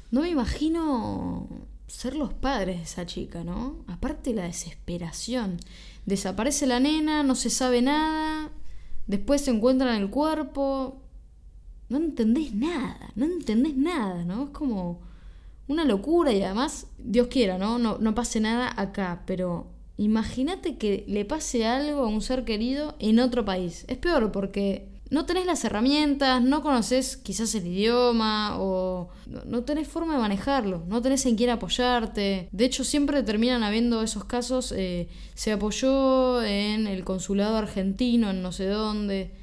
No 0.10 0.22
me 0.22 0.30
imagino 0.30 1.50
ser 1.88 2.16
los 2.16 2.34
padres 2.34 2.78
de 2.78 2.84
esa 2.84 3.06
chica, 3.06 3.44
¿no? 3.44 3.84
Aparte 3.88 4.34
la 4.34 4.44
desesperación. 4.44 5.58
Desaparece 6.06 6.66
la 6.66 6.80
nena, 6.80 7.24
no 7.24 7.36
se 7.36 7.50
sabe 7.50 7.82
nada, 7.82 8.50
después 9.06 9.42
se 9.42 9.52
encuentran 9.52 10.02
el 10.02 10.10
cuerpo. 10.10 11.02
No 11.90 11.98
entendés 11.98 12.54
nada, 12.54 13.12
no 13.16 13.26
entendés 13.26 13.76
nada, 13.76 14.24
¿no? 14.24 14.46
Es 14.46 14.50
como 14.52 15.02
una 15.68 15.84
locura 15.84 16.32
y 16.32 16.42
además, 16.42 16.88
Dios 16.98 17.28
quiera, 17.28 17.58
¿no? 17.58 17.80
No, 17.80 17.98
no 17.98 18.16
pase 18.16 18.40
nada 18.40 18.74
acá, 18.78 19.24
pero 19.26 19.78
Imagínate 20.00 20.78
que 20.78 21.04
le 21.10 21.26
pase 21.26 21.66
algo 21.66 22.04
a 22.04 22.08
un 22.08 22.22
ser 22.22 22.46
querido 22.46 22.96
en 23.00 23.20
otro 23.20 23.44
país. 23.44 23.84
Es 23.90 23.98
peor 23.98 24.32
porque 24.32 24.88
no 25.10 25.26
tenés 25.26 25.46
las 25.46 25.66
herramientas, 25.66 26.42
no 26.42 26.64
conoces 26.64 27.18
quizás 27.18 27.54
el 27.56 27.68
idioma 27.68 28.58
o 28.62 29.10
no, 29.46 29.64
tenés 29.64 29.90
forma 29.90 30.14
de 30.14 30.22
manejarlo, 30.22 30.86
no 30.88 31.02
tenés 31.02 31.26
en 31.26 31.36
quién 31.36 31.50
apoyarte. 31.50 32.48
De 32.50 32.64
hecho, 32.64 32.86
siempre 32.86 33.24
terminan 33.24 33.62
habiendo 33.62 34.02
esos 34.02 34.24
casos. 34.24 34.74
Eh, 34.74 35.10
se 35.34 35.52
apoyó 35.52 36.42
en 36.44 36.88
el 36.88 37.04
consulado 37.04 37.58
argentino, 37.58 38.30
en 38.30 38.42
no 38.42 38.54
sé 38.54 38.68
dónde. 38.68 39.34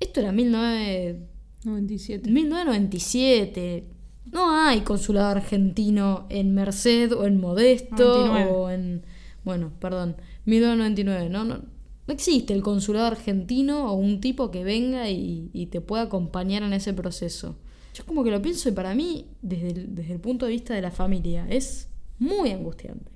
Esto 0.00 0.20
era 0.20 0.32
1997. 0.32 2.30
1997. 2.30 3.84
No 4.32 4.54
hay 4.54 4.82
consulado 4.82 5.28
argentino 5.28 6.26
en 6.28 6.54
Merced 6.54 7.10
o 7.14 7.24
en 7.24 7.40
Modesto 7.40 8.34
o 8.50 8.68
en 8.68 9.02
bueno, 9.44 9.72
perdón, 9.78 10.16
1999, 10.46 11.28
¿no? 11.28 11.44
¿no? 11.44 11.62
Existe 12.06 12.52
el 12.52 12.62
consulado 12.62 13.06
argentino 13.06 13.90
o 13.90 13.94
un 13.94 14.20
tipo 14.20 14.50
que 14.50 14.64
venga 14.64 15.08
y, 15.08 15.68
te 15.70 15.80
pueda 15.80 16.02
acompañar 16.02 16.62
en 16.62 16.72
ese 16.72 16.92
proceso. 16.92 17.56
Yo 17.94 18.04
como 18.04 18.24
que 18.24 18.30
lo 18.30 18.42
pienso 18.42 18.68
y 18.68 18.72
para 18.72 18.94
mí, 18.94 19.26
desde 19.40 19.68
el, 19.68 19.94
desde 19.94 20.14
el 20.14 20.20
punto 20.20 20.46
de 20.46 20.52
vista 20.52 20.74
de 20.74 20.82
la 20.82 20.90
familia, 20.90 21.46
es 21.48 21.88
muy 22.18 22.50
angustiante. 22.50 23.10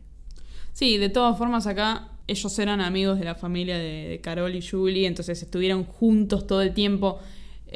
Sí, 0.73 0.97
de 0.97 1.09
todas 1.09 1.37
formas 1.37 1.67
acá 1.67 2.13
ellos 2.27 2.59
eran 2.59 2.81
amigos 2.81 3.19
de 3.19 3.25
la 3.25 3.35
familia 3.35 3.77
de, 3.79 4.09
de 4.09 4.21
Carol 4.21 4.55
y 4.55 4.63
Julie, 4.63 5.07
entonces 5.07 5.43
estuvieron 5.43 5.85
juntos 5.85 6.47
todo 6.47 6.63
el 6.63 6.73
tiempo. 6.73 7.19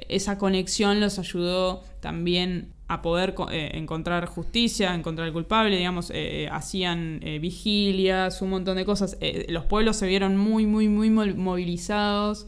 Esa 0.09 0.39
conexión 0.39 1.01
los 1.01 1.19
ayudó 1.19 1.83
también 2.01 2.72
a 2.93 3.03
poder 3.03 3.35
eh, 3.51 3.71
encontrar 3.75 4.27
justicia, 4.27 4.95
encontrar 4.95 5.27
el 5.29 5.33
culpable, 5.33 5.77
digamos, 5.77 6.11
eh, 6.11 6.45
eh, 6.45 6.49
hacían 6.51 7.21
vigilias, 7.41 8.43
un 8.43 8.51
montón 8.51 8.77
de 8.77 8.85
cosas. 8.85 9.17
los 9.49 9.65
pueblos 9.65 9.97
se 9.97 10.07
vieron 10.07 10.37
muy, 10.37 10.67
muy, 10.67 10.89
muy 10.89 11.11
movilizados 11.11 12.47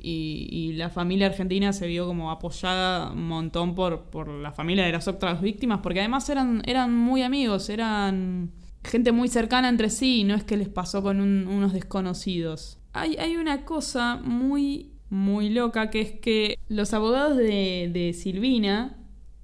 y, 0.00 0.48
y 0.50 0.72
la 0.72 0.90
familia 0.90 1.26
argentina 1.28 1.72
se 1.72 1.86
vio 1.86 2.06
como 2.06 2.30
apoyada 2.30 3.12
un 3.12 3.28
montón 3.28 3.74
por, 3.74 4.02
por 4.10 4.28
la 4.28 4.50
familia 4.52 4.84
de 4.84 4.92
las 4.92 5.06
otras 5.06 5.40
víctimas, 5.40 5.80
porque 5.82 6.00
además 6.00 6.28
eran, 6.28 6.62
eran 6.66 6.92
muy 6.94 7.22
amigos, 7.22 7.68
eran 7.68 8.50
gente 8.84 9.12
muy 9.12 9.28
cercana 9.28 9.68
entre 9.68 9.90
sí, 9.90 10.24
no 10.24 10.34
es 10.34 10.42
que 10.42 10.56
les 10.56 10.68
pasó 10.68 11.02
con 11.02 11.20
un- 11.20 11.46
unos 11.46 11.72
desconocidos. 11.72 12.78
Hay, 12.92 13.16
hay 13.16 13.36
una 13.36 13.64
cosa 13.64 14.16
muy, 14.24 14.90
muy 15.08 15.50
loca 15.50 15.88
que 15.90 16.00
es 16.00 16.12
que 16.12 16.58
los 16.68 16.92
abogados 16.92 17.36
de, 17.36 17.88
de 17.92 18.12
Silvina, 18.12 18.96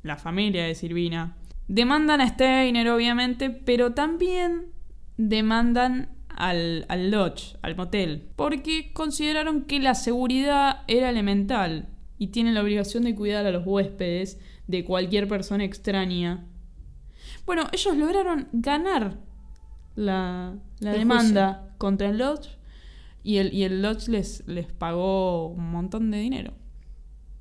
la 0.08 0.16
familia 0.16 0.64
de 0.64 0.74
Silvina, 0.74 1.36
demandan 1.68 2.20
a 2.20 2.28
Steiner, 2.28 2.88
obviamente, 2.88 3.50
pero 3.50 3.92
también 3.92 4.72
demandan 5.16 6.10
al, 6.28 6.86
al 6.88 7.10
lodge, 7.10 7.56
al 7.62 7.76
motel, 7.76 8.28
porque 8.36 8.92
consideraron 8.92 9.62
que 9.62 9.78
la 9.80 9.94
seguridad 9.94 10.82
era 10.88 11.10
elemental 11.10 11.88
y 12.18 12.28
tienen 12.28 12.54
la 12.54 12.62
obligación 12.62 13.04
de 13.04 13.14
cuidar 13.14 13.46
a 13.46 13.50
los 13.50 13.66
huéspedes 13.66 14.40
de 14.66 14.84
cualquier 14.84 15.28
persona 15.28 15.64
extraña. 15.64 16.46
Bueno, 17.46 17.66
ellos 17.72 17.96
lograron 17.96 18.48
ganar 18.52 19.18
la, 19.94 20.56
la 20.80 20.92
demanda 20.92 21.74
contra 21.78 22.08
el 22.08 22.18
lodge 22.18 22.58
y 23.22 23.38
el, 23.38 23.52
y 23.52 23.64
el 23.64 23.82
lodge 23.82 24.08
les, 24.08 24.46
les 24.46 24.66
pagó 24.72 25.48
un 25.48 25.70
montón 25.70 26.10
de 26.10 26.18
dinero. 26.18 26.54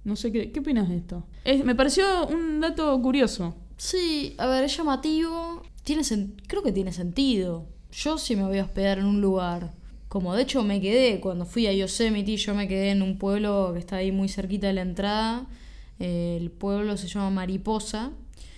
No 0.04 0.16
sé 0.16 0.32
qué, 0.32 0.52
¿qué 0.52 0.60
opinas 0.62 0.88
de 0.90 0.98
esto? 0.98 1.26
Es- 1.44 1.64
me 1.66 1.76
pareció 1.76 2.28
un 2.28 2.62
dato 2.62 3.00
curioso. 3.02 3.56
Sí, 3.78 4.34
a 4.38 4.48
ver, 4.48 4.64
es 4.64 4.76
llamativo. 4.78 5.62
Tiene 5.84 6.02
sen- 6.04 6.34
creo 6.48 6.64
que 6.64 6.72
tiene 6.72 6.92
sentido. 6.94 7.66
Yo 7.92 8.18
sí 8.18 8.36
me 8.36 8.44
voy 8.44 8.58
a 8.60 8.64
hospedar 8.64 9.00
en 9.00 9.06
un 9.06 9.22
lugar. 9.22 9.74
Como 10.08 10.34
de 10.34 10.44
hecho 10.44 10.64
me 10.64 10.80
quedé 10.80 11.20
cuando 11.20 11.46
fui 11.46 11.68
a 11.68 11.74
Yosemite, 11.74 12.38
yo 12.38 12.56
me 12.56 12.68
quedé 12.68 12.92
en 12.92 13.02
un 13.02 13.18
pueblo 13.18 13.72
que 13.74 13.80
está 13.80 13.98
ahí 13.98 14.12
muy 14.12 14.30
cerquita 14.30 14.68
de 14.68 14.74
la 14.74 14.82
entrada. 14.82 15.48
Eh, 16.00 16.38
el 16.40 16.50
pueblo 16.52 16.96
se 16.96 17.08
llama 17.08 17.30
Mariposa. 17.30 18.12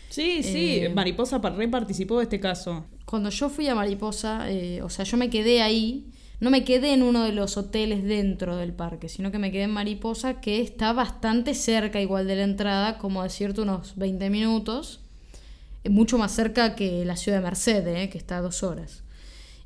Sí, 0.09 0.43
sí, 0.43 0.79
Eh, 0.81 0.89
Mariposa 0.93 1.37
re 1.39 1.67
participó 1.67 2.17
de 2.17 2.23
este 2.23 2.39
caso. 2.39 2.85
Cuando 3.05 3.29
yo 3.29 3.49
fui 3.49 3.67
a 3.67 3.75
Mariposa, 3.75 4.49
eh, 4.51 4.81
o 4.83 4.89
sea, 4.89 5.05
yo 5.05 5.17
me 5.17 5.29
quedé 5.29 5.61
ahí. 5.61 6.05
No 6.39 6.49
me 6.49 6.63
quedé 6.63 6.93
en 6.93 7.03
uno 7.03 7.23
de 7.23 7.33
los 7.33 7.57
hoteles 7.57 8.03
dentro 8.03 8.55
del 8.55 8.71
parque, 8.71 9.09
sino 9.09 9.31
que 9.31 9.39
me 9.39 9.51
quedé 9.51 9.63
en 9.63 9.71
Mariposa, 9.71 10.39
que 10.39 10.61
está 10.61 10.93
bastante 10.93 11.53
cerca 11.53 11.99
igual 11.99 12.27
de 12.27 12.37
la 12.37 12.43
entrada, 12.43 12.97
como 12.97 13.23
decirte 13.23 13.61
unos 13.61 13.97
20 13.97 14.29
minutos. 14.29 15.01
Eh, 15.83 15.89
Mucho 15.89 16.17
más 16.17 16.31
cerca 16.31 16.75
que 16.75 17.03
la 17.03 17.17
ciudad 17.17 17.39
de 17.39 17.43
Merced, 17.43 17.85
eh, 17.87 18.09
que 18.09 18.17
está 18.17 18.37
a 18.37 18.41
dos 18.41 18.63
horas. 18.63 19.03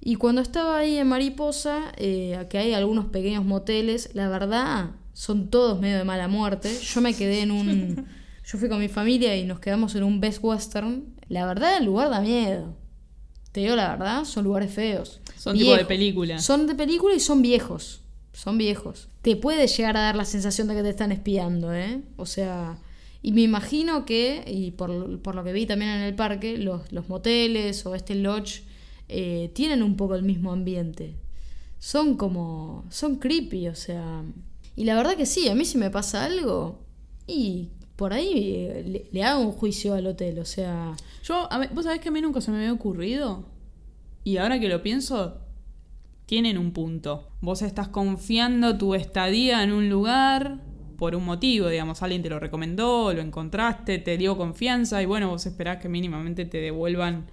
Y 0.02 0.16
cuando 0.16 0.42
estaba 0.42 0.78
ahí 0.78 0.98
en 0.98 1.08
Mariposa, 1.08 1.92
eh, 1.98 2.46
que 2.50 2.58
hay 2.58 2.74
algunos 2.74 3.06
pequeños 3.06 3.46
moteles, 3.46 4.10
la 4.14 4.28
verdad 4.28 4.92
son 5.14 5.50
todos 5.50 5.80
medio 5.80 5.98
de 5.98 6.04
mala 6.04 6.28
muerte. 6.28 6.76
Yo 6.82 7.02
me 7.02 7.14
quedé 7.14 7.42
en 7.42 7.52
un... 7.52 8.08
Yo 8.46 8.58
fui 8.58 8.68
con 8.68 8.80
mi 8.80 8.90
familia 8.90 9.38
y 9.38 9.46
nos 9.46 9.62
quedamos 9.62 9.96
en 9.96 10.04
un 10.04 10.20
Best 10.20 10.44
Western. 10.44 11.06
La 11.30 11.46
verdad 11.46 11.78
el 11.78 11.86
lugar 11.86 12.10
da 12.10 12.20
miedo. 12.20 12.76
Te 13.54 13.62
digo 13.62 13.76
la 13.76 13.92
verdad, 13.92 14.26
son 14.26 14.44
lugares 14.44 14.74
feos. 14.74 15.22
Son 15.38 15.56
tipo 15.56 15.76
de 15.76 15.86
película. 15.86 16.40
Son 16.40 16.68
de 16.68 16.76
película 16.76 17.16
y 17.16 17.20
son 17.20 17.42
viejos. 17.42 18.02
Son 18.34 18.58
viejos. 18.58 19.10
Te 19.22 19.36
puede 19.36 19.68
llegar 19.68 19.96
a 19.96 20.02
dar 20.02 20.16
la 20.16 20.26
sensación 20.26 20.68
de 20.68 20.76
que 20.76 20.82
te 20.82 20.90
están 20.90 21.12
espiando, 21.12 21.72
¿eh? 21.72 22.02
O 22.18 22.26
sea, 22.26 22.80
y 23.22 23.32
me 23.32 23.42
imagino 23.42 24.06
que, 24.06 24.44
y 24.48 24.72
por, 24.72 25.22
por 25.22 25.36
lo 25.36 25.44
que 25.44 25.54
vi 25.54 25.68
también 25.68 25.92
en 25.92 26.02
el 26.02 26.16
parque, 26.16 26.58
los, 26.58 26.92
los 26.92 27.10
moteles 27.10 27.86
o 27.86 27.94
este 27.94 28.16
lodge 28.16 28.64
eh, 29.08 29.52
tienen 29.54 29.84
un 29.84 29.98
poco 29.98 30.16
el 30.16 30.24
mismo 30.24 30.52
ambiente. 30.52 31.16
Son 31.78 32.18
como. 32.18 32.86
son 32.90 33.18
creepy, 33.18 33.68
o 33.68 33.76
sea. 33.76 34.24
Y 34.76 34.86
la 34.86 34.96
verdad 34.96 35.16
que 35.16 35.28
sí, 35.28 35.48
a 35.48 35.54
mí 35.54 35.64
si 35.64 35.78
me 35.78 35.92
pasa 35.92 36.26
algo, 36.26 36.80
y 37.28 37.70
por 37.96 38.14
ahí 38.14 38.56
eh, 38.56 39.10
le, 39.12 39.24
hago 39.24 39.42
un 39.42 39.52
juicio 39.52 39.94
al 39.94 40.08
hotel, 40.08 40.40
o 40.40 40.46
sea. 40.46 40.96
Yo, 41.24 41.52
a 41.52 41.68
vos 41.68 41.86
sabés 41.86 42.00
que 42.00 42.10
a 42.10 42.12
mí 42.12 42.22
nunca 42.22 42.42
se 42.42 42.52
me 42.52 42.58
había 42.58 42.74
ocurrido. 42.74 43.46
Y 44.24 44.38
ahora 44.38 44.60
que 44.60 44.70
lo 44.70 44.82
pienso, 44.82 45.42
tienen 46.26 46.58
un 46.58 46.72
punto. 46.72 47.30
Vos 47.42 47.62
estás 47.62 47.90
confiando 47.90 48.78
tu 48.78 48.96
estadía 48.96 49.64
en 49.64 49.72
un 49.72 49.90
lugar 49.90 50.62
por 50.98 51.16
un 51.16 51.26
motivo, 51.26 51.68
digamos, 51.68 52.02
alguien 52.02 52.22
te 52.22 52.30
lo 52.30 52.40
recomendó, 52.40 53.14
lo 53.14 53.22
encontraste, 53.22 54.00
te 54.00 54.18
dio 54.18 54.38
confianza 54.38 55.02
y 55.02 55.06
bueno, 55.06 55.30
vos 55.30 55.46
esperás 55.46 55.78
que 55.78 55.90
mínimamente 55.90 56.46
te 56.46 56.60
devuelvan 56.60 57.26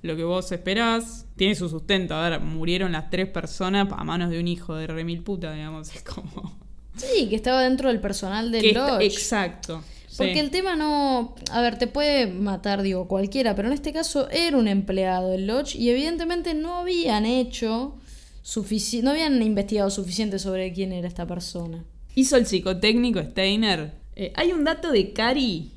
lo 0.00 0.16
que 0.16 0.24
vos 0.24 0.50
esperás. 0.52 1.26
Tiene 1.36 1.54
su 1.54 1.68
sustento, 1.68 2.14
a 2.14 2.28
ver, 2.28 2.40
murieron 2.40 2.92
las 2.92 3.10
tres 3.10 3.28
personas 3.28 3.88
a 3.92 4.04
manos 4.04 4.30
de 4.30 4.40
un 4.40 4.48
hijo 4.48 4.74
de 4.74 4.86
remil 4.86 5.22
puta, 5.22 5.52
digamos, 5.52 5.88
es 5.94 6.02
como... 6.02 6.63
Sí, 6.96 7.28
que 7.28 7.36
estaba 7.36 7.62
dentro 7.62 7.88
del 7.88 8.00
personal 8.00 8.50
del 8.52 8.60
que 8.62 8.68
está- 8.68 8.92
lodge. 8.98 9.04
exacto. 9.04 9.82
sí. 10.08 10.14
Porque 10.18 10.38
el 10.40 10.50
tema 10.50 10.76
no. 10.76 11.34
A 11.50 11.60
ver, 11.60 11.76
te 11.78 11.86
puede 11.86 12.26
matar, 12.26 12.82
digo, 12.82 13.08
cualquiera, 13.08 13.54
pero 13.56 13.68
en 13.68 13.74
este 13.74 13.92
caso 13.92 14.28
era 14.30 14.56
un 14.56 14.68
empleado 14.68 15.30
del 15.30 15.46
Lodge 15.46 15.74
y 15.76 15.90
evidentemente 15.90 16.54
no 16.54 16.76
habían 16.76 17.26
hecho 17.26 17.94
suficiente. 18.42 19.04
No 19.04 19.10
habían 19.10 19.42
investigado 19.42 19.90
suficiente 19.90 20.38
sobre 20.38 20.72
quién 20.72 20.92
era 20.92 21.08
esta 21.08 21.26
persona. 21.26 21.84
Hizo 22.14 22.36
el 22.36 22.46
psicotécnico 22.46 23.20
Steiner. 23.22 23.92
Eh, 24.14 24.32
hay 24.36 24.52
un 24.52 24.62
dato 24.62 24.92
de 24.92 25.12
Cari 25.12 25.72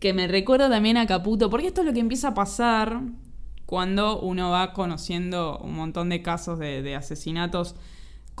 que 0.00 0.12
me 0.12 0.26
recuerda 0.26 0.68
también 0.68 0.96
a 0.96 1.06
Caputo, 1.06 1.48
porque 1.48 1.68
esto 1.68 1.82
es 1.82 1.86
lo 1.86 1.92
que 1.92 2.00
empieza 2.00 2.28
a 2.28 2.34
pasar 2.34 3.00
cuando 3.66 4.20
uno 4.20 4.50
va 4.50 4.72
conociendo 4.72 5.58
un 5.62 5.74
montón 5.76 6.08
de 6.08 6.20
casos 6.22 6.58
de, 6.58 6.82
de 6.82 6.96
asesinatos 6.96 7.76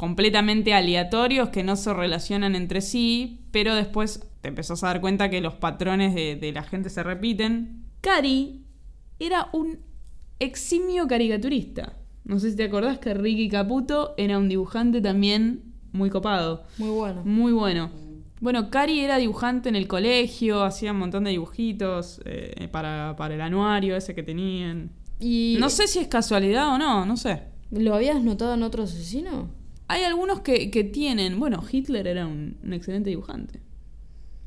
completamente 0.02 0.74
aleatorios 0.74 1.50
que 1.50 1.62
no 1.62 1.76
se 1.76 1.94
relacionan 1.94 2.56
entre 2.56 2.80
sí, 2.80 3.38
pero 3.52 3.76
después 3.76 4.26
te 4.40 4.48
empezás 4.48 4.82
a 4.82 4.88
dar 4.88 5.00
cuenta 5.00 5.30
que 5.30 5.40
los 5.40 5.54
patrones 5.54 6.12
de, 6.12 6.34
de 6.34 6.50
la 6.50 6.64
gente 6.64 6.90
se 6.90 7.04
repiten. 7.04 7.84
Cari 8.00 8.64
era 9.20 9.48
un 9.52 9.78
eximio 10.40 11.06
caricaturista. 11.06 12.00
No 12.24 12.40
sé 12.40 12.50
si 12.50 12.56
te 12.56 12.64
acordás 12.64 12.98
que 12.98 13.14
Ricky 13.14 13.48
Caputo 13.48 14.14
era 14.16 14.38
un 14.38 14.48
dibujante 14.48 15.00
también 15.00 15.72
muy 15.92 16.10
copado. 16.10 16.64
Muy 16.78 16.90
bueno. 16.90 17.22
Muy 17.24 17.52
bueno. 17.52 17.92
Bueno, 18.40 18.70
Cari 18.70 18.98
era 18.98 19.18
dibujante 19.18 19.68
en 19.68 19.76
el 19.76 19.86
colegio, 19.86 20.64
hacía 20.64 20.90
un 20.90 20.98
montón 20.98 21.22
de 21.22 21.30
dibujitos 21.30 22.20
eh, 22.24 22.68
para, 22.72 23.14
para 23.16 23.36
el 23.36 23.40
anuario 23.40 23.94
ese 23.94 24.16
que 24.16 24.24
tenían. 24.24 24.90
Y. 25.20 25.58
No 25.60 25.70
sé 25.70 25.86
si 25.86 26.00
es 26.00 26.08
casualidad 26.08 26.74
o 26.74 26.78
no, 26.78 27.06
no 27.06 27.16
sé. 27.16 27.44
¿Lo 27.70 27.94
habías 27.94 28.20
notado 28.24 28.54
en 28.54 28.64
otro 28.64 28.82
asesino? 28.82 29.61
Hay 29.88 30.04
algunos 30.04 30.40
que, 30.40 30.70
que 30.70 30.84
tienen. 30.84 31.38
Bueno, 31.38 31.62
Hitler 31.70 32.06
era 32.06 32.26
un, 32.26 32.56
un 32.62 32.72
excelente 32.72 33.10
dibujante. 33.10 33.60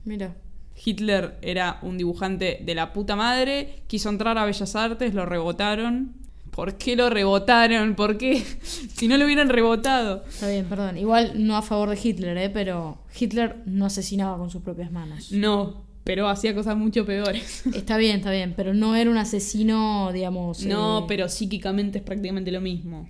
Mira. 0.03 0.35
Hitler 0.83 1.37
era 1.41 1.79
un 1.81 1.97
dibujante 1.97 2.59
de 2.61 2.75
la 2.75 2.91
puta 2.91 3.15
madre, 3.15 3.83
quiso 3.87 4.09
entrar 4.09 4.37
a 4.37 4.45
Bellas 4.45 4.75
Artes, 4.75 5.13
lo 5.13 5.25
rebotaron. 5.25 6.13
¿Por 6.51 6.75
qué 6.77 6.95
lo 6.95 7.09
rebotaron? 7.09 7.95
¿Por 7.95 8.17
qué? 8.17 8.41
si 8.61 9.07
no 9.07 9.17
lo 9.17 9.25
hubieran 9.25 9.49
rebotado. 9.49 10.23
Está 10.27 10.49
bien, 10.49 10.65
perdón. 10.65 10.97
Igual 10.97 11.45
no 11.45 11.57
a 11.57 11.61
favor 11.61 11.89
de 11.89 11.99
Hitler, 12.01 12.37
¿eh? 12.37 12.49
Pero 12.49 12.99
Hitler 13.17 13.57
no 13.65 13.85
asesinaba 13.85 14.37
con 14.37 14.49
sus 14.49 14.61
propias 14.61 14.91
manos. 14.91 15.31
No, 15.31 15.85
pero 16.05 16.29
hacía 16.29 16.55
cosas 16.55 16.77
mucho 16.77 17.05
peores. 17.05 17.65
Está 17.73 17.97
bien, 17.97 18.17
está 18.17 18.31
bien, 18.31 18.53
pero 18.55 18.73
no 18.73 18.95
era 18.95 19.09
un 19.09 19.17
asesino, 19.17 20.11
digamos. 20.13 20.65
No, 20.65 20.99
eh, 20.99 21.05
pero 21.07 21.27
psíquicamente 21.27 21.97
es 21.97 22.03
prácticamente 22.03 22.51
lo 22.51 22.61
mismo. 22.61 23.09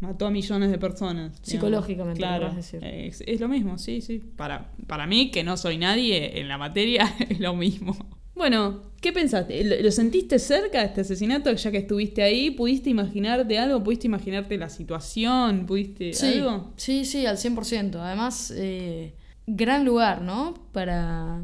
Mató 0.00 0.26
a 0.26 0.30
millones 0.30 0.70
de 0.70 0.78
personas. 0.78 1.38
Psicológicamente, 1.42 2.18
claro. 2.18 2.52
decir. 2.54 2.84
Es, 2.84 3.22
es 3.26 3.40
lo 3.40 3.48
mismo, 3.48 3.78
sí, 3.78 4.00
sí. 4.00 4.18
Para, 4.36 4.72
para 4.86 5.06
mí, 5.06 5.30
que 5.30 5.44
no 5.44 5.56
soy 5.56 5.78
nadie 5.78 6.40
en 6.40 6.48
la 6.48 6.58
materia, 6.58 7.04
es 7.28 7.40
lo 7.40 7.54
mismo. 7.54 7.96
Bueno, 8.34 8.82
¿qué 9.00 9.12
pensaste? 9.12 9.62
¿Lo, 9.64 9.80
lo 9.80 9.90
sentiste 9.92 10.38
cerca 10.40 10.80
de 10.80 10.86
este 10.86 11.02
asesinato 11.02 11.52
ya 11.52 11.70
que 11.70 11.78
estuviste 11.78 12.22
ahí? 12.22 12.50
¿Pudiste 12.50 12.90
imaginarte 12.90 13.58
algo? 13.58 13.82
¿Pudiste 13.82 14.08
imaginarte 14.08 14.58
la 14.58 14.68
situación? 14.68 15.66
¿Pudiste 15.66 16.12
Sí, 16.12 16.38
algo? 16.38 16.72
sí, 16.76 17.04
sí, 17.04 17.24
al 17.26 17.36
100%. 17.36 17.94
Además, 18.00 18.52
eh, 18.56 19.14
gran 19.46 19.84
lugar, 19.84 20.22
¿no? 20.22 20.54
Para, 20.72 21.42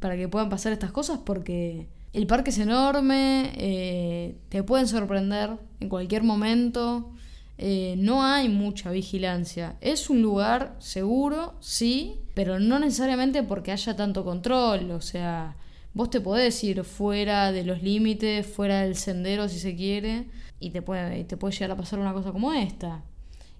para 0.00 0.16
que 0.16 0.28
puedan 0.28 0.48
pasar 0.48 0.72
estas 0.72 0.92
cosas 0.92 1.18
porque 1.24 1.88
el 2.14 2.26
parque 2.26 2.50
es 2.50 2.58
enorme, 2.58 3.52
eh, 3.56 4.36
te 4.48 4.62
pueden 4.62 4.88
sorprender 4.88 5.50
en 5.80 5.88
cualquier 5.90 6.22
momento, 6.22 7.12
eh, 7.58 7.94
no 7.98 8.24
hay 8.24 8.48
mucha 8.48 8.90
vigilancia. 8.90 9.76
Es 9.80 10.10
un 10.10 10.22
lugar 10.22 10.76
seguro, 10.78 11.54
sí, 11.60 12.20
pero 12.34 12.58
no 12.58 12.78
necesariamente 12.78 13.42
porque 13.42 13.72
haya 13.72 13.96
tanto 13.96 14.24
control, 14.24 14.90
o 14.90 15.00
sea... 15.00 15.56
Vos 15.96 16.10
te 16.10 16.20
podés 16.20 16.64
ir 16.64 16.82
fuera 16.82 17.52
de 17.52 17.62
los 17.62 17.80
límites, 17.80 18.44
fuera 18.44 18.80
del 18.80 18.96
sendero 18.96 19.48
si 19.48 19.60
se 19.60 19.76
quiere, 19.76 20.26
y 20.58 20.70
te 20.70 20.82
puede, 20.82 21.20
y 21.20 21.24
te 21.24 21.36
puede 21.36 21.54
llegar 21.54 21.70
a 21.70 21.76
pasar 21.76 22.00
una 22.00 22.12
cosa 22.12 22.32
como 22.32 22.52
esta. 22.52 23.04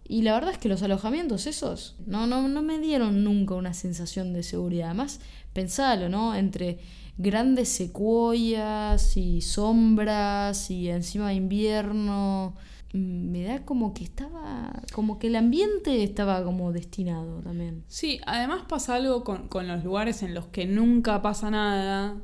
Y 0.07 0.22
la 0.22 0.34
verdad 0.34 0.51
es 0.51 0.59
que 0.59 0.68
los 0.68 0.82
alojamientos 0.82 1.47
esos 1.47 1.95
no, 2.07 2.26
no, 2.26 2.49
no 2.49 2.61
me 2.61 2.80
dieron 2.80 3.22
nunca 3.22 3.55
una 3.55 3.72
sensación 3.72 4.32
de 4.32 4.42
seguridad. 4.42 4.86
Además, 4.88 5.20
pensalo, 5.53 6.09
¿no? 6.09 6.34
Entre 6.34 6.80
grandes 7.18 7.68
secuoyas 7.68 9.16
y 9.16 9.40
sombras 9.40 10.72
y 10.72 10.90
encima 10.90 11.28
de 11.28 11.34
invierno. 11.34 12.57
Mm, 12.95 13.30
me 13.30 13.42
da 13.45 13.64
como 13.66 13.92
que 13.92 14.05
estaba, 14.05 14.72
como 14.95 15.18
que 15.18 15.26
el 15.26 15.36
ambiente 15.36 16.03
estaba 16.03 16.42
como 16.42 16.72
destinado 16.72 17.42
también. 17.42 17.84
Sí, 17.88 18.20
además 18.24 18.62
pasa 18.68 18.95
algo 18.95 19.22
con, 19.24 19.49
con 19.49 19.68
los 19.68 19.84
lugares 19.84 20.22
en 20.22 20.32
los 20.32 20.47
que 20.47 20.64
nunca 20.64 21.20
pasa 21.20 21.51
nada, 21.51 22.16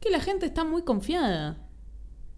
que 0.00 0.10
la 0.10 0.20
gente 0.20 0.44
está 0.44 0.64
muy 0.64 0.82
confiada. 0.82 1.66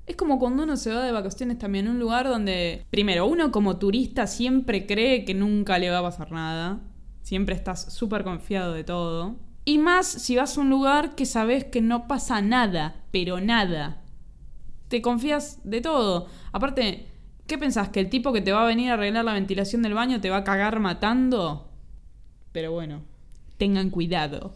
Es 0.09 0.17
como 0.17 0.39
cuando 0.39 0.63
uno 0.63 0.79
se 0.79 0.91
va 0.91 1.05
de 1.05 1.13
vacaciones 1.13 1.59
también 1.59 1.87
a 1.87 1.91
un 1.91 1.99
lugar 1.99 2.27
donde, 2.27 2.87
primero, 2.89 3.27
uno 3.27 3.53
como 3.53 3.77
turista 3.77 4.27
siempre 4.27 4.87
cree 4.87 5.27
que 5.27 5.35
nunca 5.35 5.79
le 5.79 5.91
va 5.91 5.99
a 5.99 6.03
pasar 6.03 6.33
nada. 6.33 6.81
Siempre 7.23 7.55
estás 7.55 7.93
súper 7.93 8.25
confiado 8.25 8.73
de 8.73 8.85
todo. 8.85 9.37
Y 9.67 9.77
más 9.77 10.07
si 10.07 10.35
vas 10.35 10.57
a 10.57 10.63
un 10.63 10.71
lugar 10.71 11.15
que 11.15 11.27
sabes 11.27 11.65
que 11.65 11.83
no 11.83 12.09
pasa 12.09 12.41
nada, 12.41 13.05
pero 13.11 13.43
nada. 13.43 14.03
Te 14.89 15.03
confías 15.03 15.61
de 15.63 15.83
todo. 15.83 16.29
Aparte, 16.53 17.07
¿qué 17.49 17.59
pensás? 17.59 17.89
¿Que 17.89 17.99
el 17.99 18.11
tipo 18.11 18.33
que 18.33 18.43
te 18.43 18.53
va 18.53 18.63
a 18.63 18.67
venir 18.67 18.91
a 18.91 18.95
arreglar 18.95 19.25
la 19.25 19.33
ventilación 19.33 19.83
del 19.83 19.95
baño 19.95 20.21
te 20.21 20.31
va 20.31 20.39
a 20.39 20.45
cagar 20.45 20.79
matando? 20.79 21.69
Pero 22.53 22.71
bueno, 22.71 23.03
tengan 23.57 23.91
cuidado. 23.91 24.55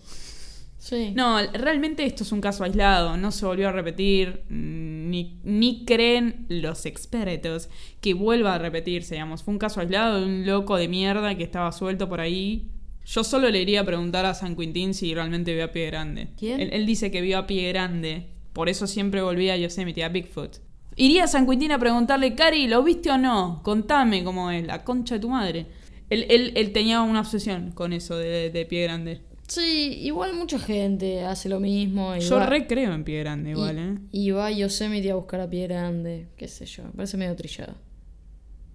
Sí. 0.78 1.12
No, 1.14 1.38
realmente 1.52 2.04
esto 2.04 2.22
es 2.22 2.32
un 2.32 2.40
caso 2.40 2.64
aislado, 2.64 3.16
no 3.16 3.30
se 3.30 3.46
volvió 3.46 3.68
a 3.68 3.72
repetir, 3.72 4.42
mm, 4.48 5.10
ni, 5.10 5.40
ni 5.44 5.84
creen 5.84 6.44
los 6.48 6.86
expertos 6.86 7.68
que 8.00 8.14
vuelva 8.14 8.54
a 8.54 8.58
repetirse, 8.58 9.14
digamos. 9.14 9.42
Fue 9.42 9.52
un 9.52 9.58
caso 9.58 9.80
aislado 9.80 10.20
de 10.20 10.26
un 10.26 10.46
loco 10.46 10.76
de 10.76 10.88
mierda 10.88 11.36
que 11.36 11.44
estaba 11.44 11.72
suelto 11.72 12.08
por 12.08 12.20
ahí. 12.20 12.68
Yo 13.06 13.24
solo 13.24 13.48
le 13.48 13.62
iría 13.62 13.80
a 13.80 13.84
preguntar 13.84 14.26
a 14.26 14.34
San 14.34 14.54
Quintín 14.54 14.92
si 14.92 15.14
realmente 15.14 15.54
vio 15.54 15.64
a 15.64 15.72
Pie 15.72 15.86
Grande. 15.86 16.28
¿Quién? 16.36 16.60
Él, 16.60 16.70
él 16.72 16.84
dice 16.84 17.10
que 17.10 17.20
vio 17.20 17.38
a 17.38 17.46
Pie 17.46 17.68
Grande, 17.68 18.28
por 18.52 18.68
eso 18.68 18.86
siempre 18.86 19.22
volvía 19.22 19.54
a 19.54 19.56
Yosemite, 19.56 20.04
a 20.04 20.08
Bigfoot. 20.08 20.58
Iría 20.96 21.24
a 21.24 21.28
San 21.28 21.46
Quintín 21.46 21.72
a 21.72 21.78
preguntarle, 21.78 22.34
Cari, 22.34 22.66
¿lo 22.68 22.82
viste 22.82 23.10
o 23.10 23.18
no? 23.18 23.60
Contame 23.62 24.22
cómo 24.24 24.50
es, 24.50 24.66
la 24.66 24.84
concha 24.84 25.14
de 25.16 25.20
tu 25.20 25.28
madre. 25.30 25.66
Él, 26.10 26.26
él, 26.28 26.52
él 26.56 26.72
tenía 26.72 27.00
una 27.02 27.20
obsesión 27.20 27.72
con 27.72 27.92
eso 27.92 28.16
de, 28.16 28.50
de 28.50 28.66
Pie 28.66 28.82
Grande. 28.82 29.20
Sí, 29.48 29.98
igual 30.02 30.34
mucha 30.34 30.58
gente 30.58 31.24
hace 31.24 31.48
lo 31.48 31.60
mismo. 31.60 32.14
Y 32.16 32.20
Yo 32.20 32.36
va, 32.36 32.46
re 32.46 32.66
creo 32.66 32.92
en 32.92 33.04
Pie 33.04 33.20
Grande 33.20 33.50
y- 33.50 33.52
igual, 33.52 33.78
¿eh? 33.78 33.98
Y 34.12 34.30
va 34.30 34.46
a 34.46 34.50
Yosemite 34.50 35.10
a 35.10 35.14
buscar 35.14 35.40
a 35.40 35.48
Pie 35.50 35.66
Grande, 35.66 36.28
qué 36.36 36.48
sé 36.48 36.66
yo, 36.66 36.84
me 36.84 36.90
parece 36.90 37.16
medio 37.16 37.34
trillado. 37.36 37.74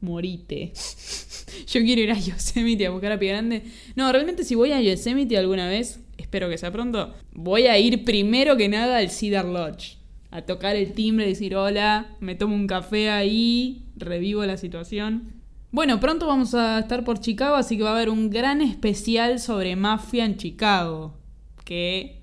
Morite. 0.01 0.73
Yo 1.67 1.81
quiero 1.81 2.01
ir 2.01 2.11
a 2.11 2.19
Yosemite 2.19 2.85
a 2.85 2.91
buscar 2.91 3.11
a 3.13 3.19
Pie 3.19 3.29
Grande. 3.29 3.63
No, 3.95 4.11
realmente 4.11 4.43
si 4.43 4.53
voy 4.55 4.71
a 4.71 4.79
Yosemite 4.81 5.37
alguna 5.37 5.67
vez, 5.67 5.99
espero 6.17 6.49
que 6.49 6.57
sea 6.57 6.71
pronto, 6.71 7.13
voy 7.33 7.63
a 7.67 7.77
ir 7.79 8.03
primero 8.05 8.57
que 8.57 8.69
nada 8.69 8.97
al 8.97 9.09
Cedar 9.09 9.45
Lodge. 9.45 9.96
A 10.29 10.41
tocar 10.41 10.75
el 10.75 10.93
timbre, 10.93 11.27
decir 11.27 11.55
hola, 11.55 12.15
me 12.19 12.35
tomo 12.35 12.55
un 12.55 12.67
café 12.67 13.09
ahí, 13.09 13.85
revivo 13.95 14.45
la 14.45 14.57
situación. 14.57 15.33
Bueno, 15.71 15.99
pronto 15.99 16.27
vamos 16.27 16.53
a 16.53 16.79
estar 16.79 17.03
por 17.03 17.19
Chicago, 17.19 17.55
así 17.55 17.77
que 17.77 17.83
va 17.83 17.91
a 17.91 17.95
haber 17.95 18.09
un 18.09 18.29
gran 18.29 18.61
especial 18.61 19.39
sobre 19.39 19.75
mafia 19.75 20.25
en 20.25 20.37
Chicago. 20.37 21.17
Que 21.63 22.21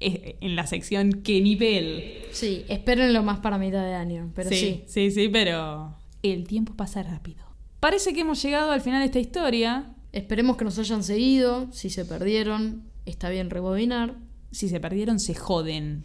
es 0.00 0.36
en 0.40 0.56
la 0.56 0.66
sección 0.66 1.22
¿Qué 1.22 1.40
nivel? 1.40 2.22
Sí, 2.32 2.64
espérenlo 2.68 3.22
más 3.22 3.38
para 3.38 3.58
mitad 3.58 3.84
de 3.84 3.94
año, 3.94 4.32
pero 4.34 4.50
sí. 4.50 4.56
sí, 4.56 4.84
sí, 4.86 5.10
sí, 5.10 5.28
pero 5.28 5.96
el 6.22 6.46
tiempo 6.46 6.74
pasa 6.74 7.02
rápido. 7.02 7.44
Parece 7.80 8.14
que 8.14 8.20
hemos 8.20 8.42
llegado 8.42 8.72
al 8.72 8.80
final 8.80 9.00
de 9.00 9.06
esta 9.06 9.18
historia. 9.20 9.94
Esperemos 10.12 10.56
que 10.56 10.64
nos 10.64 10.78
hayan 10.78 11.02
seguido, 11.02 11.70
si 11.72 11.90
se 11.90 12.04
perdieron, 12.04 12.84
está 13.04 13.28
bien 13.28 13.50
rebobinar. 13.50 14.16
Si 14.50 14.68
se 14.68 14.80
perdieron, 14.80 15.20
se 15.20 15.34
joden. 15.34 16.04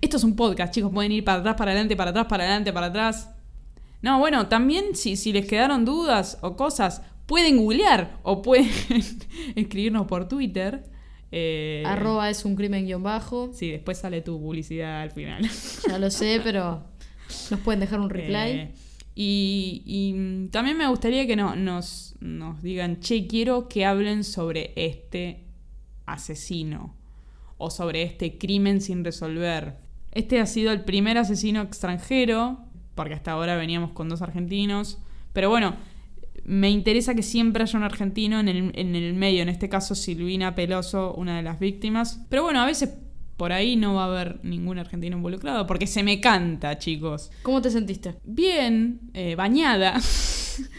Esto 0.00 0.16
es 0.16 0.24
un 0.24 0.36
podcast, 0.36 0.72
chicos. 0.72 0.92
Pueden 0.92 1.12
ir 1.12 1.24
para 1.24 1.40
atrás, 1.40 1.56
para 1.56 1.72
adelante, 1.72 1.96
para 1.96 2.10
atrás, 2.10 2.26
para 2.26 2.44
adelante, 2.44 2.72
para 2.72 2.86
atrás. 2.86 3.30
No, 4.00 4.18
bueno, 4.20 4.46
también 4.46 4.94
si, 4.94 5.16
si 5.16 5.32
les 5.32 5.46
quedaron 5.46 5.84
dudas 5.84 6.38
o 6.42 6.56
cosas, 6.56 7.02
pueden 7.26 7.56
googlear 7.56 8.18
o 8.22 8.42
pueden 8.42 8.70
escribirnos 9.56 10.06
por 10.06 10.28
Twitter. 10.28 10.84
Eh, 11.32 11.82
Arroba 11.84 12.30
es 12.30 12.44
un 12.44 12.54
crimen 12.54 12.86
guion 12.86 13.02
bajo. 13.02 13.50
Sí, 13.52 13.70
después 13.70 13.98
sale 13.98 14.22
tu 14.22 14.40
publicidad 14.40 15.02
al 15.02 15.10
final. 15.10 15.48
Ya 15.88 15.98
lo 15.98 16.10
sé, 16.10 16.40
pero 16.42 16.84
nos 17.50 17.60
pueden 17.60 17.80
dejar 17.80 18.00
un 18.00 18.08
reply. 18.08 18.50
Eh, 18.50 18.74
y, 19.14 19.82
y, 19.84 20.12
mm, 20.12 20.50
también 20.50 20.78
me 20.78 20.86
gustaría 20.86 21.26
que 21.26 21.34
no, 21.34 21.56
nos, 21.56 22.14
nos 22.20 22.62
digan, 22.62 23.00
che, 23.00 23.26
quiero 23.26 23.68
que 23.68 23.84
hablen 23.84 24.22
sobre 24.22 24.72
este 24.76 25.44
asesino 26.06 26.94
o 27.56 27.68
sobre 27.68 28.04
este 28.04 28.38
crimen 28.38 28.80
sin 28.80 29.04
resolver. 29.04 29.87
Este 30.12 30.40
ha 30.40 30.46
sido 30.46 30.72
el 30.72 30.82
primer 30.82 31.18
asesino 31.18 31.62
extranjero, 31.62 32.58
porque 32.94 33.14
hasta 33.14 33.32
ahora 33.32 33.56
veníamos 33.56 33.92
con 33.92 34.08
dos 34.08 34.22
argentinos, 34.22 34.98
pero 35.32 35.50
bueno, 35.50 35.76
me 36.44 36.70
interesa 36.70 37.14
que 37.14 37.22
siempre 37.22 37.62
haya 37.62 37.78
un 37.78 37.84
argentino 37.84 38.40
en 38.40 38.48
el, 38.48 38.72
en 38.74 38.96
el 38.96 39.14
medio, 39.14 39.42
en 39.42 39.48
este 39.48 39.68
caso 39.68 39.94
Silvina 39.94 40.54
Peloso, 40.54 41.14
una 41.14 41.36
de 41.36 41.42
las 41.42 41.60
víctimas. 41.60 42.24
Pero 42.30 42.42
bueno, 42.42 42.60
a 42.60 42.66
veces 42.66 42.94
por 43.36 43.52
ahí 43.52 43.76
no 43.76 43.94
va 43.94 44.04
a 44.04 44.06
haber 44.06 44.40
ningún 44.42 44.78
argentino 44.78 45.16
involucrado, 45.16 45.66
porque 45.66 45.86
se 45.86 46.02
me 46.02 46.20
canta, 46.20 46.78
chicos. 46.78 47.30
¿Cómo 47.42 47.62
te 47.62 47.70
sentiste? 47.70 48.16
Bien, 48.24 49.00
eh, 49.14 49.36
bañada, 49.36 49.94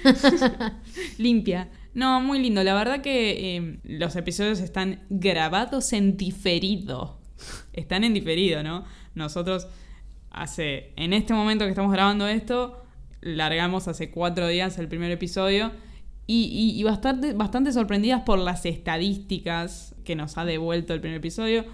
limpia. 1.18 1.70
No, 1.94 2.20
muy 2.22 2.40
lindo. 2.40 2.64
La 2.64 2.74
verdad 2.74 3.02
que 3.02 3.56
eh, 3.56 3.80
los 3.84 4.16
episodios 4.16 4.60
están 4.60 5.04
grabados 5.10 5.94
en 5.94 6.18
diferido. 6.18 7.20
Están 7.74 8.04
en 8.04 8.14
diferido, 8.14 8.62
¿no? 8.64 8.84
Nosotros 9.20 9.67
hace, 10.32 10.93
en 10.95 11.13
este 11.13 11.34
momento 11.34 11.65
que 11.65 11.70
estamos 11.70 11.91
grabando 11.91 12.28
esto, 12.28 12.84
largamos 13.22 13.88
hace 13.88 14.09
cuatro 14.09 14.47
días 14.47 14.78
el 14.80 14.88
primer 14.88 15.11
episodio 15.11 15.72
y, 16.26 16.45
y- 16.45 16.80
y 16.80 16.84
bastante, 16.84 17.34
bastante 17.34 17.72
sorprendidas 17.74 18.22
por 18.22 18.39
las 18.39 18.65
estadísticas 18.65 19.95
que 20.03 20.15
nos 20.15 20.38
ha 20.38 20.45
devuelto 20.45 20.93
el 20.93 21.01
primer 21.01 21.17
episodio. 21.17 21.65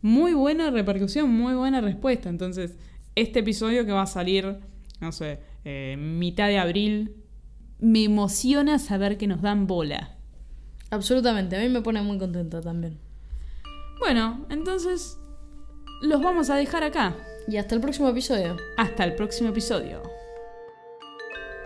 Muy 0.00 0.32
buena 0.34 0.70
repercusión, 0.70 1.30
muy 1.30 1.54
buena 1.54 1.80
respuesta. 1.80 2.28
Entonces, 2.28 2.76
este 3.14 3.40
episodio 3.40 3.84
que 3.84 3.92
va 3.92 4.02
a 4.02 4.06
salir, 4.06 4.58
no 5.00 5.12
sé, 5.12 5.40
eh, 5.64 5.96
mitad 5.98 6.48
de 6.48 6.58
abril, 6.58 7.16
me 7.80 8.04
emociona 8.04 8.78
saber 8.78 9.16
que 9.18 9.26
nos 9.26 9.42
dan 9.42 9.66
bola. 9.66 10.16
Absolutamente, 10.90 11.56
a 11.56 11.60
mí 11.60 11.68
me 11.68 11.80
pone 11.82 12.02
muy 12.02 12.18
contenta 12.18 12.60
también. 12.60 12.98
Bueno, 13.98 14.46
entonces 14.50 15.18
los 16.02 16.20
vamos 16.20 16.50
a 16.50 16.56
dejar 16.56 16.84
acá. 16.84 17.16
Y 17.48 17.56
hasta 17.56 17.74
el 17.74 17.80
próximo 17.80 18.08
episodio. 18.08 18.56
Hasta 18.76 19.04
el 19.04 19.14
próximo 19.14 19.48
episodio. 19.50 20.02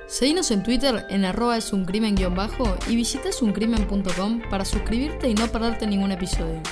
Seguinos 0.06 0.50
en 0.52 0.62
Twitter 0.62 1.04
en 1.10 1.24
arroba 1.24 1.56
es 1.56 1.72
un 1.72 1.84
crimen 1.84 2.14
bajo 2.34 2.76
y 2.88 2.94
visita 2.94 3.30
esuncrimen.com 3.30 4.42
para 4.48 4.64
suscribirte 4.64 5.28
y 5.28 5.34
no 5.34 5.48
perderte 5.48 5.86
ningún 5.86 6.12
episodio. 6.12 6.62